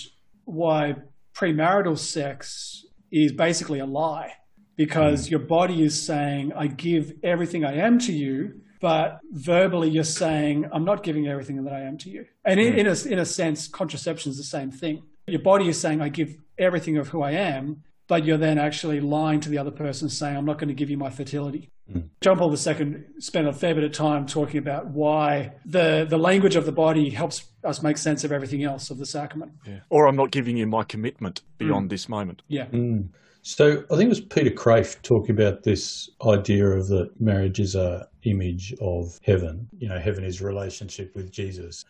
why 0.45 0.95
premarital 1.33 1.97
sex 1.97 2.85
is 3.11 3.31
basically 3.31 3.79
a 3.79 3.85
lie 3.85 4.33
because 4.75 5.27
hmm. 5.27 5.31
your 5.31 5.39
body 5.39 5.83
is 5.83 6.01
saying, 6.01 6.53
I 6.53 6.67
give 6.67 7.13
everything 7.23 7.63
I 7.65 7.75
am 7.75 7.99
to 7.99 8.13
you, 8.13 8.61
but 8.79 9.19
verbally 9.31 9.89
you're 9.89 10.03
saying, 10.03 10.67
I'm 10.73 10.83
not 10.83 11.03
giving 11.03 11.27
everything 11.27 11.63
that 11.63 11.73
I 11.73 11.81
am 11.81 11.97
to 11.99 12.09
you. 12.09 12.25
And 12.43 12.59
in, 12.59 12.79
in, 12.79 12.87
a, 12.87 12.95
in 13.07 13.19
a 13.19 13.25
sense, 13.25 13.67
contraception 13.67 14.31
is 14.31 14.37
the 14.37 14.43
same 14.43 14.71
thing. 14.71 15.03
Your 15.27 15.41
body 15.41 15.67
is 15.67 15.79
saying, 15.79 16.01
I 16.01 16.09
give 16.09 16.37
everything 16.57 16.97
of 16.97 17.09
who 17.09 17.21
I 17.21 17.31
am, 17.31 17.83
but 18.07 18.25
you're 18.25 18.37
then 18.37 18.57
actually 18.57 18.99
lying 18.99 19.39
to 19.41 19.49
the 19.49 19.57
other 19.57 19.71
person 19.71 20.09
saying, 20.09 20.35
I'm 20.35 20.45
not 20.45 20.57
going 20.57 20.67
to 20.67 20.73
give 20.73 20.89
you 20.89 20.97
my 20.97 21.09
fertility. 21.09 21.69
Hmm. 21.91 22.01
John 22.21 22.37
Paul 22.37 22.51
II 22.51 23.03
spent 23.19 23.47
a 23.47 23.53
fair 23.53 23.73
bit 23.75 23.83
of 23.83 23.91
time 23.91 24.25
talking 24.25 24.57
about 24.57 24.87
why 24.87 25.53
the, 25.65 26.05
the 26.09 26.17
language 26.17 26.55
of 26.55 26.65
the 26.65 26.71
body 26.71 27.09
helps 27.09 27.45
us 27.63 27.81
make 27.81 27.97
sense 27.97 28.23
of 28.23 28.31
everything 28.31 28.63
else 28.63 28.89
of 28.89 28.97
the 28.97 29.05
sacrament. 29.05 29.53
Yeah. 29.65 29.79
Or 29.89 30.07
I'm 30.07 30.15
not 30.15 30.31
giving 30.31 30.57
you 30.57 30.67
my 30.67 30.83
commitment 30.83 31.41
beyond 31.57 31.85
hmm. 31.85 31.89
this 31.89 32.09
moment. 32.09 32.41
Yeah. 32.47 32.65
Hmm. 32.65 33.01
So 33.43 33.83
I 33.89 33.95
think 33.95 34.03
it 34.03 34.09
was 34.09 34.21
Peter 34.21 34.51
Kreeft 34.51 35.01
talking 35.01 35.31
about 35.31 35.63
this 35.63 36.09
idea 36.25 36.67
of 36.67 36.87
that 36.89 37.19
marriage 37.19 37.59
is 37.59 37.75
a 37.75 38.07
image 38.23 38.73
of 38.81 39.19
heaven. 39.23 39.67
You 39.79 39.89
know, 39.89 39.97
heaven 39.97 40.23
is 40.23 40.41
relationship 40.41 41.15
with 41.15 41.31
Jesus. 41.31 41.85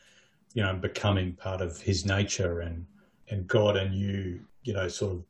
You 0.53 0.63
know, 0.63 0.73
becoming 0.75 1.33
part 1.33 1.61
of 1.61 1.79
His 1.81 2.05
nature 2.05 2.61
and 2.61 2.85
and 3.31 3.47
God 3.47 3.77
and 3.77 3.95
you. 3.95 4.41
You 4.63 4.73
know, 4.73 4.87
sort 4.87 5.13
of 5.13 5.23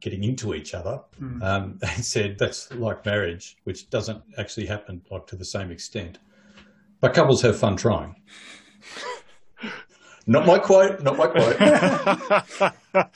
getting 0.00 0.24
into 0.24 0.54
each 0.54 0.74
other. 0.74 1.00
Um, 1.20 1.78
and 1.82 2.04
said 2.04 2.38
that's 2.38 2.72
like 2.72 3.04
marriage, 3.06 3.56
which 3.64 3.90
doesn't 3.90 4.22
actually 4.38 4.66
happen 4.66 5.02
like 5.10 5.26
to 5.28 5.36
the 5.36 5.44
same 5.44 5.70
extent. 5.70 6.18
But 7.00 7.14
couples 7.14 7.42
have 7.42 7.58
fun 7.58 7.76
trying. 7.76 8.16
not 10.26 10.46
my 10.46 10.58
quote. 10.58 11.02
Not 11.02 11.16
my 11.16 11.26
quote. 11.26 11.56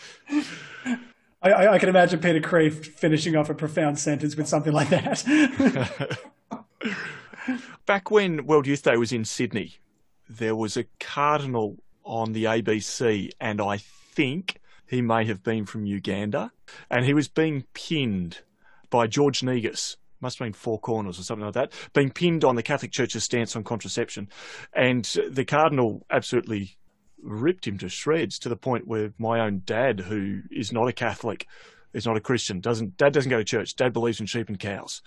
I, 1.41 1.51
I, 1.51 1.73
I 1.75 1.79
can 1.79 1.89
imagine 1.89 2.21
Peter 2.21 2.41
Kreeft 2.41 2.87
finishing 2.87 3.37
off 3.37 3.49
a 3.49 3.55
profound 3.55 3.99
sentence 3.99 4.37
with 4.37 4.49
something 4.49 4.73
like 4.73 4.89
that. 4.91 6.19
Back 7.87 8.11
when 8.11 8.45
World 8.45 8.67
Youth 8.67 8.83
Day 8.83 8.97
was 8.97 9.13
in 9.13 9.25
Sydney, 9.25 9.77
there 10.29 10.57
was 10.57 10.77
a 10.77 10.85
cardinal 11.01 11.79
on 12.05 12.33
the 12.33 12.45
ABC, 12.45 13.31
and 13.41 13.61
I 13.61 13.79
think 14.19 14.59
he 14.85 15.01
may 15.01 15.25
have 15.27 15.45
been 15.45 15.65
from 15.65 15.87
Uganda, 15.87 16.51
and 16.91 17.05
he 17.05 17.15
was 17.15 17.29
being 17.29 17.65
pinned 17.73 18.39
by 18.91 19.07
George 19.07 19.45
Negus. 19.45 19.97
Must 20.21 20.41
have 20.41 20.47
been 20.47 20.53
four 20.55 20.81
corners 20.81 21.21
or 21.21 21.23
something 21.23 21.45
like 21.45 21.55
that, 21.55 21.73
being 21.95 22.11
pinned 22.11 22.43
on 22.43 22.57
the 22.57 22.65
Catholic 22.65 22.91
Church's 22.91 23.23
stance 23.23 23.55
on 23.55 23.63
contraception. 23.63 24.29
And 24.75 25.05
the 25.31 25.45
Cardinal 25.45 26.05
absolutely 26.11 26.77
ripped 27.23 27.69
him 27.69 27.79
to 27.79 27.89
shreds 27.89 28.41
to 28.41 28.49
the 28.49 28.57
point 28.57 28.89
where 28.89 29.13
my 29.19 29.39
own 29.39 29.63
dad, 29.65 30.01
who 30.01 30.41
is 30.51 30.73
not 30.73 30.89
a 30.89 30.93
Catholic, 30.93 31.47
is 31.93 32.05
not 32.05 32.17
a 32.17 32.21
Christian, 32.21 32.59
doesn't 32.59 32.97
dad 32.97 33.13
doesn't 33.13 33.31
go 33.31 33.39
to 33.39 33.45
church. 33.45 33.77
Dad 33.77 33.93
believes 33.93 34.19
in 34.19 34.27
sheep 34.27 34.49
and 34.49 34.59
cows. 34.59 35.01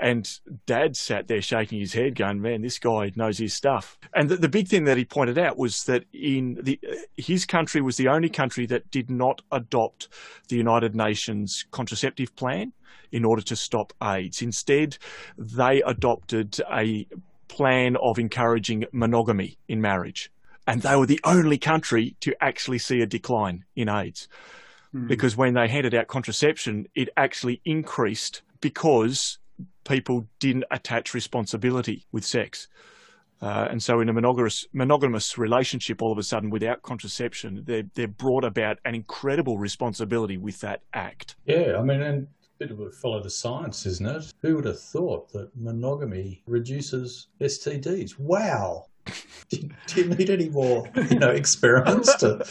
And 0.00 0.30
dad 0.66 0.96
sat 0.96 1.26
there 1.26 1.42
shaking 1.42 1.80
his 1.80 1.92
head, 1.92 2.14
going, 2.14 2.40
Man, 2.40 2.62
this 2.62 2.78
guy 2.78 3.10
knows 3.16 3.38
his 3.38 3.52
stuff. 3.52 3.98
And 4.14 4.28
the, 4.28 4.36
the 4.36 4.48
big 4.48 4.68
thing 4.68 4.84
that 4.84 4.96
he 4.96 5.04
pointed 5.04 5.38
out 5.38 5.58
was 5.58 5.84
that 5.84 6.04
in 6.12 6.58
the, 6.62 6.80
his 7.16 7.44
country 7.44 7.80
was 7.80 7.96
the 7.96 8.08
only 8.08 8.28
country 8.28 8.66
that 8.66 8.90
did 8.90 9.10
not 9.10 9.42
adopt 9.50 10.08
the 10.48 10.56
United 10.56 10.94
Nations 10.94 11.64
contraceptive 11.72 12.34
plan 12.36 12.72
in 13.10 13.24
order 13.24 13.42
to 13.42 13.56
stop 13.56 13.92
AIDS. 14.02 14.42
Instead, 14.42 14.98
they 15.36 15.82
adopted 15.82 16.60
a 16.72 17.06
plan 17.48 17.96
of 17.96 18.18
encouraging 18.18 18.84
monogamy 18.92 19.58
in 19.68 19.80
marriage. 19.80 20.30
And 20.66 20.82
they 20.82 20.96
were 20.96 21.06
the 21.06 21.20
only 21.24 21.58
country 21.58 22.14
to 22.20 22.36
actually 22.44 22.78
see 22.78 23.00
a 23.00 23.06
decline 23.06 23.64
in 23.74 23.88
AIDS. 23.88 24.28
Hmm. 24.92 25.06
Because 25.06 25.36
when 25.36 25.54
they 25.54 25.66
handed 25.66 25.94
out 25.94 26.06
contraception, 26.08 26.86
it 26.94 27.08
actually 27.16 27.60
increased 27.64 28.42
because 28.60 29.38
people 29.88 30.28
didn't 30.38 30.64
attach 30.70 31.14
responsibility 31.14 32.06
with 32.12 32.24
sex. 32.24 32.68
Uh, 33.40 33.68
and 33.70 33.82
so, 33.82 34.00
in 34.00 34.08
a 34.08 34.12
monogamous, 34.12 34.66
monogamous 34.72 35.38
relationship, 35.38 36.02
all 36.02 36.10
of 36.10 36.18
a 36.18 36.24
sudden, 36.24 36.50
without 36.50 36.82
contraception, 36.82 37.62
they're, 37.64 37.84
they're 37.94 38.08
brought 38.08 38.44
about 38.44 38.78
an 38.84 38.96
incredible 38.96 39.58
responsibility 39.58 40.36
with 40.36 40.60
that 40.60 40.82
act. 40.92 41.36
Yeah, 41.46 41.76
I 41.78 41.82
mean, 41.82 42.02
and 42.02 42.24
a 42.24 42.26
bit 42.58 42.72
of 42.72 42.80
a 42.80 42.90
follow 42.90 43.22
the 43.22 43.30
science, 43.30 43.86
isn't 43.86 44.06
it? 44.06 44.32
Who 44.42 44.56
would 44.56 44.64
have 44.64 44.80
thought 44.80 45.32
that 45.32 45.50
monogamy 45.56 46.42
reduces 46.46 47.28
STDs? 47.40 48.18
Wow. 48.18 48.86
do, 49.50 49.58
do 49.86 50.02
you 50.02 50.08
need 50.08 50.30
any 50.30 50.48
more, 50.48 50.90
you 51.08 51.20
know, 51.20 51.30
experiments 51.30 52.16
to? 52.16 52.44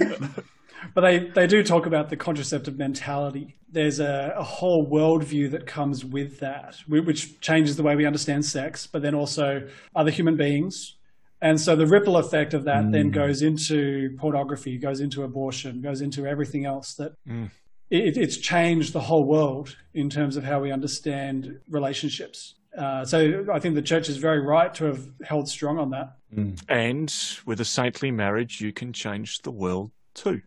but 0.96 1.02
they, 1.02 1.18
they 1.18 1.46
do 1.46 1.62
talk 1.62 1.84
about 1.84 2.08
the 2.08 2.16
contraceptive 2.16 2.78
mentality. 2.78 3.58
There's 3.68 4.00
a, 4.00 4.32
a 4.34 4.42
whole 4.42 4.88
worldview 4.88 5.50
that 5.50 5.66
comes 5.66 6.06
with 6.06 6.40
that, 6.40 6.76
which 6.88 7.38
changes 7.42 7.76
the 7.76 7.82
way 7.82 7.94
we 7.96 8.06
understand 8.06 8.46
sex, 8.46 8.86
but 8.86 9.02
then 9.02 9.14
also 9.14 9.68
other 9.94 10.10
human 10.10 10.36
beings. 10.38 10.96
And 11.42 11.60
so 11.60 11.76
the 11.76 11.86
ripple 11.86 12.16
effect 12.16 12.54
of 12.54 12.64
that 12.64 12.90
then 12.92 13.10
mm. 13.10 13.12
goes 13.12 13.42
into 13.42 14.16
pornography, 14.16 14.78
goes 14.78 15.00
into 15.00 15.22
abortion, 15.22 15.82
goes 15.82 16.00
into 16.00 16.26
everything 16.26 16.64
else 16.64 16.94
that 16.94 17.12
mm. 17.28 17.50
it, 17.90 18.16
it's 18.16 18.38
changed 18.38 18.94
the 18.94 19.00
whole 19.00 19.26
world 19.26 19.76
in 19.92 20.08
terms 20.08 20.38
of 20.38 20.44
how 20.44 20.60
we 20.60 20.72
understand 20.72 21.60
relationships. 21.68 22.54
Uh, 22.74 23.04
so 23.04 23.44
I 23.52 23.58
think 23.58 23.74
the 23.74 23.82
church 23.82 24.08
is 24.08 24.16
very 24.16 24.40
right 24.40 24.72
to 24.76 24.86
have 24.86 25.06
held 25.22 25.46
strong 25.50 25.78
on 25.78 25.90
that. 25.90 26.16
Mm. 26.34 26.58
And 26.70 27.14
with 27.44 27.60
a 27.60 27.66
saintly 27.66 28.10
marriage, 28.10 28.62
you 28.62 28.72
can 28.72 28.94
change 28.94 29.42
the 29.42 29.50
world 29.50 29.90
too. 30.14 30.40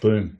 Boom. 0.00 0.38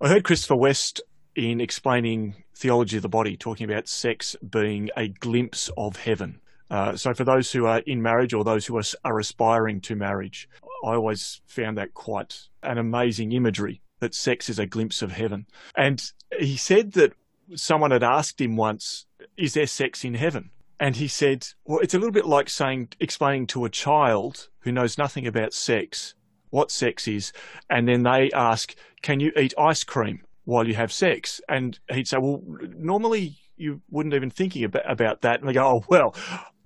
I 0.00 0.08
heard 0.08 0.24
Christopher 0.24 0.56
West 0.56 1.00
in 1.34 1.60
explaining 1.60 2.34
Theology 2.54 2.96
of 2.96 3.02
the 3.02 3.08
Body, 3.08 3.36
talking 3.36 3.70
about 3.70 3.88
sex 3.88 4.36
being 4.48 4.90
a 4.96 5.08
glimpse 5.08 5.70
of 5.76 5.96
heaven. 5.96 6.40
Uh, 6.70 6.96
so 6.96 7.12
for 7.14 7.24
those 7.24 7.50
who 7.52 7.66
are 7.66 7.80
in 7.80 8.00
marriage 8.00 8.32
or 8.32 8.44
those 8.44 8.66
who 8.66 8.76
are, 8.76 8.84
are 9.04 9.18
aspiring 9.18 9.80
to 9.80 9.96
marriage, 9.96 10.48
I 10.84 10.94
always 10.94 11.40
found 11.46 11.78
that 11.78 11.94
quite 11.94 12.48
an 12.62 12.78
amazing 12.78 13.32
imagery 13.32 13.82
that 13.98 14.14
sex 14.14 14.48
is 14.48 14.58
a 14.58 14.66
glimpse 14.66 15.02
of 15.02 15.12
heaven. 15.12 15.46
And 15.76 16.02
he 16.38 16.56
said 16.56 16.92
that 16.92 17.12
someone 17.54 17.90
had 17.90 18.02
asked 18.02 18.40
him 18.40 18.56
once, 18.56 19.06
Is 19.36 19.54
there 19.54 19.66
sex 19.66 20.04
in 20.04 20.14
heaven? 20.14 20.50
And 20.78 20.96
he 20.96 21.08
said, 21.08 21.46
Well, 21.64 21.80
it's 21.80 21.94
a 21.94 21.98
little 21.98 22.12
bit 22.12 22.26
like 22.26 22.48
saying, 22.48 22.90
explaining 23.00 23.46
to 23.48 23.64
a 23.64 23.70
child 23.70 24.48
who 24.60 24.72
knows 24.72 24.96
nothing 24.96 25.26
about 25.26 25.52
sex 25.52 26.14
what 26.50 26.70
sex 26.70 27.08
is. 27.08 27.32
And 27.68 27.88
then 27.88 28.02
they 28.02 28.30
ask, 28.34 28.74
Can 29.02 29.20
you 29.20 29.32
eat 29.36 29.54
ice 29.58 29.84
cream 29.84 30.22
while 30.44 30.66
you 30.66 30.74
have 30.74 30.92
sex? 30.92 31.40
And 31.48 31.78
he'd 31.90 32.08
say, 32.08 32.18
Well, 32.18 32.42
normally 32.76 33.36
you 33.56 33.80
wouldn't 33.90 34.14
even 34.14 34.30
thinking 34.30 34.64
about, 34.64 34.90
about 34.90 35.20
that. 35.22 35.40
And 35.40 35.48
they 35.48 35.52
go, 35.52 35.66
Oh, 35.66 35.84
well, 35.88 36.14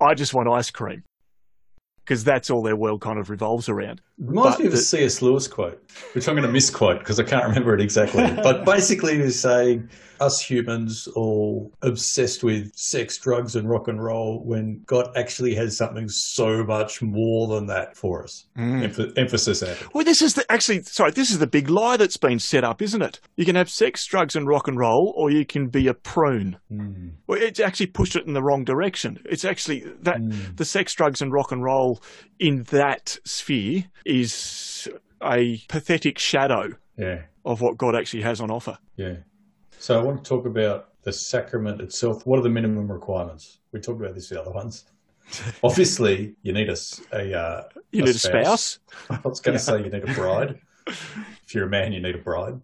I 0.01 0.14
just 0.14 0.35
want 0.35 0.49
ice 0.49 0.70
cream 0.70 1.03
because 2.05 2.22
that's 2.22 2.51
all 2.51 2.62
their 2.62 2.76
world 2.76 3.01
kind 3.01 3.18
of 3.18 3.30
revolves 3.30 3.68
around. 3.68 4.01
Reminds 4.18 4.57
But 4.57 4.61
me 4.61 4.66
of 4.66 4.74
a 4.74 4.76
the- 4.76 4.82
C.S. 4.82 5.22
Lewis 5.22 5.49
quote, 5.49 5.82
which 6.12 6.28
I'm 6.28 6.35
going 6.35 6.47
to 6.47 6.53
misquote 6.53 6.99
because 6.99 7.18
I 7.18 7.22
can't 7.24 7.45
remember 7.45 7.74
it 7.74 7.80
exactly. 7.80 8.22
but 8.43 8.64
basically, 8.66 9.14
he 9.16 9.22
was 9.22 9.41
saying 9.41 9.89
us 10.24 10.40
humans 10.40 11.06
all 11.14 11.72
obsessed 11.82 12.42
with 12.42 12.74
sex, 12.74 13.18
drugs, 13.18 13.54
and 13.56 13.68
rock 13.68 13.88
and 13.88 14.02
roll 14.02 14.42
when 14.44 14.82
God 14.86 15.08
actually 15.16 15.54
has 15.54 15.76
something 15.76 16.08
so 16.08 16.64
much 16.64 17.02
more 17.02 17.48
than 17.54 17.66
that 17.66 17.96
for 17.96 18.22
us. 18.24 18.46
Mm. 18.58 18.88
Emph- 18.88 19.18
emphasis 19.18 19.62
added. 19.62 19.86
Well, 19.94 20.04
this 20.04 20.22
is 20.22 20.34
the 20.34 20.50
actually 20.50 20.82
sorry, 20.82 21.10
this 21.12 21.30
is 21.30 21.38
the 21.38 21.46
big 21.46 21.68
lie 21.70 21.96
that's 21.96 22.16
been 22.16 22.38
set 22.38 22.64
up, 22.64 22.80
isn't 22.82 23.02
it? 23.02 23.20
You 23.36 23.44
can 23.44 23.56
have 23.56 23.70
sex, 23.70 24.04
drugs, 24.06 24.34
and 24.36 24.46
rock 24.48 24.68
and 24.68 24.78
roll, 24.78 25.12
or 25.16 25.30
you 25.30 25.44
can 25.44 25.68
be 25.68 25.86
a 25.88 25.94
prune. 25.94 26.56
Mm. 26.72 27.12
Well, 27.26 27.40
it's 27.40 27.60
actually 27.60 27.86
pushed 27.86 28.16
it 28.16 28.26
in 28.26 28.32
the 28.32 28.42
wrong 28.42 28.64
direction. 28.64 29.20
It's 29.24 29.44
actually 29.44 29.80
that 30.02 30.16
mm. 30.18 30.56
the 30.56 30.64
sex, 30.64 30.94
drugs, 30.94 31.20
and 31.22 31.32
rock 31.32 31.52
and 31.52 31.62
roll 31.62 32.02
in 32.38 32.62
that 32.64 33.18
sphere 33.24 33.84
is 34.04 34.88
a 35.22 35.58
pathetic 35.68 36.18
shadow 36.18 36.70
Yeah, 36.98 37.22
of 37.44 37.60
what 37.60 37.78
God 37.78 37.94
actually 37.96 38.22
has 38.22 38.40
on 38.40 38.50
offer. 38.50 38.78
yeah. 38.96 39.16
So 39.85 40.01
I 40.01 40.03
want 40.03 40.24
to 40.24 40.26
talk 40.26 40.47
about 40.47 40.89
the 41.03 41.12
sacrament 41.12 41.82
itself. 41.82 42.24
What 42.26 42.39
are 42.39 42.43
the 42.43 42.49
minimum 42.49 42.91
requirements? 42.91 43.59
We 43.70 43.80
talked 43.80 44.01
about 44.01 44.14
this 44.14 44.30
the 44.30 44.41
other 44.41 44.51
ones. 44.51 44.87
Obviously, 45.62 46.37
you 46.41 46.55
need 46.55 46.70
a, 46.70 46.72
s- 46.72 47.03
a, 47.12 47.39
uh, 47.39 47.64
You 47.93 48.03
need 48.03 48.14
a 48.14 48.18
spouse. 48.18 48.78
I 49.11 49.20
was 49.22 49.41
going 49.41 49.59
to 49.59 49.62
say 49.62 49.85
you 49.85 49.91
need 49.91 50.09
a 50.09 50.14
bride. 50.14 50.59
If 50.87 51.55
you're 51.55 51.66
a 51.66 51.68
man, 51.68 51.93
you 51.93 52.01
need 52.01 52.14
a 52.14 52.18
bride. 52.18 52.62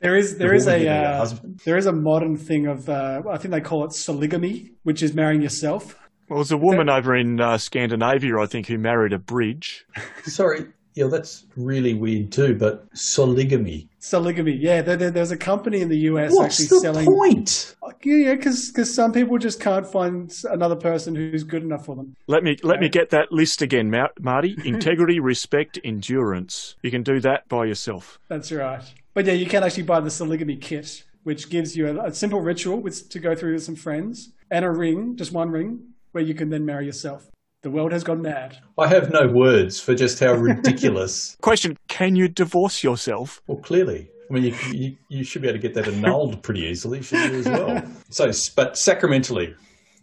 There 0.00 0.16
is 0.16 0.38
there 0.38 0.54
a 0.54 0.56
a 0.56 0.64
woman, 0.64 0.78
you 0.78 0.84
need 0.84 0.86
a 0.88 1.02
uh, 1.02 1.36
there 1.66 1.76
is 1.76 1.84
a 1.84 1.92
modern 1.92 2.38
thing 2.38 2.66
of 2.66 2.88
uh, 2.88 3.20
I 3.30 3.36
think 3.36 3.52
they 3.52 3.60
call 3.60 3.84
it 3.84 3.90
sologamy, 3.90 4.70
which 4.82 5.02
is 5.02 5.12
marrying 5.12 5.42
yourself. 5.42 5.98
Well, 6.30 6.38
there's 6.38 6.52
a 6.52 6.56
woman 6.56 6.88
over 6.88 7.14
in 7.14 7.38
uh, 7.38 7.58
Scandinavia, 7.58 8.38
I 8.38 8.46
think, 8.46 8.66
who 8.68 8.78
married 8.78 9.12
a 9.12 9.18
bridge. 9.18 9.84
Sorry, 10.24 10.68
yeah, 10.94 11.06
that's 11.06 11.44
really 11.56 11.94
weird 11.94 12.30
too. 12.32 12.54
But 12.54 12.92
sologamy. 12.94 13.88
Sologamy, 14.00 14.56
yeah. 14.60 14.82
There, 14.82 14.96
there- 14.96 15.10
there's 15.10 15.30
a 15.30 15.36
company 15.36 15.80
in 15.80 15.88
the 15.88 15.98
US 16.10 16.32
actually 16.38 16.38
selling. 16.38 16.42
What's 16.42 16.60
actually 16.60 16.78
the 16.78 16.80
selling. 16.80 17.06
point? 17.06 17.76
Yeah, 18.04 18.16
yeah, 18.16 18.34
because 18.34 18.92
some 18.94 19.12
people 19.12 19.38
just 19.38 19.60
can't 19.60 19.86
find 19.86 20.34
another 20.50 20.74
person 20.74 21.14
who's 21.14 21.44
good 21.44 21.62
enough 21.62 21.84
for 21.86 21.94
them. 21.94 22.16
Let 22.26 22.42
me 22.42 22.56
let 22.64 22.80
me 22.80 22.88
get 22.88 23.10
that 23.10 23.30
list 23.30 23.62
again, 23.62 23.90
Ma- 23.90 24.08
Marty. 24.20 24.56
Integrity, 24.64 25.20
respect, 25.32 25.78
endurance. 25.84 26.74
You 26.82 26.90
can 26.90 27.02
do 27.04 27.20
that 27.20 27.48
by 27.48 27.66
yourself. 27.66 28.18
That's 28.28 28.50
right. 28.50 28.82
But 29.14 29.26
yeah, 29.26 29.34
you 29.34 29.46
can 29.46 29.62
actually 29.62 29.84
buy 29.84 30.00
the 30.00 30.08
Sologamy 30.08 30.60
kit, 30.60 31.04
which 31.22 31.48
gives 31.48 31.76
you 31.76 31.86
a, 32.00 32.06
a 32.06 32.12
simple 32.14 32.40
ritual 32.40 32.80
with, 32.80 33.08
to 33.10 33.18
go 33.20 33.34
through 33.36 33.52
with 33.54 33.62
some 33.62 33.76
friends 33.76 34.32
and 34.50 34.64
a 34.64 34.70
ring, 34.70 35.16
just 35.16 35.30
one 35.32 35.50
ring, 35.50 35.80
where 36.12 36.24
you 36.24 36.34
can 36.34 36.50
then 36.50 36.64
marry 36.66 36.86
yourself. 36.86 37.30
The 37.62 37.70
world 37.70 37.92
has 37.92 38.02
gone 38.02 38.22
mad. 38.22 38.58
I 38.76 38.88
have 38.88 39.12
no 39.12 39.28
words 39.28 39.78
for 39.78 39.94
just 39.94 40.18
how 40.18 40.32
ridiculous. 40.32 41.36
Question: 41.42 41.78
Can 41.86 42.16
you 42.16 42.26
divorce 42.26 42.82
yourself? 42.82 43.40
well, 43.46 43.58
clearly, 43.58 44.10
I 44.28 44.32
mean, 44.32 44.42
you, 44.44 44.54
you 44.72 44.96
you 45.08 45.24
should 45.24 45.42
be 45.42 45.48
able 45.48 45.60
to 45.60 45.62
get 45.62 45.74
that 45.74 45.86
annulled 45.86 46.42
pretty 46.42 46.62
easily, 46.62 47.02
should 47.02 47.30
you 47.30 47.38
as 47.38 47.48
well? 47.48 47.82
So, 48.10 48.30
but 48.56 48.76
sacramentally, 48.76 49.54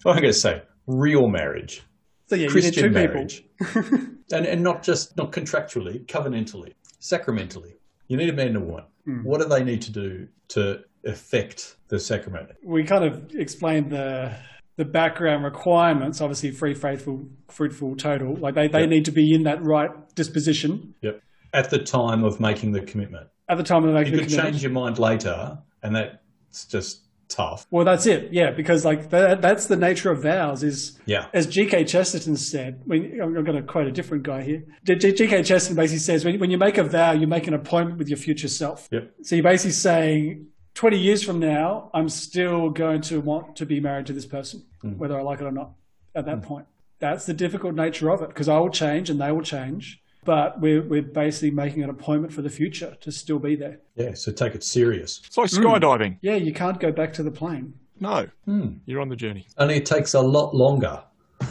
I'm 0.06 0.14
going 0.16 0.24
to 0.24 0.34
say 0.34 0.64
real 0.88 1.28
marriage, 1.28 1.84
So 2.28 2.36
yeah, 2.36 2.48
Christian 2.48 2.74
you 2.74 2.82
two 2.84 2.90
marriage, 2.92 3.44
and 3.76 4.46
and 4.46 4.64
not 4.64 4.82
just 4.82 5.18
not 5.18 5.34
contractually, 5.34 6.06
covenantally, 6.06 6.74
sacramentally. 7.00 7.74
You 8.08 8.16
need 8.18 8.30
a 8.30 8.34
man 8.34 8.48
and 8.48 8.58
a 8.58 8.62
woman. 8.62 8.86
Hmm. 9.04 9.24
What 9.24 9.42
do 9.42 9.48
they 9.48 9.64
need 9.66 9.82
to 9.84 9.92
do 9.92 10.30
to 10.50 10.80
effect 11.04 11.76
the 11.90 12.00
sacrament? 12.00 12.52
We 12.64 12.86
kind 12.86 13.04
of 13.04 13.36
explained 13.36 13.92
the 13.92 14.34
the 14.80 14.86
background 14.86 15.44
requirements. 15.44 16.22
Obviously, 16.22 16.52
free, 16.52 16.74
faithful, 16.74 17.28
fruitful, 17.50 17.98
total. 17.98 18.36
Like 18.38 18.56
they, 18.56 18.70
they 18.70 18.80
Yep. 18.82 18.90
need 18.90 19.06
to 19.06 19.12
be 19.12 19.34
in 19.36 19.44
that 19.44 19.62
right 19.62 19.90
disposition 20.16 20.96
Yep. 21.02 21.22
At 21.54 21.70
the 21.70 21.80
time 21.80 22.24
of 22.24 22.40
making 22.40 22.72
the 22.72 22.80
commitment, 22.82 23.28
at 23.50 23.58
the 23.58 23.64
time 23.64 23.84
of 23.84 23.94
making 23.94 24.14
you 24.14 24.20
the 24.20 24.24
commitment. 24.26 24.32
You 24.32 24.38
could 24.38 24.52
change 24.54 24.64
your 24.64 24.72
mind 24.72 24.98
later, 24.98 25.58
and 25.84 25.94
that's 25.96 26.66
just 26.66 27.02
tough. 27.28 27.68
Well, 27.72 27.84
that's 27.84 28.06
it. 28.06 28.32
Yeah, 28.32 28.52
because 28.52 28.86
like 28.86 29.10
that, 29.10 29.42
that's 29.42 29.66
the 29.66 29.76
nature 29.76 30.12
of 30.12 30.22
vows. 30.24 30.64
Is 30.64 30.98
Yeah. 31.06 31.26
as 31.34 31.46
G.K. 31.46 31.84
Chesterton 31.84 32.38
said. 32.38 32.82
When, 32.86 33.20
I'm 33.22 33.34
going 33.44 33.58
to 33.58 33.64
quote 33.64 33.88
a 33.88 33.92
different 33.92 34.24
guy 34.24 34.44
here. 34.44 34.64
G.K. 34.86 35.44
Chesterton 35.44 35.76
basically 35.76 36.00
says 36.00 36.24
when, 36.24 36.40
when 36.40 36.52
you 36.52 36.58
make 36.58 36.78
a 36.78 36.84
vow, 36.84 37.12
you 37.12 37.28
make 37.28 37.48
an 37.48 37.54
appointment 37.54 37.98
with 38.00 38.08
your 38.08 38.18
future 38.18 38.48
self. 38.48 38.88
Yep. 38.92 39.12
So 39.24 39.36
you're 39.36 39.44
basically 39.44 39.72
saying, 39.72 40.48
20 40.76 40.98
years 40.98 41.24
from 41.24 41.40
now, 41.40 41.90
I'm 41.94 42.10
still 42.10 42.70
going 42.70 43.02
to 43.02 43.20
want 43.20 43.56
to 43.58 43.66
be 43.66 43.80
married 43.80 44.06
to 44.08 44.14
this 44.14 44.26
person, 44.26 44.64
hmm. 44.82 44.98
whether 44.98 45.18
I 45.18 45.22
like 45.22 45.42
it 45.42 45.46
or 45.46 45.52
not. 45.52 45.72
At 46.16 46.26
that 46.26 46.40
hmm. 46.40 46.46
point, 46.46 46.66
that's 47.00 47.26
the 47.26 47.34
difficult 47.34 47.76
nature 47.76 48.10
of 48.10 48.22
it 48.22 48.30
because 48.30 48.48
I 48.50 48.60
will 48.60 48.70
change 48.70 49.10
and 49.10 49.20
they 49.20 49.32
will 49.32 49.42
change. 49.42 50.02
But 50.26 50.60
we're, 50.60 50.82
we're 50.82 51.02
basically 51.02 51.52
making 51.52 51.82
an 51.84 51.90
appointment 51.90 52.34
for 52.34 52.42
the 52.42 52.50
future 52.50 52.98
to 53.02 53.12
still 53.12 53.40
be 53.40 53.56
there. 53.56 53.80
Yeah. 53.96 54.14
So 54.14 54.32
take 54.32 54.54
it 54.54 54.64
serious. 54.64 55.22
It's 55.26 55.38
like 55.38 55.50
skydiving. 55.50 56.12
Mm. 56.14 56.18
Yeah, 56.22 56.36
you 56.36 56.54
can't 56.54 56.80
go 56.80 56.92
back 56.92 57.14
to 57.14 57.24
the 57.24 57.32
plane. 57.32 57.74
No, 58.02 58.28
hmm. 58.46 58.74
you're 58.86 59.02
on 59.02 59.10
the 59.10 59.16
journey. 59.16 59.48
Only 59.58 59.78
it 59.78 59.86
takes 59.86 60.14
a 60.14 60.22
lot 60.22 60.56
longer. 60.56 61.02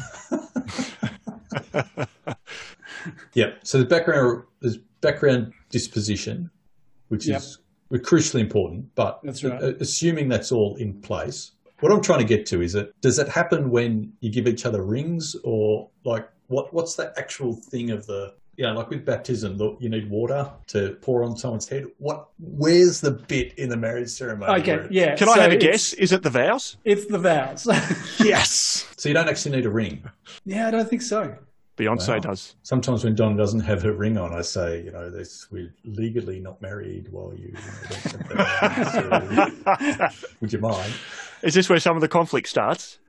yeah. 3.35 3.53
So 3.63 3.79
the 3.79 3.85
background 3.85 4.45
there's 4.61 4.79
background 5.01 5.53
disposition, 5.71 6.51
which 7.09 7.27
Yep. 7.27 7.39
is 7.39 7.59
crucially 7.91 8.41
important. 8.41 8.95
But 8.95 9.21
That's 9.23 9.43
right. 9.45 9.63
a- 9.63 9.77
assuming 9.81 10.29
that's 10.29 10.53
all 10.53 10.77
in 10.77 11.01
place, 11.01 11.53
what 11.81 11.93
I'm 11.93 12.03
trying 12.03 12.19
to 12.19 12.25
get 12.25 12.45
to 12.47 12.61
is 12.61 12.75
it 12.75 12.93
does 13.01 13.19
it 13.19 13.29
happen 13.29 13.71
when 13.71 14.13
you 14.21 14.31
give 14.31 14.47
each 14.47 14.67
other 14.67 14.83
rings, 14.83 15.37
or 15.45 15.89
like 16.05 16.29
what 16.49 16.73
what's 16.75 16.95
the 16.97 17.13
actual 17.17 17.55
thing 17.55 17.91
of 17.91 18.07
the 18.07 18.35
yeah, 18.59 18.73
like 18.73 18.91
with 18.91 19.05
baptism, 19.05 19.57
look, 19.57 19.77
you 19.81 19.89
need 19.89 20.11
water 20.11 20.51
to 20.67 20.99
pour 21.01 21.23
on 21.23 21.37
someone's 21.37 21.69
head. 21.69 21.85
What? 21.99 22.27
Where's 22.41 23.01
the 23.01 23.13
bit 23.13 23.55
in 23.57 23.69
the 23.69 23.77
marriage 23.77 24.09
ceremony? 24.09 24.61
Okay, 24.63 24.89
yeah. 24.91 25.15
Can 25.15 25.29
I 25.29 25.39
have 25.39 25.53
a 25.53 25.57
guess? 25.57 25.93
Is 25.93 26.11
it 26.11 26.25
the 26.25 26.31
vows? 26.31 26.77
It's 26.85 27.07
the 27.07 27.19
vows. 27.19 27.69
Yes. 28.19 28.85
So 28.97 29.09
you 29.09 29.15
don't 29.15 29.29
actually 29.29 29.55
need 29.57 29.65
a 29.65 29.71
ring. 29.71 30.03
yeah, 30.45 30.67
I 30.67 30.73
don't 30.73 30.91
think 30.91 31.03
so. 31.03 31.37
Beyonce 31.79 32.09
Wow. 32.15 32.19
does. 32.19 32.57
Sometimes 32.63 33.05
when 33.05 33.15
Donna 33.15 33.37
doesn't 33.37 33.61
have 33.61 33.83
her 33.83 33.93
ring 33.93 34.19
on, 34.19 34.35
I 34.35 34.43
say, 34.43 34.83
you 34.85 34.91
know, 34.93 35.11
this 35.11 35.47
we're 35.51 35.73
legally 35.85 36.41
not 36.41 36.61
married 36.61 37.09
while 37.11 37.33
you. 37.35 37.47
you 37.49 37.53
know, 37.55 37.61
don't 37.89 38.33
have 38.33 39.65
that. 39.65 40.13
So, 40.13 40.29
would 40.41 40.53
you 40.53 40.59
mind? 40.59 40.93
Is 41.43 41.55
this 41.55 41.69
where 41.69 41.79
some 41.79 41.97
of 41.97 42.01
the 42.01 42.09
conflict 42.09 42.49
starts? 42.49 42.99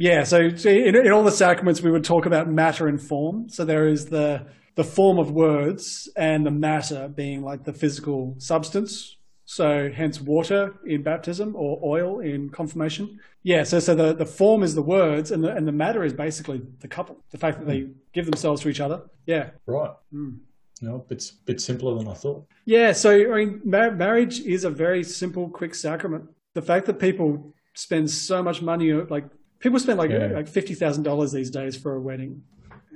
Yeah, 0.00 0.22
so, 0.22 0.54
so 0.54 0.70
in, 0.70 0.94
in 0.94 1.10
all 1.10 1.24
the 1.24 1.32
sacraments, 1.32 1.82
we 1.82 1.90
would 1.90 2.04
talk 2.04 2.24
about 2.24 2.48
matter 2.48 2.86
and 2.86 3.02
form. 3.02 3.48
So 3.48 3.64
there 3.64 3.88
is 3.88 4.06
the 4.06 4.46
the 4.76 4.84
form 4.84 5.18
of 5.18 5.32
words 5.32 6.08
and 6.16 6.46
the 6.46 6.52
matter 6.52 7.08
being 7.08 7.42
like 7.42 7.64
the 7.64 7.72
physical 7.72 8.36
substance. 8.38 9.16
So 9.50 9.90
hence 9.90 10.20
water 10.20 10.74
in 10.84 11.02
baptism 11.02 11.56
or 11.56 11.80
oil 11.82 12.20
in 12.20 12.50
confirmation. 12.50 13.18
Yeah, 13.44 13.62
so 13.62 13.80
so 13.80 13.94
the, 13.94 14.12
the 14.12 14.26
form 14.26 14.62
is 14.62 14.74
the 14.74 14.82
words 14.82 15.30
and 15.30 15.42
the 15.42 15.56
and 15.56 15.66
the 15.66 15.72
matter 15.72 16.04
is 16.04 16.12
basically 16.12 16.60
the 16.80 16.86
couple. 16.86 17.16
The 17.30 17.38
fact 17.38 17.58
that 17.58 17.66
they 17.66 17.80
hmm. 17.80 17.92
give 18.12 18.26
themselves 18.26 18.60
to 18.60 18.68
each 18.68 18.80
other. 18.80 19.04
Yeah. 19.24 19.48
Right. 19.64 19.92
Hmm. 20.12 20.32
No, 20.82 21.06
it's 21.08 21.30
a 21.30 21.34
bit 21.46 21.62
simpler 21.62 21.94
than 21.96 22.08
I 22.08 22.12
thought. 22.12 22.44
Yeah, 22.66 22.92
so 22.92 23.10
I 23.10 23.36
mean, 23.36 23.62
mar- 23.64 23.90
marriage 23.90 24.40
is 24.40 24.64
a 24.64 24.70
very 24.70 25.02
simple, 25.02 25.48
quick 25.48 25.74
sacrament. 25.74 26.28
The 26.52 26.60
fact 26.60 26.84
that 26.84 26.98
people 26.98 27.54
spend 27.72 28.10
so 28.10 28.42
much 28.42 28.60
money, 28.60 28.92
like 28.92 29.24
people 29.60 29.78
spend 29.78 29.96
like 29.96 30.10
Yeah. 30.10 30.26
like 30.26 30.46
fifty 30.46 30.74
thousand 30.74 31.04
dollars 31.04 31.32
these 31.32 31.50
days 31.50 31.74
for 31.74 31.94
a 31.94 32.00
wedding. 32.00 32.42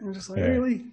I'm 0.02 0.12
just 0.12 0.28
like, 0.28 0.40
Yeah. 0.40 0.48
really? 0.48 0.84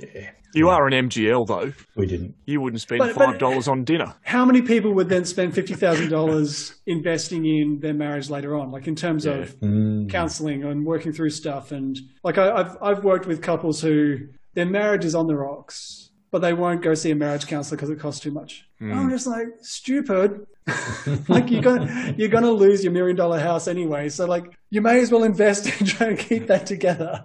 Yeah, 0.00 0.30
You 0.54 0.68
are 0.68 0.86
an 0.86 0.92
MGL 1.08 1.46
though. 1.46 1.72
we 1.96 2.06
didn't. 2.06 2.34
You 2.46 2.60
wouldn't 2.60 2.80
spend 2.80 3.00
But- 3.00 3.14
but- 3.14 3.24
five 3.24 3.38
dollars 3.38 3.68
on 3.68 3.84
dinner. 3.84 4.14
How 4.22 4.44
many 4.44 4.62
people 4.62 4.94
would 4.94 5.08
then 5.08 5.24
spend 5.24 5.54
fifty 5.54 5.74
thousand 5.74 6.10
dollars 6.10 6.74
investing 6.86 7.44
in 7.44 7.80
their 7.80 7.94
marriage 7.94 8.30
later 8.30 8.56
on, 8.56 8.70
like 8.70 8.86
in 8.86 8.94
terms 8.96 9.26
of 9.26 9.54
mm. 9.60 10.08
counselling 10.10 10.64
and 10.64 10.84
working 10.86 11.12
through 11.12 11.30
stuff? 11.30 11.72
And 11.72 11.98
like 12.24 12.38
I, 12.38 12.50
I've 12.52 12.76
I've 12.82 13.04
worked 13.04 13.26
with 13.26 13.42
couples 13.42 13.80
who 13.80 14.18
their 14.54 14.66
marriage 14.66 15.04
is 15.04 15.14
on 15.14 15.26
the 15.26 15.36
rocks, 15.36 16.10
but 16.30 16.40
they 16.40 16.54
won't 16.54 16.82
go 16.82 16.94
see 16.94 17.10
a 17.10 17.14
marriage 17.14 17.46
counsellor 17.46 17.76
because 17.76 17.90
it 17.90 17.98
costs 18.00 18.20
too 18.20 18.30
much. 18.30 18.66
Mm. 18.80 18.94
I'm 18.94 19.10
just 19.10 19.26
like 19.26 19.48
stupid. 19.60 20.46
like 21.28 21.50
you're 21.50 21.62
gonna 21.62 22.14
you're 22.16 22.28
gonna 22.28 22.50
lose 22.50 22.84
your 22.84 22.92
million 22.92 23.16
dollar 23.16 23.40
house 23.40 23.66
anyway. 23.68 24.08
So 24.08 24.26
like 24.26 24.44
you 24.70 24.80
may 24.80 25.00
as 25.00 25.10
well 25.10 25.24
invest 25.24 25.66
and 25.80 25.88
try 25.88 26.14
to 26.14 26.16
keep 26.16 26.46
that 26.46 26.66
together. 26.66 27.22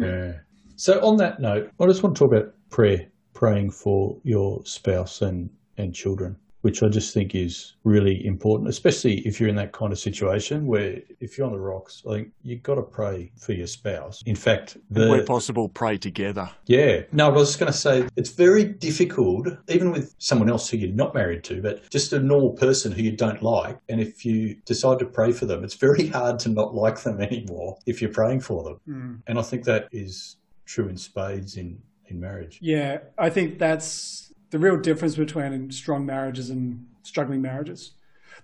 Yeah. 0.00 0.32
So 0.78 1.04
on 1.04 1.16
that 1.16 1.40
note, 1.40 1.72
I 1.80 1.86
just 1.86 2.04
want 2.04 2.16
to 2.16 2.20
talk 2.20 2.32
about 2.32 2.54
prayer, 2.70 3.08
praying 3.34 3.72
for 3.72 4.16
your 4.22 4.64
spouse 4.64 5.22
and, 5.22 5.50
and 5.76 5.92
children, 5.92 6.36
which 6.60 6.84
I 6.84 6.88
just 6.88 7.12
think 7.12 7.34
is 7.34 7.74
really 7.82 8.24
important, 8.24 8.68
especially 8.68 9.18
if 9.26 9.40
you're 9.40 9.48
in 9.48 9.56
that 9.56 9.72
kind 9.72 9.92
of 9.92 9.98
situation 9.98 10.68
where 10.68 11.00
if 11.18 11.36
you're 11.36 11.48
on 11.48 11.52
the 11.52 11.58
rocks, 11.58 12.04
I 12.08 12.14
think 12.14 12.28
you've 12.42 12.62
got 12.62 12.76
to 12.76 12.82
pray 12.82 13.32
for 13.36 13.54
your 13.54 13.66
spouse. 13.66 14.22
In 14.24 14.36
fact, 14.36 14.76
the, 14.88 15.08
Where 15.08 15.24
possible, 15.24 15.68
pray 15.68 15.98
together. 15.98 16.48
yeah. 16.66 17.02
No, 17.10 17.26
I 17.26 17.30
was 17.30 17.48
just 17.48 17.58
going 17.58 17.72
to 17.72 17.76
say 17.76 18.06
it's 18.14 18.30
very 18.30 18.62
difficult, 18.62 19.48
even 19.66 19.90
with 19.90 20.14
someone 20.18 20.48
else 20.48 20.68
who 20.68 20.76
you're 20.76 20.94
not 20.94 21.12
married 21.12 21.42
to, 21.44 21.60
but 21.60 21.90
just 21.90 22.12
a 22.12 22.20
normal 22.20 22.52
person 22.52 22.92
who 22.92 23.02
you 23.02 23.16
don't 23.16 23.42
like. 23.42 23.78
And 23.88 24.00
if 24.00 24.24
you 24.24 24.54
decide 24.64 25.00
to 25.00 25.06
pray 25.06 25.32
for 25.32 25.46
them, 25.46 25.64
it's 25.64 25.74
very 25.74 26.06
hard 26.18 26.38
to 26.40 26.50
not 26.50 26.72
like 26.72 27.02
them 27.02 27.20
anymore 27.20 27.78
if 27.84 28.00
you're 28.00 28.12
praying 28.12 28.42
for 28.42 28.62
them. 28.62 28.80
Mm. 28.88 29.22
And 29.26 29.40
I 29.40 29.42
think 29.42 29.64
that 29.64 29.88
is 29.90 30.36
true 30.68 30.86
in 30.88 30.96
spades 30.98 31.56
in, 31.56 31.80
in 32.06 32.20
marriage. 32.20 32.58
Yeah, 32.60 32.98
I 33.16 33.30
think 33.30 33.58
that's 33.58 34.32
the 34.50 34.58
real 34.58 34.76
difference 34.76 35.16
between 35.16 35.70
strong 35.72 36.04
marriages 36.06 36.50
and 36.50 36.86
struggling 37.02 37.40
marriages. 37.42 37.92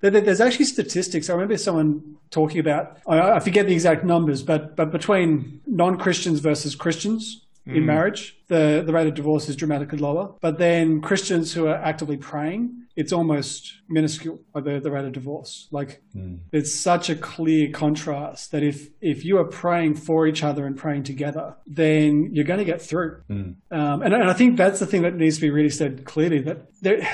There- 0.00 0.10
there- 0.10 0.22
There's 0.22 0.40
actually 0.40 0.64
statistics. 0.64 1.28
I 1.30 1.34
remember 1.34 1.56
someone 1.58 2.16
talking 2.30 2.58
about. 2.58 2.98
I 3.06 3.38
forget 3.40 3.66
the 3.66 3.74
exact 3.74 4.04
numbers, 4.04 4.42
but 4.42 4.74
but 4.74 4.90
between 4.90 5.60
non-Christians 5.66 6.40
versus 6.40 6.74
Christians 6.74 7.43
in 7.66 7.82
mm. 7.82 7.86
marriage, 7.86 8.36
the 8.48 8.82
the 8.84 8.92
rate 8.92 9.06
of 9.06 9.14
divorce 9.14 9.48
is 9.48 9.56
dramatically 9.56 9.98
lower. 9.98 10.34
But 10.40 10.58
then 10.58 11.00
Christians 11.00 11.54
who 11.54 11.66
are 11.66 11.76
actively 11.76 12.16
praying, 12.18 12.84
it's 12.94 13.12
almost 13.12 13.74
minuscule. 13.88 14.40
The 14.54 14.80
the 14.80 14.90
rate 14.90 15.06
of 15.06 15.12
divorce. 15.12 15.68
Like 15.70 16.02
mm. 16.14 16.40
it's 16.52 16.74
such 16.74 17.08
a 17.08 17.16
clear 17.16 17.70
contrast 17.70 18.52
that 18.52 18.62
if 18.62 18.90
if 19.00 19.24
you 19.24 19.38
are 19.38 19.44
praying 19.44 19.94
for 19.94 20.26
each 20.26 20.42
other 20.42 20.66
and 20.66 20.76
praying 20.76 21.04
together, 21.04 21.56
then 21.66 22.30
you're 22.32 22.44
going 22.44 22.58
to 22.58 22.64
get 22.64 22.82
through. 22.82 23.22
Mm. 23.30 23.56
Um, 23.70 24.02
and, 24.02 24.12
and 24.12 24.24
I 24.24 24.34
think 24.34 24.56
that's 24.56 24.80
the 24.80 24.86
thing 24.86 25.02
that 25.02 25.14
needs 25.14 25.36
to 25.36 25.40
be 25.40 25.50
really 25.50 25.70
said 25.70 26.04
clearly 26.04 26.40
that 26.40 26.66
there, 26.82 27.08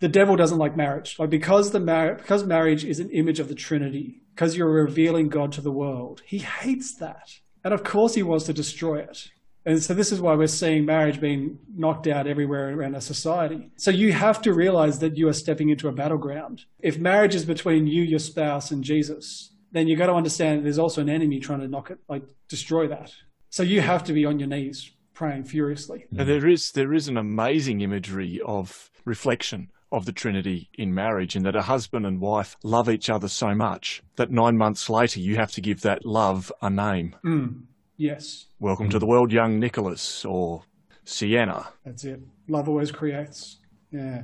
the 0.00 0.08
devil 0.08 0.36
doesn't 0.36 0.58
like 0.58 0.76
marriage. 0.76 1.16
Like 1.18 1.30
because 1.30 1.70
the 1.70 1.80
mar- 1.80 2.16
because 2.16 2.44
marriage 2.44 2.84
is 2.84 3.00
an 3.00 3.08
image 3.10 3.40
of 3.40 3.48
the 3.48 3.54
Trinity, 3.54 4.20
because 4.34 4.54
you're 4.54 4.70
revealing 4.70 5.30
God 5.30 5.52
to 5.52 5.62
the 5.62 5.72
world, 5.72 6.20
he 6.26 6.38
hates 6.38 6.94
that, 6.96 7.40
and 7.64 7.72
of 7.72 7.84
course 7.84 8.14
he 8.14 8.22
wants 8.22 8.44
to 8.46 8.52
destroy 8.52 8.98
it. 8.98 9.30
And 9.66 9.82
so 9.82 9.94
this 9.94 10.12
is 10.12 10.20
why 10.20 10.34
we're 10.34 10.46
seeing 10.46 10.84
marriage 10.84 11.20
being 11.20 11.58
knocked 11.74 12.06
out 12.06 12.26
everywhere 12.26 12.74
around 12.74 12.94
our 12.94 13.00
society. 13.00 13.70
So 13.76 13.90
you 13.90 14.12
have 14.12 14.42
to 14.42 14.52
realize 14.52 14.98
that 14.98 15.16
you 15.16 15.28
are 15.28 15.32
stepping 15.32 15.70
into 15.70 15.88
a 15.88 15.92
battleground. 15.92 16.64
If 16.80 16.98
marriage 16.98 17.34
is 17.34 17.44
between 17.44 17.86
you, 17.86 18.02
your 18.02 18.18
spouse, 18.18 18.70
and 18.70 18.84
Jesus, 18.84 19.54
then 19.72 19.88
you've 19.88 19.98
got 19.98 20.06
to 20.06 20.14
understand 20.14 20.58
that 20.58 20.62
there's 20.64 20.78
also 20.78 21.00
an 21.00 21.08
enemy 21.08 21.40
trying 21.40 21.60
to 21.60 21.68
knock 21.68 21.90
it, 21.90 21.98
like 22.08 22.22
destroy 22.48 22.86
that. 22.88 23.12
So 23.48 23.62
you 23.62 23.80
have 23.80 24.04
to 24.04 24.12
be 24.12 24.26
on 24.26 24.38
your 24.38 24.48
knees 24.48 24.90
praying 25.14 25.44
furiously. 25.44 26.06
And 26.16 26.28
there 26.28 26.46
is 26.46 26.72
there 26.72 26.92
is 26.92 27.08
an 27.08 27.16
amazing 27.16 27.80
imagery 27.80 28.40
of 28.44 28.90
reflection 29.04 29.70
of 29.92 30.06
the 30.06 30.12
Trinity 30.12 30.68
in 30.74 30.92
marriage, 30.92 31.36
in 31.36 31.44
that 31.44 31.54
a 31.54 31.62
husband 31.62 32.04
and 32.04 32.20
wife 32.20 32.56
love 32.64 32.90
each 32.90 33.08
other 33.08 33.28
so 33.28 33.54
much 33.54 34.02
that 34.16 34.30
nine 34.30 34.56
months 34.56 34.90
later 34.90 35.20
you 35.20 35.36
have 35.36 35.52
to 35.52 35.60
give 35.60 35.82
that 35.82 36.04
love 36.04 36.52
a 36.60 36.68
name. 36.68 37.14
Hmm. 37.22 37.48
Yes, 37.96 38.46
Welcome 38.58 38.90
to 38.90 38.98
the 38.98 39.06
world, 39.06 39.30
young 39.32 39.60
Nicholas 39.60 40.24
or 40.24 40.62
Sienna. 41.04 41.68
that's 41.84 42.04
it. 42.04 42.20
Love 42.48 42.68
always 42.68 42.90
creates. 42.90 43.58
Yeah. 43.92 44.22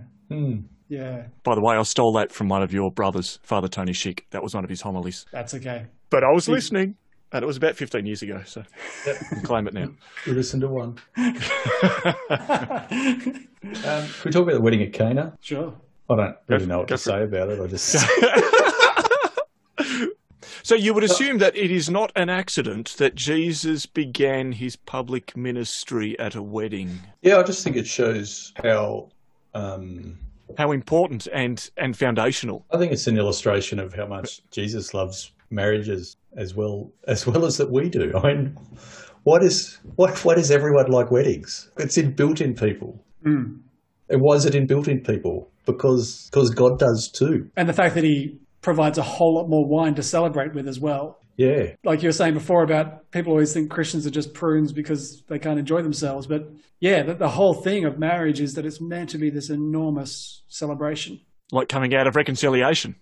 Yeah, 0.89 1.27
By 1.45 1.55
the 1.55 1.61
way, 1.61 1.77
I 1.77 1.83
stole 1.85 2.13
that 2.15 2.33
from 2.33 2.49
one 2.49 2.63
of 2.65 2.73
your 2.73 2.91
brothers, 2.91 3.39
Father 3.45 3.69
Tony 3.69 3.93
Schick. 3.93 4.23
That 4.31 4.43
was 4.43 4.55
one 4.55 4.65
of 4.65 4.71
his 4.71 4.81
homilies. 4.81 5.25
that's 5.31 5.55
okay. 5.55 5.87
But 6.11 6.25
I 6.25 6.33
was 6.33 6.49
listening, 6.49 6.97
and 7.33 7.45
it 7.45 7.47
was 7.47 7.57
about 7.57 7.77
15 7.77 8.07
years 8.07 8.23
ago, 8.23 8.43
so 8.45 8.65
I 9.07 9.13
can 9.29 9.41
claim 9.45 9.69
it 9.69 9.75
now. 9.75 9.89
We 10.27 10.33
listen 10.33 10.59
to 10.61 10.69
one. 10.69 10.99
um, 11.17 11.29
can 12.89 13.47
we 14.25 14.31
talk 14.33 14.43
about 14.43 14.55
the 14.55 14.61
wedding 14.61 14.83
at 14.83 14.93
Cana? 14.93 15.37
Sure. 15.41 15.73
I 16.09 16.17
don't 16.17 16.37
really 16.49 16.67
know 16.67 16.79
what 16.79 16.89
to 16.89 16.95
for 16.95 17.03
say 17.03 17.23
about 17.23 17.51
it. 17.51 17.61
I 17.61 17.67
just 17.69 17.95
So 20.71 20.77
you 20.77 20.95
would 20.95 21.03
assume 21.03 21.39
that 21.39 21.57
it 21.57 21.73
is 21.73 21.91
not 21.91 22.13
an 22.15 22.29
accident 22.31 22.95
that 22.99 23.17
Jesus 23.17 23.87
began 23.87 24.53
his 24.53 24.77
public 24.77 25.37
ministry 25.37 26.17
at 26.21 26.37
a 26.37 26.43
wedding. 26.45 27.01
yeah, 27.23 27.39
I 27.39 27.43
just 27.43 27.65
think 27.65 27.75
it 27.75 27.89
shows 27.89 28.53
how. 28.63 29.09
Um, 29.53 30.17
How 30.57 30.71
important 30.71 31.27
and, 31.33 31.69
and 31.77 31.97
foundational. 31.97 32.65
I 32.71 32.79
think 32.79 32.93
it's 32.93 33.09
an 33.09 33.19
illustration 33.19 33.81
of 33.81 33.95
how 33.95 34.07
much 34.07 34.43
Jesus 34.53 34.95
loves 34.95 35.33
marriages 35.51 36.17
as 36.37 36.55
well 36.55 36.93
as 37.09 37.27
well 37.27 37.45
as 37.45 37.57
that 37.57 37.73
we 37.73 37.89
do. 37.89 38.13
I 38.17 38.29
mean, 38.29 38.57
what 39.25 39.43
is 39.43 39.81
what 39.97 40.25
why 40.25 40.37
does 40.37 40.53
everyone 40.53 40.89
like 40.89 41.11
weddings? 41.11 41.69
It's 41.79 41.99
in 41.99 42.15
built 42.15 42.41
in 42.41 42.55
people. 42.55 43.05
And 43.25 44.21
why 44.21 44.37
is 44.37 44.45
it 44.47 44.55
inbuilt 44.55 44.87
in 44.87 45.01
people? 45.01 45.51
Because 45.67 46.31
because 46.31 46.51
God 46.51 46.79
does 46.79 47.11
too. 47.11 47.51
And 47.57 47.69
the 47.69 47.73
fact 47.73 47.97
that 47.97 48.05
he 48.05 48.39
provides 48.61 48.99
a 48.99 49.03
whole 49.03 49.35
lot 49.35 49.49
more 49.49 49.67
wine 49.67 49.95
to 49.95 50.03
celebrate 50.03 50.55
with 50.55 50.69
as 50.69 50.79
well. 50.79 51.19
Yeah, 51.37 51.73
Like 51.85 52.03
you 52.03 52.09
were 52.09 52.13
saying 52.13 52.35
before 52.35 52.63
about 52.63 53.11
people 53.13 53.33
always 53.33 53.55
think 53.55 53.71
Christians 53.71 54.07
are 54.07 54.11
just 54.11 54.35
prunes 54.35 54.73
because 54.73 55.23
they 55.23 55.39
can't 55.39 55.59
enjoy 55.59 55.81
themselves. 55.81 56.27
But 56.27 56.51
yeah, 56.81 57.03
the, 57.03 57.15
the 57.15 57.31
whole 57.31 57.55
thing 57.55 57.87
of 57.87 57.99
marriage 57.99 58.41
is 58.43 58.55
that 58.55 58.67
it's 58.67 58.79
meant 58.79 59.09
to 59.11 59.19
be 59.19 59.31
this 59.31 59.49
enormous 59.49 60.43
celebration. 60.49 61.21
Like 61.51 61.71
coming 61.71 61.95
out 61.95 62.07
of 62.07 62.15
reconciliation. 62.15 62.97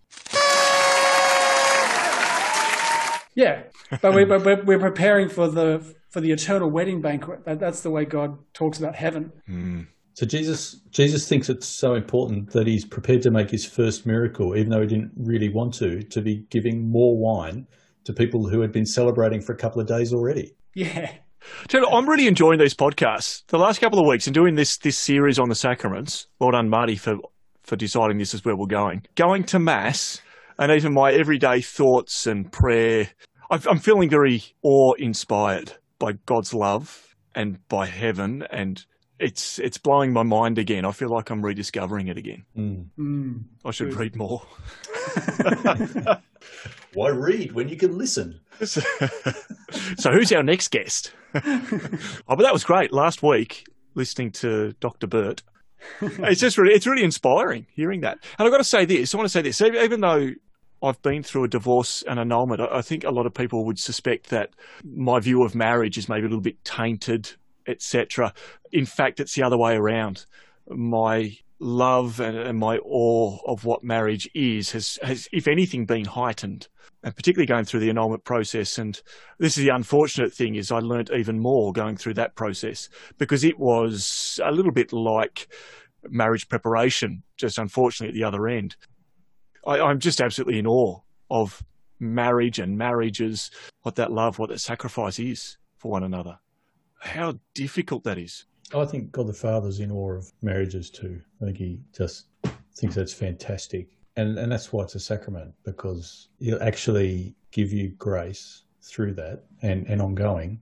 Yeah, 3.34 3.62
but 4.02 4.14
we 4.14 4.24
but 4.24 4.44
we're, 4.44 4.62
we're 4.64 4.78
preparing 4.80 5.28
for 5.28 5.48
the 5.48 5.94
for 6.10 6.20
the 6.20 6.32
eternal 6.32 6.70
wedding 6.70 7.00
banquet. 7.00 7.44
That, 7.44 7.60
that's 7.60 7.82
the 7.82 7.90
way 7.90 8.04
God 8.04 8.38
talks 8.52 8.78
about 8.78 8.96
heaven. 8.96 9.32
Hmm. 9.46 9.82
So 10.18 10.26
Jesus 10.26 10.80
Jesus 10.90 11.28
thinks 11.28 11.48
it's 11.48 11.64
so 11.64 11.94
important 11.94 12.50
that 12.50 12.66
he's 12.66 12.84
prepared 12.84 13.22
to 13.22 13.30
make 13.30 13.50
his 13.50 13.64
first 13.64 14.04
miracle, 14.04 14.56
even 14.56 14.68
though 14.68 14.80
he 14.80 14.88
didn't 14.88 15.12
really 15.16 15.48
want 15.48 15.74
to, 15.74 16.02
to 16.02 16.20
be 16.20 16.44
giving 16.50 16.90
more 16.90 17.16
wine 17.16 17.68
to 18.02 18.12
people 18.12 18.48
who 18.48 18.60
had 18.60 18.72
been 18.72 18.84
celebrating 18.84 19.40
for 19.40 19.52
a 19.52 19.56
couple 19.56 19.80
of 19.80 19.86
days 19.86 20.12
already. 20.12 20.56
Yeah, 20.74 21.12
I'm 21.72 22.08
really 22.08 22.26
enjoying 22.26 22.58
these 22.58 22.74
podcasts. 22.74 23.44
The 23.46 23.58
last 23.58 23.80
couple 23.80 24.00
of 24.00 24.08
weeks 24.08 24.26
and 24.26 24.34
doing 24.34 24.56
this 24.56 24.76
this 24.78 24.98
series 24.98 25.38
on 25.38 25.50
the 25.50 25.54
sacraments. 25.54 26.26
Well 26.40 26.50
done, 26.50 26.68
Marty, 26.68 26.96
for 26.96 27.18
for 27.62 27.76
deciding 27.76 28.18
this 28.18 28.34
is 28.34 28.44
where 28.44 28.56
we're 28.56 28.66
going. 28.66 29.06
Going 29.14 29.44
to 29.44 29.60
mass 29.60 30.20
and 30.58 30.72
even 30.72 30.94
my 30.94 31.12
everyday 31.12 31.60
thoughts 31.60 32.26
and 32.26 32.50
prayer. 32.50 33.08
I'm 33.52 33.78
feeling 33.78 34.10
very 34.10 34.42
awe 34.64 34.94
inspired 34.94 35.74
by 36.00 36.14
God's 36.26 36.52
love 36.52 37.14
and 37.36 37.60
by 37.68 37.86
heaven, 37.86 38.42
and 38.50 38.84
it's 39.18 39.58
it's 39.58 39.78
blowing 39.78 40.12
my 40.12 40.22
mind 40.22 40.58
again. 40.58 40.84
I 40.84 40.92
feel 40.92 41.08
like 41.08 41.30
I'm 41.30 41.44
rediscovering 41.44 42.08
it 42.08 42.16
again. 42.16 42.44
Mm. 42.56 42.86
Mm. 42.98 43.44
I 43.64 43.70
should 43.70 43.94
read 43.94 44.16
more. 44.16 44.42
Why 46.94 47.08
read 47.08 47.52
when 47.52 47.68
you 47.68 47.76
can 47.76 47.96
listen? 47.96 48.40
so 48.60 50.10
who's 50.10 50.32
our 50.32 50.42
next 50.42 50.68
guest? 50.68 51.12
oh, 51.34 51.40
but 52.26 52.42
that 52.42 52.52
was 52.52 52.64
great 52.64 52.92
last 52.92 53.22
week 53.22 53.66
listening 53.94 54.30
to 54.30 54.72
Dr. 54.80 55.06
Burt. 55.06 55.42
It's 56.00 56.40
just 56.40 56.58
really, 56.58 56.74
it's 56.74 56.86
really 56.86 57.04
inspiring 57.04 57.66
hearing 57.74 58.00
that. 58.00 58.18
And 58.38 58.46
I've 58.46 58.52
got 58.52 58.58
to 58.58 58.64
say 58.64 58.84
this. 58.84 59.14
I 59.14 59.16
want 59.18 59.26
to 59.26 59.32
say 59.32 59.42
this. 59.42 59.60
Even 59.60 59.82
even 59.82 60.00
though 60.00 60.30
I've 60.82 61.00
been 61.02 61.22
through 61.22 61.44
a 61.44 61.48
divorce 61.48 62.02
and 62.08 62.18
annulment, 62.18 62.60
I 62.60 62.78
I 62.78 62.82
think 62.82 63.04
a 63.04 63.10
lot 63.10 63.26
of 63.26 63.34
people 63.34 63.64
would 63.66 63.78
suspect 63.78 64.30
that 64.30 64.50
my 64.84 65.20
view 65.20 65.42
of 65.42 65.54
marriage 65.54 65.98
is 65.98 66.08
maybe 66.08 66.22
a 66.26 66.28
little 66.28 66.40
bit 66.40 66.64
tainted, 66.64 67.32
etc. 67.68 68.32
In 68.72 68.86
fact, 68.86 69.20
it's 69.20 69.34
the 69.34 69.42
other 69.42 69.56
way 69.56 69.76
around. 69.76 70.26
My 70.68 71.36
love 71.60 72.20
and, 72.20 72.36
and 72.36 72.58
my 72.58 72.78
awe 72.78 73.38
of 73.46 73.64
what 73.64 73.82
marriage 73.82 74.28
is 74.34 74.70
has, 74.72 74.98
has, 75.02 75.28
if 75.32 75.48
anything, 75.48 75.86
been 75.86 76.04
heightened 76.04 76.68
and 77.02 77.14
particularly 77.14 77.46
going 77.46 77.64
through 77.64 77.80
the 77.80 77.90
annulment 77.90 78.24
process. 78.24 78.78
And 78.78 79.00
this 79.38 79.56
is 79.56 79.64
the 79.64 79.70
unfortunate 79.70 80.32
thing 80.32 80.56
is 80.56 80.72
I 80.72 80.78
learnt 80.80 81.10
even 81.12 81.38
more 81.38 81.72
going 81.72 81.96
through 81.96 82.14
that 82.14 82.34
process 82.34 82.88
because 83.18 83.44
it 83.44 83.58
was 83.58 84.40
a 84.44 84.52
little 84.52 84.72
bit 84.72 84.92
like 84.92 85.48
marriage 86.08 86.48
preparation, 86.48 87.22
just 87.36 87.58
unfortunately 87.58 88.08
at 88.08 88.20
the 88.20 88.26
other 88.26 88.48
end. 88.48 88.76
I, 89.66 89.80
I'm 89.80 90.00
just 90.00 90.20
absolutely 90.20 90.58
in 90.58 90.66
awe 90.66 91.00
of 91.30 91.62
marriage 92.00 92.58
and 92.58 92.78
marriages, 92.78 93.50
what 93.82 93.96
that 93.96 94.12
love, 94.12 94.38
what 94.38 94.50
that 94.50 94.60
sacrifice 94.60 95.18
is 95.18 95.58
for 95.76 95.90
one 95.90 96.04
another. 96.04 96.38
How 96.98 97.38
difficult 97.54 98.04
that 98.04 98.18
is. 98.18 98.44
Oh, 98.72 98.80
I 98.80 98.86
think 98.86 99.12
God 99.12 99.28
the 99.28 99.32
Father's 99.32 99.80
in 99.80 99.90
awe 99.90 100.12
of 100.12 100.30
marriages 100.42 100.90
too. 100.90 101.20
I 101.40 101.46
think 101.46 101.56
he 101.56 101.80
just 101.96 102.26
thinks 102.74 102.94
that's 102.94 103.12
fantastic. 103.12 103.88
And 104.16 104.38
and 104.38 104.50
that's 104.50 104.72
why 104.72 104.84
it's 104.84 104.94
a 104.94 105.00
sacrament, 105.00 105.54
because 105.64 106.28
he'll 106.40 106.62
actually 106.62 107.34
give 107.50 107.72
you 107.72 107.90
grace 107.90 108.64
through 108.82 109.14
that 109.14 109.44
and, 109.62 109.86
and 109.86 110.02
ongoing 110.02 110.60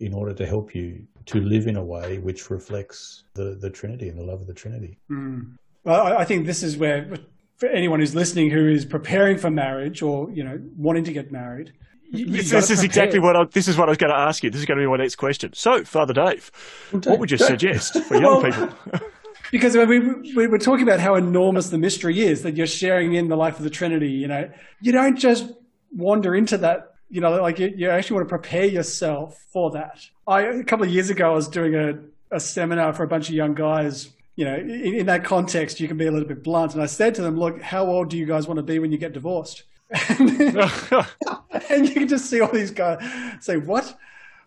in 0.00 0.12
order 0.12 0.32
to 0.34 0.46
help 0.46 0.74
you 0.74 1.06
to 1.26 1.40
live 1.40 1.66
in 1.66 1.76
a 1.76 1.84
way 1.84 2.18
which 2.18 2.50
reflects 2.50 3.24
the, 3.34 3.56
the 3.60 3.70
Trinity 3.70 4.08
and 4.08 4.18
the 4.18 4.22
love 4.22 4.40
of 4.40 4.46
the 4.46 4.54
Trinity. 4.54 4.98
Hmm. 5.08 5.40
Well, 5.84 6.06
I, 6.06 6.16
I 6.18 6.24
think 6.24 6.46
this 6.46 6.62
is 6.62 6.76
where, 6.76 7.08
for 7.56 7.68
anyone 7.68 8.00
who's 8.00 8.14
listening 8.14 8.50
who 8.50 8.68
is 8.68 8.84
preparing 8.84 9.38
for 9.38 9.50
marriage 9.50 10.02
or 10.02 10.30
you 10.30 10.44
know 10.44 10.60
wanting 10.76 11.04
to 11.04 11.12
get 11.12 11.30
married. 11.30 11.72
You- 12.12 12.26
This, 12.26 12.70
is 12.70 12.82
exactly 12.84 13.18
what 13.18 13.36
I, 13.36 13.44
this 13.44 13.66
is 13.68 13.76
what 13.76 13.88
I 13.88 13.90
was 13.90 13.98
going 13.98 14.12
to 14.12 14.18
ask 14.18 14.42
you. 14.44 14.50
This 14.50 14.60
is 14.60 14.66
going 14.66 14.78
to 14.78 14.84
be 14.84 14.88
my 14.90 14.96
next 14.98 15.16
question. 15.16 15.52
So, 15.54 15.84
Father 15.84 16.12
Dave, 16.14 16.50
what 16.92 17.18
would 17.18 17.30
you 17.30 17.36
Dave- 17.38 17.46
suggest 17.48 18.02
for 18.04 18.14
young 18.14 18.42
Well- 18.42 18.52
people? 18.52 19.00
Because 19.50 19.76
we, 19.76 19.98
we 19.98 20.46
we're 20.46 20.56
talking 20.56 20.82
about 20.82 20.98
how 20.98 21.14
enormous 21.14 21.68
the 21.68 21.76
mystery 21.76 22.20
is 22.20 22.42
that 22.42 22.56
you're 22.56 22.66
sharing 22.66 23.12
in 23.12 23.28
the 23.28 23.36
life 23.36 23.58
of 23.58 23.64
the 23.64 23.68
Trinity. 23.68 24.08
You 24.08 24.26
know, 24.26 24.50
you 24.80 24.92
don't 24.92 25.16
just 25.18 25.52
wander 25.94 26.34
into 26.34 26.56
that. 26.58 26.94
You 27.10 27.20
know, 27.20 27.32
like 27.42 27.58
you, 27.58 27.70
you 27.76 27.90
actually 27.90 28.14
want 28.16 28.28
to 28.30 28.30
prepare 28.30 28.64
yourself 28.64 29.44
for 29.52 29.70
that. 29.72 30.00
I 30.26 30.40
a 30.40 30.64
couple 30.64 30.86
of 30.86 30.90
years 30.90 31.10
ago, 31.10 31.32
I 31.32 31.34
was 31.34 31.48
doing 31.48 31.74
a, 31.74 31.98
a 32.34 32.40
seminar 32.40 32.94
for 32.94 33.02
a 33.02 33.06
bunch 33.06 33.28
of 33.28 33.34
young 33.34 33.52
guys. 33.52 34.08
You 34.36 34.46
know, 34.46 34.54
in, 34.56 34.70
in 34.94 35.06
that 35.06 35.22
context, 35.22 35.80
you 35.80 35.86
can 35.86 35.98
be 35.98 36.06
a 36.06 36.10
little 36.10 36.26
bit 36.28 36.42
blunt. 36.42 36.72
And 36.72 36.82
I 36.82 36.86
said 36.86 37.14
to 37.16 37.22
them, 37.22 37.38
"Look, 37.38 37.60
how 37.60 37.84
old 37.84 38.08
do 38.08 38.16
you 38.16 38.24
guys 38.24 38.48
want 38.48 38.56
to 38.56 38.62
be 38.62 38.78
when 38.78 38.90
you 38.90 38.96
get 38.96 39.12
divorced?" 39.12 39.64
and 41.68 41.88
you 41.88 41.94
can 41.94 42.08
just 42.08 42.26
see 42.30 42.40
all 42.40 42.52
these 42.52 42.70
guys 42.70 43.02
say, 43.40 43.56
"What?" 43.56 43.96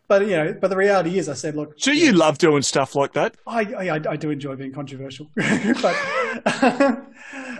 But 0.07 0.23
you 0.23 0.35
know, 0.35 0.57
but 0.59 0.69
the 0.69 0.77
reality 0.77 1.17
is, 1.17 1.29
I 1.29 1.33
said, 1.33 1.55
"Look, 1.55 1.77
Do 1.77 1.93
you 1.93 2.13
love 2.13 2.37
doing 2.37 2.61
stuff 2.61 2.95
like 2.95 3.13
that? 3.13 3.35
I, 3.47 3.61
I, 3.61 4.01
I 4.09 4.15
do 4.15 4.29
enjoy 4.29 4.55
being 4.55 4.73
controversial, 4.73 5.29
but 5.35 5.95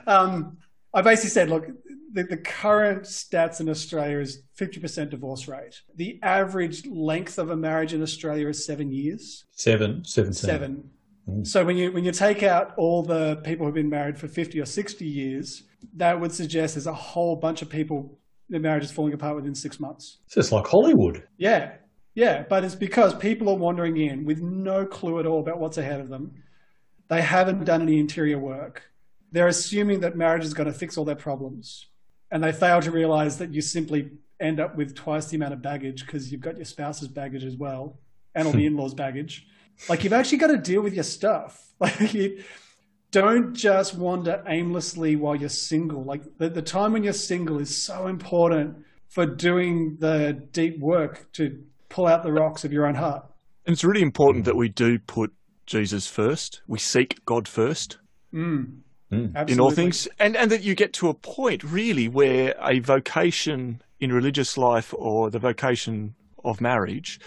um, 0.07 0.57
I 0.93 1.01
basically 1.01 1.31
said, 1.31 1.49
look, 1.49 1.67
the, 2.13 2.23
the 2.23 2.38
current 2.38 3.03
stats 3.03 3.59
in 3.59 3.67
Australia 3.67 4.19
is 4.19 4.43
50% 4.57 5.09
divorce 5.09 5.47
rate. 5.47 5.81
The 5.95 6.19
average 6.23 6.86
length 6.88 7.38
of 7.38 7.49
a 7.49 7.55
marriage 7.55 7.93
in 7.93 8.01
Australia 8.01 8.47
is 8.47 8.65
seven 8.65 8.91
years. 8.91 9.43
Seven, 9.51 10.05
17. 10.05 10.33
Seven. 10.33 10.89
So 11.43 11.65
when 11.65 11.75
you 11.75 11.91
when 11.91 12.05
you 12.05 12.11
take 12.11 12.43
out 12.43 12.75
all 12.77 13.01
the 13.01 13.38
people 13.38 13.65
who've 13.65 13.73
been 13.73 13.89
married 13.89 14.15
for 14.15 14.27
50 14.27 14.61
or 14.61 14.65
60 14.65 15.05
years, 15.05 15.63
that 15.95 16.19
would 16.19 16.31
suggest 16.31 16.75
there's 16.75 16.88
a 16.88 16.93
whole 16.93 17.36
bunch 17.36 17.61
of 17.61 17.69
people 17.69 18.19
their 18.49 18.59
marriage 18.59 18.83
is 18.83 18.91
falling 18.91 19.13
apart 19.13 19.36
within 19.36 19.55
six 19.55 19.79
months. 19.79 20.19
It's 20.25 20.36
just 20.36 20.51
like 20.51 20.67
Hollywood. 20.67 21.23
Yeah, 21.38 21.73
yeah, 22.13 22.43
but 22.47 22.63
it's 22.63 22.75
because 22.75 23.13
people 23.15 23.49
are 23.49 23.57
wandering 23.57 23.97
in 23.97 24.23
with 24.25 24.39
no 24.41 24.86
clue 24.86 25.19
at 25.19 25.25
all 25.25 25.39
about 25.39 25.59
what's 25.59 25.77
ahead 25.77 25.99
of 25.99 26.09
them. 26.09 26.31
They 27.09 27.21
haven't 27.21 27.65
done 27.65 27.81
any 27.81 27.99
interior 27.99 28.39
work. 28.39 28.83
They're 29.31 29.47
assuming 29.47 29.99
that 30.01 30.15
marriage 30.15 30.45
is 30.45 30.53
going 30.53 30.71
to 30.71 30.77
fix 30.77 30.97
all 30.97 31.05
their 31.05 31.15
problems. 31.15 31.88
And 32.31 32.43
they 32.43 32.51
fail 32.51 32.81
to 32.81 32.91
realize 32.91 33.38
that 33.39 33.53
you 33.53 33.61
simply 33.61 34.09
end 34.39 34.59
up 34.59 34.75
with 34.75 34.95
twice 34.95 35.27
the 35.27 35.36
amount 35.36 35.53
of 35.53 35.61
baggage 35.61 36.05
because 36.05 36.31
you've 36.31 36.41
got 36.41 36.55
your 36.55 36.65
spouse's 36.65 37.07
baggage 37.07 37.43
as 37.43 37.55
well 37.55 37.99
and 38.33 38.47
all 38.47 38.53
the 38.53 38.65
in 38.65 38.75
law's 38.75 38.93
baggage. 38.93 39.45
Like 39.89 40.03
you've 40.03 40.13
actually 40.13 40.38
got 40.38 40.47
to 40.47 40.57
deal 40.57 40.81
with 40.81 40.93
your 40.93 41.03
stuff. 41.03 41.61
Like 41.77 42.13
you 42.13 42.41
don't 43.16 43.53
just 43.53 43.95
wander 43.95 44.43
aimlessly 44.45 45.16
while 45.16 45.38
you're 45.38 45.47
single. 45.47 46.03
Like 46.03 46.38
the, 46.38 46.49
the 46.49 46.61
time 46.61 46.91
when 46.91 47.05
you're 47.05 47.13
single 47.13 47.59
is 47.59 47.74
so 47.74 48.07
important 48.07 48.76
for 49.07 49.26
doing 49.26 49.95
the 50.01 50.34
deep 50.51 50.78
work 50.80 51.32
to 51.34 51.63
pull 51.88 52.07
out 52.07 52.24
the 52.24 52.34
rocks 52.34 52.66
of 52.66 52.74
your 52.74 52.86
own 52.86 52.95
heart. 52.95 53.26
And 53.66 53.72
it's 53.72 53.86
really 53.86 54.01
important 54.01 54.43
that 54.43 54.57
we 54.57 54.68
do 54.68 54.99
put 54.99 55.32
Jesus 55.66 56.07
first. 56.07 56.61
We 56.68 56.78
seek 56.78 57.24
God 57.24 57.47
first 57.47 57.99
mm. 58.34 58.80
Mm. 59.09 59.34
Absolutely. 59.34 59.53
in 59.53 59.59
all 59.61 59.72
things, 59.72 60.09
and 60.20 60.36
and 60.36 60.51
that 60.51 60.63
you 60.63 60.76
get 60.76 60.91
to 60.93 61.07
a 61.07 61.13
point 61.13 61.63
really 61.63 62.09
where 62.09 62.53
a 62.61 62.80
vocation 62.80 63.82
in 64.01 64.11
religious 64.11 64.57
life 64.57 64.93
or 64.97 65.30
the 65.30 65.39
vocation 65.39 66.16
of 66.43 66.59
marriage, 66.59 67.20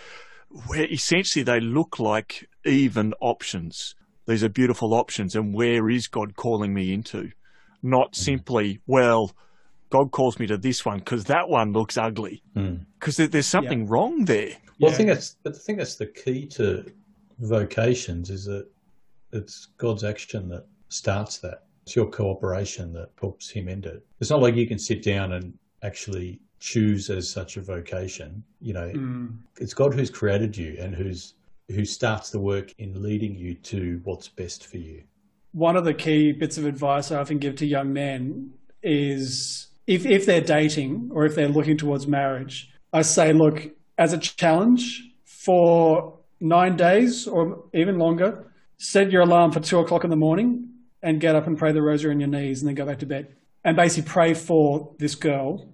where 0.66 0.84
essentially 0.92 1.42
they 1.42 1.60
look 1.60 1.98
like 1.98 2.46
even 2.66 3.14
options. 3.20 3.94
These 4.28 4.44
are 4.44 4.50
beautiful 4.50 4.92
options, 4.92 5.34
and 5.34 5.54
where 5.54 5.88
is 5.88 6.06
God 6.06 6.36
calling 6.36 6.74
me 6.74 6.92
into? 6.92 7.32
Not 7.82 8.08
hmm. 8.08 8.20
simply, 8.20 8.80
well, 8.86 9.32
God 9.88 10.10
calls 10.10 10.38
me 10.38 10.46
to 10.48 10.58
this 10.58 10.84
one 10.84 10.98
because 10.98 11.24
that 11.24 11.48
one 11.48 11.72
looks 11.72 11.96
ugly. 11.96 12.42
Hmm. 12.52 12.74
Because 13.00 13.16
there, 13.16 13.26
there's 13.26 13.46
something 13.46 13.86
wrong 13.86 14.26
there. 14.26 14.50
Well, 14.78 14.90
Yeah. 14.90 14.94
I 14.94 14.98
think 14.98 15.08
that's 15.08 15.36
I 15.46 15.50
think 15.50 15.78
that's 15.78 15.96
the 15.96 16.06
key 16.06 16.46
to 16.48 16.84
vocations 17.38 18.28
is 18.28 18.44
that 18.44 18.68
it's 19.32 19.68
God's 19.78 20.04
action 20.04 20.50
that 20.50 20.66
starts 20.90 21.38
that. 21.38 21.64
It's 21.84 21.96
your 21.96 22.10
cooperation 22.10 22.92
that 22.92 23.10
helps 23.18 23.48
Him 23.48 23.66
end 23.66 23.86
it. 23.86 24.04
It's 24.20 24.28
not 24.28 24.42
like 24.42 24.56
you 24.56 24.68
can 24.68 24.78
sit 24.78 25.02
down 25.02 25.32
and 25.32 25.54
actually 25.82 26.38
choose 26.60 27.08
as 27.08 27.30
such 27.30 27.56
a 27.56 27.62
vocation. 27.62 28.44
You 28.60 28.74
know, 28.74 28.90
hmm. 28.90 29.26
it's 29.58 29.72
God 29.72 29.94
who's 29.94 30.10
created 30.10 30.54
you 30.54 30.76
and 30.78 30.94
who's 30.94 31.32
who 31.68 31.84
starts 31.84 32.30
the 32.30 32.40
work 32.40 32.74
in 32.78 33.02
leading 33.02 33.34
you 33.36 33.54
to 33.54 34.00
what's 34.04 34.28
best 34.28 34.66
for 34.66 34.78
you. 34.78 35.02
one 35.52 35.76
of 35.76 35.84
the 35.84 35.94
key 35.94 36.32
bits 36.32 36.58
of 36.58 36.66
advice 36.66 37.10
I 37.10 37.18
often 37.18 37.38
give 37.38 37.56
to 37.56 37.66
young 37.66 37.92
men 37.92 38.52
is 38.82 39.68
if, 39.86 40.06
if 40.06 40.26
they're 40.26 40.40
dating 40.40 41.10
or 41.12 41.24
if 41.24 41.34
they're 41.34 41.48
looking 41.48 41.76
towards 41.76 42.06
marriage, 42.06 42.70
I 42.92 43.02
say, 43.02 43.32
look, 43.32 43.68
as 43.96 44.12
a 44.12 44.18
challenge 44.18 45.02
for 45.24 46.18
nine 46.40 46.76
days 46.76 47.26
or 47.26 47.64
even 47.74 47.98
longer, 47.98 48.52
set 48.76 49.10
your 49.10 49.22
alarm 49.22 49.50
for 49.50 49.60
two 49.60 49.78
o'clock 49.78 50.04
in 50.04 50.10
the 50.10 50.16
morning 50.16 50.68
and 51.02 51.20
get 51.20 51.34
up 51.34 51.46
and 51.46 51.58
pray 51.58 51.72
the 51.72 51.82
rosary 51.82 52.12
on 52.12 52.20
your 52.20 52.28
knees 52.28 52.60
and 52.60 52.68
then 52.68 52.74
go 52.74 52.86
back 52.86 52.98
to 53.00 53.06
bed. 53.06 53.34
And 53.64 53.76
basically 53.76 54.08
pray 54.08 54.34
for 54.34 54.94
this 54.98 55.14
girl 55.14 55.68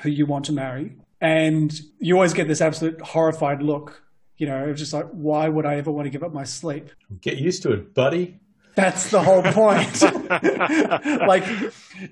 who 0.00 0.08
you 0.08 0.24
want 0.26 0.46
to 0.46 0.52
marry. 0.52 0.96
And 1.20 1.78
you 1.98 2.14
always 2.14 2.32
get 2.32 2.48
this 2.48 2.60
absolute 2.60 3.00
horrified 3.00 3.62
look, 3.62 4.02
you 4.38 4.46
know, 4.46 4.70
of 4.70 4.76
just 4.76 4.92
like, 4.92 5.08
why 5.10 5.48
would 5.48 5.66
I 5.66 5.76
ever 5.76 5.90
want 5.90 6.06
to 6.06 6.10
give 6.10 6.22
up 6.22 6.32
my 6.32 6.44
sleep? 6.44 6.90
Get 7.20 7.36
used 7.38 7.62
to 7.64 7.72
it, 7.72 7.92
buddy. 7.92 8.38
That's 8.76 9.10
the 9.10 9.20
whole 9.20 9.42
point. 9.42 10.02
like, 11.26 11.44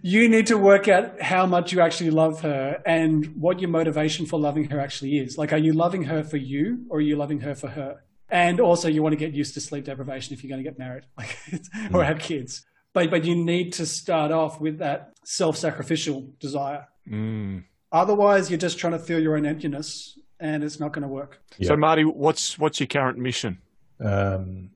you 0.03 0.29
need 0.29 0.49
to 0.49 0.59
work 0.59 0.89
out 0.89 1.22
how 1.22 1.47
much 1.47 1.72
you 1.72 1.81
actually 1.81 2.11
love 2.11 2.41
her 2.41 2.83
and 2.85 3.24
what 3.37 3.61
your 3.61 3.70
motivation 3.70 4.27
for 4.27 4.41
loving 4.41 4.68
her 4.70 4.81
actually 4.81 5.18
is. 5.18 5.39
Like, 5.39 5.53
are 5.53 5.59
you 5.59 5.72
loving 5.72 6.03
her 6.05 6.24
for 6.24 6.39
you 6.39 6.85
or 6.91 6.99
are 6.99 7.03
you 7.03 7.14
loving 7.14 7.41
her 7.41 7.55
for 7.55 7.68
her? 7.68 8.03
And 8.29 8.59
also, 8.59 8.89
you 8.89 9.01
want 9.01 9.12
to 9.12 9.16
get 9.16 9.33
used 9.33 9.55
to 9.55 9.61
sleep 9.61 9.85
deprivation 9.85 10.35
if 10.35 10.43
you're 10.43 10.49
going 10.49 10.64
to 10.64 10.68
get 10.68 10.77
married 10.77 11.05
like, 11.16 11.39
or 11.93 12.03
mm. 12.03 12.05
have 12.05 12.18
kids. 12.18 12.66
But, 12.93 13.11
but 13.11 13.24
you 13.24 13.37
need 13.37 13.74
to 13.74 13.87
start 13.87 14.33
off 14.33 14.61
with 14.61 14.79
that 14.79 15.12
self 15.24 15.57
sacrificial 15.57 16.33
desire. 16.41 16.89
Mm. 17.09 17.62
Otherwise, 17.93 18.51
you're 18.51 18.59
just 18.59 18.79
trying 18.79 18.95
to 18.95 18.99
fill 18.99 19.20
your 19.20 19.37
own 19.37 19.47
emptiness 19.47 20.18
and 20.41 20.62
it's 20.62 20.80
not 20.80 20.93
going 20.93 21.03
to 21.03 21.09
work. 21.09 21.41
Yeah. 21.59 21.68
So, 21.68 21.76
Marty, 21.76 22.05
what's 22.05 22.59
what's 22.59 22.80
your 22.80 22.87
current 22.87 23.18
mission? 23.18 23.59
um, 24.01 24.70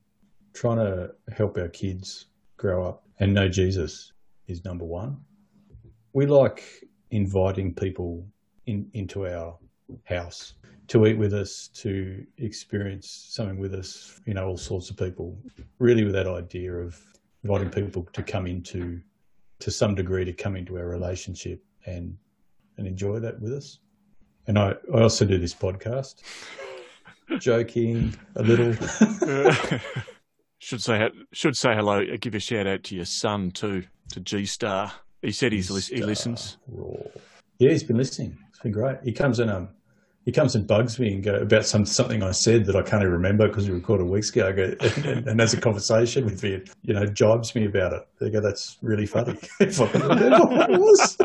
trying 0.54 0.78
to 0.78 1.12
help 1.32 1.56
our 1.56 1.68
kids 1.68 2.26
grow 2.56 2.86
up 2.86 3.04
and 3.18 3.32
know 3.32 3.48
Jesus 3.48 4.12
is 4.46 4.64
number 4.64 4.84
one. 4.84 5.18
We 6.12 6.26
like 6.26 6.64
inviting 7.10 7.74
people 7.74 8.26
in, 8.66 8.88
into 8.94 9.26
our 9.26 9.56
house 10.04 10.54
to 10.88 11.06
eat 11.06 11.18
with 11.18 11.32
us, 11.32 11.68
to 11.68 12.26
experience 12.38 13.08
something 13.30 13.58
with 13.58 13.74
us, 13.74 14.20
you 14.26 14.34
know, 14.34 14.46
all 14.48 14.56
sorts 14.56 14.90
of 14.90 14.96
people, 14.96 15.38
really 15.78 16.04
with 16.04 16.14
that 16.14 16.26
idea 16.26 16.72
of 16.72 17.00
inviting 17.44 17.70
people 17.70 18.06
to 18.12 18.22
come 18.22 18.46
into, 18.46 19.00
to 19.60 19.70
some 19.70 19.94
degree, 19.94 20.24
to 20.24 20.32
come 20.32 20.56
into 20.56 20.76
our 20.78 20.86
relationship 20.88 21.62
and, 21.86 22.16
and 22.76 22.86
enjoy 22.86 23.20
that 23.20 23.40
with 23.40 23.52
us. 23.52 23.78
And 24.46 24.58
I, 24.58 24.74
I 24.94 25.02
also 25.02 25.24
do 25.24 25.38
this 25.38 25.54
podcast, 25.54 26.16
joking 27.38 28.14
a 28.36 28.42
little. 28.42 28.72
should 30.58 30.82
say 30.82 31.10
should 31.32 31.56
say 31.56 31.74
hello. 31.74 32.04
Give 32.20 32.34
a 32.34 32.40
shout 32.40 32.66
out 32.66 32.82
to 32.84 32.96
your 32.96 33.04
son 33.04 33.50
too, 33.50 33.84
to 34.12 34.20
G 34.20 34.46
Star. 34.46 34.92
He 35.22 35.32
said 35.32 35.52
he's 35.52 35.88
he 35.88 36.02
listens. 36.02 36.56
Raw. 36.68 36.94
Yeah, 37.58 37.70
he's 37.70 37.82
been 37.82 37.98
listening. 37.98 38.38
It's 38.48 38.58
been 38.60 38.72
great. 38.72 38.96
He 39.04 39.12
comes 39.12 39.38
and 39.38 39.50
um, 39.50 39.68
he 40.24 40.32
comes 40.32 40.54
and 40.54 40.66
bugs 40.66 40.98
me 40.98 41.14
and 41.14 41.22
go 41.22 41.34
about 41.34 41.64
some 41.64 41.84
something 41.86 42.22
I 42.22 42.32
said 42.32 42.66
that 42.66 42.76
I 42.76 42.82
can't 42.82 43.02
even 43.02 43.12
remember 43.12 43.48
because 43.48 43.68
we 43.68 43.74
recorded 43.74 44.06
weeks 44.06 44.30
ago. 44.30 44.48
I 44.48 44.52
go, 44.52 44.62
and, 44.80 45.06
and, 45.06 45.28
and 45.28 45.40
has 45.40 45.54
a 45.54 45.60
conversation 45.60 46.24
with 46.24 46.42
me. 46.42 46.54
and, 46.54 46.70
You 46.82 46.94
know, 46.94 47.06
jibes 47.06 47.54
me 47.54 47.66
about 47.66 47.92
it. 47.92 48.08
They 48.18 48.30
go, 48.30 48.40
"That's 48.40 48.78
really 48.82 49.06
funny." 49.06 49.36
if 49.60 49.80
I 49.80 49.90
remember 49.92 50.46
what 50.46 50.70
it 50.70 50.78
was. 50.78 51.18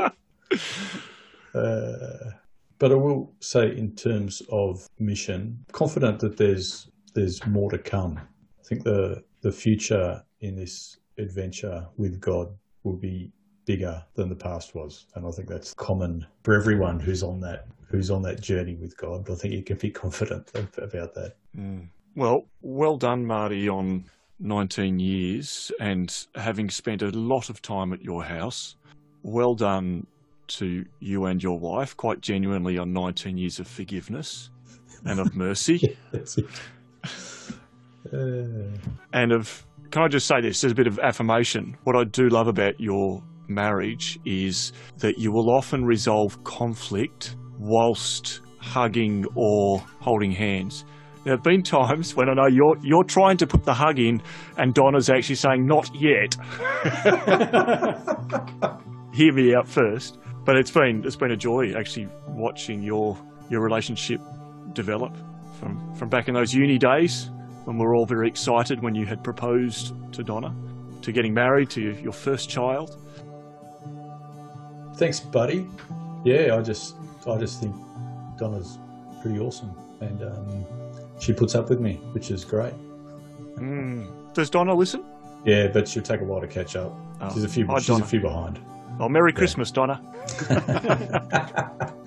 Uh, 1.54 2.32
but 2.80 2.92
I 2.92 2.96
will 2.96 3.34
say, 3.40 3.76
in 3.76 3.96
terms 3.96 4.42
of 4.50 4.88
mission, 5.00 5.64
confident 5.72 6.20
that 6.20 6.38
there's 6.38 6.90
there's 7.14 7.46
more 7.48 7.72
to 7.72 7.78
come. 7.78 8.18
I 8.18 8.64
think 8.64 8.84
the 8.84 9.24
the 9.42 9.52
future 9.52 10.24
in 10.42 10.56
this 10.56 10.98
adventure 11.18 11.88
with 11.98 12.20
God 12.20 12.50
will 12.84 12.98
be 12.98 13.32
bigger 13.66 14.04
than 14.16 14.30
the 14.30 14.36
past 14.36 14.76
was, 14.76 15.08
and 15.16 15.26
I 15.26 15.32
think 15.32 15.48
that's 15.48 15.74
common 15.74 16.26
for 16.44 16.54
everyone 16.54 17.00
who's 17.00 17.24
on 17.24 17.40
that 17.42 17.68
who's 17.88 18.12
on 18.12 18.22
that 18.24 18.42
journey 18.42 18.76
with 18.76 18.98
God. 18.98 19.30
I 19.30 19.36
think 19.36 19.54
you 19.54 19.64
can 19.64 19.78
be 19.78 19.92
confident 19.92 20.52
about 20.78 21.14
that. 21.14 21.36
Mm. 21.58 21.88
Well, 22.16 22.46
well 22.62 22.98
done, 22.98 23.26
Marty, 23.26 23.68
on 23.68 24.06
19 24.40 25.00
years 25.00 25.72
and 25.80 26.26
having 26.36 26.70
spent 26.70 27.02
a 27.02 27.10
lot 27.10 27.50
of 27.50 27.62
time 27.62 27.94
at 27.94 28.02
your 28.02 28.24
house. 28.24 28.76
Well 29.24 29.56
done 29.56 30.08
to 30.48 30.86
you 31.00 31.26
and 31.26 31.42
your 31.42 31.60
wife, 31.60 31.96
quite 31.96 32.22
genuinely, 32.22 32.78
on 32.78 32.94
19 32.94 33.38
years 33.38 33.60
of 33.60 33.68
forgiveness 33.68 34.50
and 35.06 35.20
of 35.20 35.36
mercy 35.36 35.98
Uh, 38.14 38.70
and 39.14 39.32
of. 39.32 39.66
Can 39.92 40.04
I 40.04 40.08
just 40.08 40.28
say 40.28 40.42
this 40.42 40.64
as 40.64 40.72
a 40.72 40.76
bit 40.76 40.88
of 40.88 41.00
affirmation? 41.00 41.76
What 41.86 41.96
I 41.96 42.04
do 42.04 42.28
love 42.28 42.48
about 42.48 42.80
your 42.80 43.24
marriage 43.48 44.20
is 44.26 44.74
that 44.98 45.18
you 45.18 45.32
will 45.32 45.50
often 45.50 45.86
resolve 45.86 46.44
conflict 46.44 47.36
whilst 47.58 48.42
hugging 48.60 49.26
or 49.36 49.80
holding 50.00 50.32
hands. 50.32 50.86
There 51.24 51.34
have 51.34 51.44
been 51.44 51.64
times 51.64 52.16
when 52.16 52.30
I 52.30 52.34
know 52.34 52.48
you're 52.48 52.78
you're 52.84 53.04
trying 53.04 53.38
to 53.38 53.48
put 53.48 53.64
the 53.64 53.74
hug 53.74 53.98
in, 53.98 54.22
and 54.58 54.74
Donna's 54.74 55.10
actually 55.10 55.36
saying 55.36 55.66
not 55.66 55.90
yet. 55.96 56.36
Hear 59.14 59.34
me 59.34 59.56
out 59.56 59.68
first. 59.68 60.20
But 60.46 60.58
it's 60.58 60.72
been 60.72 61.04
it's 61.04 61.16
been 61.16 61.32
a 61.32 61.38
joy 61.38 61.74
actually 61.74 62.08
watching 62.28 62.82
your 62.82 63.18
your 63.50 63.62
relationship 63.62 64.22
develop 64.74 65.16
from 65.60 65.96
from 65.96 66.10
back 66.10 66.28
in 66.28 66.34
those 66.34 66.54
uni 66.54 66.78
days 66.78 67.32
when 67.66 67.78
we 67.78 67.86
were 67.86 67.96
all 67.96 68.06
very 68.06 68.28
excited 68.28 68.82
when 68.82 68.94
you 68.94 69.06
had 69.08 69.24
proposed 69.24 69.94
to 70.14 70.24
Donna, 70.24 70.54
to 71.02 71.12
getting 71.12 71.34
married 71.34 71.70
to 71.72 71.82
your 71.82 72.14
first 72.14 72.48
child. 72.48 72.98
Thanks, 74.98 75.20
buddy. 75.20 75.68
Yeah, 76.24 76.56
I 76.56 76.62
just 76.62 76.96
I 77.28 77.38
just 77.38 77.60
think 77.60 77.76
Donna's 78.38 78.78
pretty 79.22 79.40
awesome, 79.40 79.72
and 80.00 80.22
um, 80.22 80.66
she 81.20 81.34
puts 81.34 81.56
up 81.56 81.70
with 81.70 81.80
me, 81.80 81.96
which 82.12 82.30
is 82.30 82.46
great. 82.46 82.74
Mm. 83.56 84.34
Does 84.34 84.50
Donna 84.50 84.76
listen? 84.76 85.04
Yeah, 85.44 85.68
but 85.68 85.88
she'll 85.88 86.04
take 86.04 86.22
a 86.22 86.24
while 86.24 86.42
to 86.42 86.48
catch 86.48 86.76
up. 86.76 86.94
Oh. 87.20 87.34
She's 87.34 87.44
a 87.44 87.50
few. 87.50 87.66
Hi, 87.68 87.80
she's 87.80 87.88
Donna. 87.88 88.04
a 88.04 88.08
few 88.08 88.20
behind. 88.20 88.60
Oh, 89.00 89.10
Merry 89.10 89.34
Christmas, 89.34 89.72
Donna. 89.72 90.02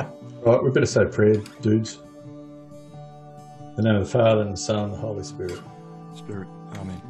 Right, 0.48 0.62
we 0.62 0.70
better 0.70 0.86
say 0.86 1.02
a 1.02 1.06
prayer, 1.06 1.36
dudes. 1.60 1.98
In 3.76 3.76
the 3.76 3.82
name 3.82 3.96
of 3.96 4.04
the 4.04 4.10
Father 4.10 4.40
and 4.42 4.52
the 4.52 4.56
Son 4.56 4.84
and 4.84 4.92
the 4.94 4.96
Holy 4.96 5.22
Spirit. 5.22 5.60
Spirit, 6.16 6.48
Amen. 6.76 7.02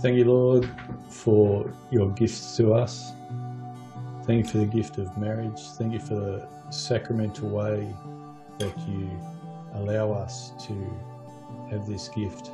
Thank 0.00 0.16
you, 0.16 0.24
Lord, 0.24 0.68
for 1.08 1.72
your 1.92 2.10
gifts 2.10 2.56
to 2.56 2.74
us. 2.74 3.12
Thank 4.24 4.46
you 4.46 4.50
for 4.50 4.58
the 4.58 4.66
gift 4.66 4.98
of 4.98 5.16
marriage. 5.16 5.60
Thank 5.78 5.92
you 5.92 6.00
for 6.00 6.14
the 6.14 6.48
sacramental 6.70 7.50
way 7.50 7.94
that 8.58 8.76
you 8.88 9.10
allow 9.74 10.10
us 10.12 10.50
to 10.66 10.74
have 11.70 11.86
this 11.86 12.08
gift. 12.08 12.50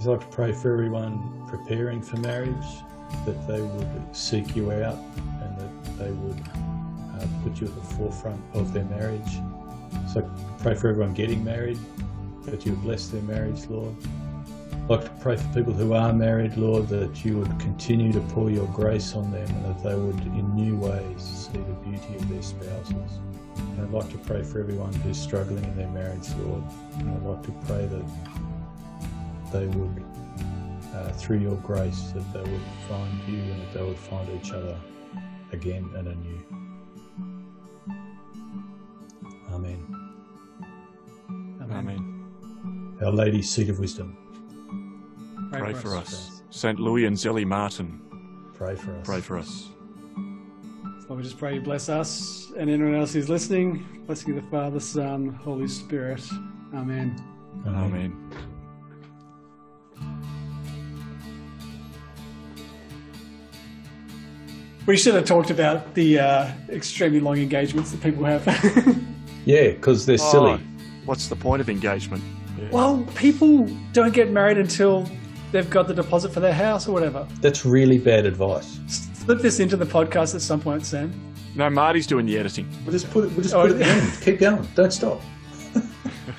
I'd 0.00 0.06
like 0.06 0.20
to 0.20 0.26
pray 0.28 0.52
for 0.52 0.72
everyone 0.72 1.46
preparing 1.48 2.02
for 2.02 2.16
marriage, 2.16 2.66
that 3.26 3.46
they 3.46 3.60
would 3.60 4.16
seek 4.16 4.56
you 4.56 4.72
out 4.72 4.98
and 5.42 5.58
that 5.58 5.70
they 5.98 6.10
would 6.10 6.40
uh, 6.40 7.26
put 7.42 7.60
you 7.60 7.66
at 7.66 7.74
the 7.74 7.94
forefront 7.96 8.40
of 8.54 8.72
their 8.72 8.84
marriage. 8.84 9.38
So 10.12 10.28
pray 10.58 10.74
for 10.74 10.88
everyone 10.88 11.14
getting 11.14 11.44
married, 11.44 11.78
that 12.44 12.64
you 12.64 12.72
would 12.72 12.82
bless 12.82 13.08
their 13.08 13.22
marriage, 13.22 13.66
Lord. 13.68 13.94
I'd 14.72 14.90
like 14.90 15.04
to 15.04 15.10
pray 15.22 15.36
for 15.36 15.48
people 15.54 15.72
who 15.72 15.94
are 15.94 16.12
married, 16.12 16.56
Lord, 16.56 16.88
that 16.88 17.24
you 17.24 17.38
would 17.38 17.58
continue 17.58 18.12
to 18.12 18.20
pour 18.20 18.50
your 18.50 18.66
grace 18.68 19.14
on 19.14 19.30
them 19.30 19.48
and 19.48 19.64
that 19.64 19.82
they 19.82 19.94
would 19.94 20.20
in 20.20 20.54
new 20.54 20.76
ways 20.76 21.22
see 21.22 21.58
the 21.58 21.74
beauty 21.88 22.16
of 22.16 22.28
their 22.28 22.42
spouses. 22.42 23.18
And 23.56 23.80
I'd 23.80 23.90
like 23.90 24.10
to 24.10 24.18
pray 24.18 24.42
for 24.42 24.60
everyone 24.60 24.92
who's 24.92 25.18
struggling 25.18 25.64
in 25.64 25.76
their 25.76 25.88
marriage, 25.88 26.28
Lord. 26.40 26.62
And 26.98 27.10
I'd 27.10 27.22
like 27.22 27.42
to 27.44 27.52
pray 27.66 27.86
that 27.86 28.04
they 29.52 29.66
would, 29.66 30.04
uh, 30.92 31.12
through 31.12 31.38
your 31.38 31.56
grace, 31.56 32.12
that 32.12 32.32
they 32.34 32.50
would 32.50 32.62
find 32.88 33.28
you 33.28 33.38
and 33.38 33.62
that 33.62 33.74
they 33.74 33.82
would 33.82 33.98
find 33.98 34.28
each 34.38 34.52
other 34.52 34.76
again 35.54 35.90
and 35.96 36.08
anew. 36.08 36.40
Amen. 39.50 39.80
Amen. 41.72 42.96
Our 43.02 43.12
Lady, 43.12 43.40
seat 43.40 43.70
of 43.70 43.78
wisdom, 43.78 44.18
Pray 45.50 45.72
for 45.72 45.96
us. 45.96 46.42
St. 46.50 46.78
Louis 46.78 47.06
and 47.06 47.16
Zélie 47.16 47.46
Martin, 47.46 48.00
pray 48.54 48.74
for 48.74 48.96
us. 48.96 49.06
pray 49.06 49.20
for 49.20 49.38
us. 49.38 49.68
So 51.06 51.14
we 51.14 51.22
just 51.22 51.38
pray 51.38 51.54
you 51.54 51.60
bless 51.60 51.88
us 51.88 52.50
and 52.56 52.68
anyone 52.70 52.94
else 52.94 53.12
who's 53.12 53.28
listening. 53.28 54.02
Blessing 54.06 54.36
of 54.36 54.44
the 54.44 54.50
Father, 54.50 54.80
Son, 54.80 55.28
Holy 55.28 55.68
Spirit. 55.68 56.26
Amen. 56.74 57.16
Amen. 57.66 58.53
We 64.86 64.96
should 64.96 65.14
have 65.14 65.24
talked 65.24 65.50
about 65.50 65.94
the 65.94 66.18
uh, 66.18 66.50
extremely 66.68 67.20
long 67.20 67.38
engagements 67.38 67.90
that 67.92 68.02
people 68.02 68.24
have. 68.24 68.44
Yeah, 69.46 69.72
because 69.72 70.06
they're 70.06 70.16
silly. 70.16 70.52
Oh, 70.52 70.60
what's 71.04 71.28
the 71.28 71.36
point 71.36 71.60
of 71.60 71.68
engagement? 71.68 72.24
Yeah. 72.58 72.70
well, 72.70 73.06
people 73.14 73.66
don't 73.92 74.14
get 74.14 74.30
married 74.30 74.56
until 74.56 75.06
they've 75.52 75.68
got 75.68 75.86
the 75.86 75.92
deposit 75.92 76.32
for 76.32 76.40
their 76.40 76.54
house 76.54 76.88
or 76.88 76.92
whatever. 76.92 77.28
That's 77.42 77.66
really 77.66 77.98
bad 77.98 78.24
advice. 78.24 78.80
Slip 78.86 79.40
this 79.40 79.60
into 79.60 79.76
the 79.76 79.84
podcast 79.84 80.34
at 80.34 80.40
some 80.40 80.62
point, 80.62 80.86
Sam. 80.86 81.12
No, 81.54 81.68
Marty's 81.68 82.06
doing 82.06 82.24
the 82.24 82.38
editing. 82.38 82.66
We'll 82.86 82.92
just 82.92 83.10
put 83.10 83.24
it. 83.24 83.32
We'll 83.32 83.42
just 83.42 83.54
Oh, 83.54 83.62
put 83.68 83.72
it 83.72 83.74
at 83.74 83.78
the 83.80 83.84
end. 83.86 84.22
Keep 84.22 84.38
going. 84.40 84.66
Don't 84.74 84.92
stop. 84.92 85.20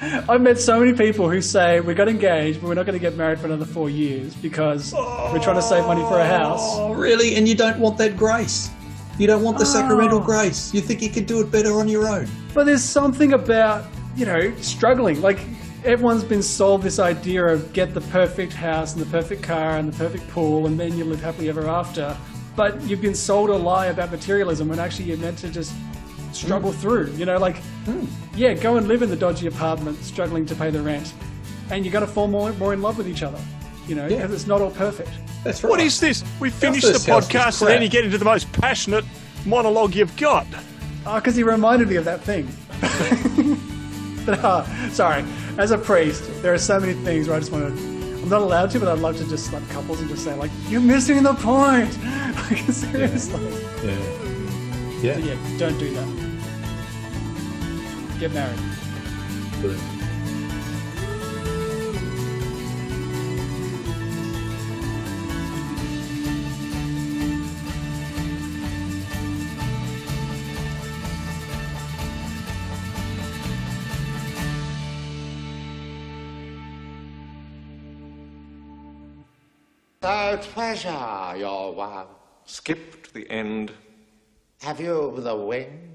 I've 0.29 0.41
met 0.41 0.59
so 0.59 0.79
many 0.79 0.93
people 0.93 1.29
who 1.29 1.41
say 1.41 1.79
we 1.79 1.93
got 1.93 2.07
engaged, 2.07 2.61
but 2.61 2.67
we're 2.67 2.75
not 2.75 2.85
going 2.85 2.97
to 2.97 3.01
get 3.01 3.15
married 3.15 3.39
for 3.39 3.47
another 3.47 3.65
four 3.65 3.89
years 3.89 4.35
because 4.35 4.93
we're 4.93 5.39
trying 5.41 5.55
to 5.55 5.61
save 5.61 5.85
money 5.85 6.01
for 6.01 6.19
a 6.19 6.23
oh, 6.23 6.37
house. 6.37 6.61
Oh, 6.75 6.93
really? 6.93 7.35
And 7.35 7.47
you 7.47 7.55
don't 7.55 7.79
want 7.79 7.97
that 7.97 8.15
grace? 8.15 8.69
You 9.17 9.27
don't 9.27 9.43
want 9.43 9.57
the 9.57 9.65
sacramental 9.65 10.19
Oh. 10.19 10.25
grace? 10.25 10.73
You 10.73 10.81
think 10.81 11.01
you 11.01 11.09
can 11.09 11.23
do 11.23 11.41
it 11.41 11.51
better 11.51 11.79
on 11.79 11.87
your 11.87 12.07
own? 12.07 12.27
But 12.53 12.65
there's 12.65 12.83
something 12.83 13.33
about, 13.33 13.85
you 14.15 14.25
know, 14.25 14.53
struggling. 14.57 15.21
Like, 15.21 15.39
everyone's 15.83 16.23
been 16.23 16.43
sold 16.43 16.81
this 16.81 16.99
idea 16.99 17.45
of 17.45 17.71
get 17.73 17.93
the 17.93 18.01
perfect 18.01 18.53
house 18.53 18.93
and 18.93 19.01
the 19.01 19.09
perfect 19.09 19.41
car 19.41 19.77
and 19.77 19.91
the 19.91 19.97
perfect 19.97 20.27
pool 20.29 20.67
and 20.67 20.79
then 20.79 20.97
you 20.97 21.05
live 21.05 21.21
happily 21.21 21.49
ever 21.49 21.67
after. 21.67 22.15
But 22.55 22.81
you've 22.83 23.01
been 23.01 23.15
sold 23.15 23.49
a 23.49 23.55
lie 23.55 23.87
about 23.87 24.11
materialism 24.11 24.67
when 24.67 24.79
actually 24.79 25.05
you're 25.05 25.17
meant 25.17 25.37
to 25.39 25.49
just 25.49 25.73
struggle 26.35 26.71
through. 26.71 27.11
You 27.13 27.25
know, 27.25 27.37
like, 27.37 27.57
yeah, 28.35 28.53
go 28.53 28.77
and 28.77 28.87
live 28.87 29.01
in 29.01 29.09
the 29.09 29.15
dodgy 29.15 29.47
apartment 29.47 29.97
struggling 30.03 30.45
to 30.47 30.55
pay 30.55 30.69
the 30.69 30.81
rent. 30.81 31.13
And 31.71 31.85
you 31.85 31.91
got 31.91 32.01
to 32.01 32.07
fall 32.07 32.27
more, 32.27 32.51
more 32.53 32.73
in 32.73 32.81
love 32.81 32.97
with 32.97 33.07
each 33.07 33.23
other, 33.23 33.39
you 33.87 33.95
know, 33.95 34.07
Yeah. 34.07 34.17
because 34.17 34.33
it's 34.33 34.47
not 34.47 34.61
all 34.61 34.71
perfect. 34.71 35.09
That's 35.43 35.63
right. 35.63 35.69
What 35.69 35.79
is 35.79 35.99
this? 35.99 36.23
We 36.39 36.49
finished 36.49 36.85
the 36.85 36.93
first 36.93 37.07
house 37.07 37.31
was 37.31 37.31
podcast 37.31 37.61
and 37.61 37.69
then 37.71 37.81
you 37.81 37.89
get 37.89 38.05
into 38.05 38.17
the 38.17 38.25
most 38.25 38.51
passionate 38.51 39.05
monologue 39.45 39.95
you've 39.95 40.15
got. 40.17 40.45
Oh, 41.07 41.15
because 41.15 41.35
he 41.35 41.43
reminded 41.43 41.87
me 41.89 41.95
of 41.95 42.05
that 42.05 42.21
thing. 42.21 42.47
but, 44.25 44.39
uh, 44.43 44.89
sorry, 44.89 45.23
as 45.57 45.71
a 45.71 45.77
priest, 45.77 46.23
there 46.41 46.53
are 46.53 46.57
so 46.57 46.79
many 46.79 46.93
things 46.93 47.27
where 47.27 47.37
I 47.37 47.39
just 47.39 47.51
want 47.51 47.75
to. 47.75 47.95
I'm 48.23 48.29
not 48.29 48.41
allowed 48.41 48.71
to, 48.71 48.79
but 48.79 48.87
I'd 48.87 48.97
love 48.99 49.17
to 49.17 49.29
just 49.29 49.45
slap 49.45 49.61
couples 49.69 49.99
and 50.01 50.09
just 50.09 50.23
say, 50.23 50.33
like, 50.33 50.49
you're 50.67 50.81
missing 50.81 51.21
the 51.21 51.33
point. 51.35 51.95
like, 52.49 52.57
seriously. 52.71 53.39
Yeah. 53.83 53.97
Yeah. 55.01 55.17
Yeah, 55.17 55.57
don't 55.59 55.77
do 55.77 55.93
that. 55.93 56.24
Get 58.19 58.33
married. 58.33 58.59
Good. 59.61 59.77
So 80.01 80.39
treasure 80.53 81.33
your 81.37 81.73
one. 81.73 82.07
Skip 82.45 83.03
to 83.03 83.13
the 83.13 83.29
end. 83.29 83.71
Have 84.61 84.79
you 84.79 85.13
the 85.17 85.35
wind? 85.35 85.94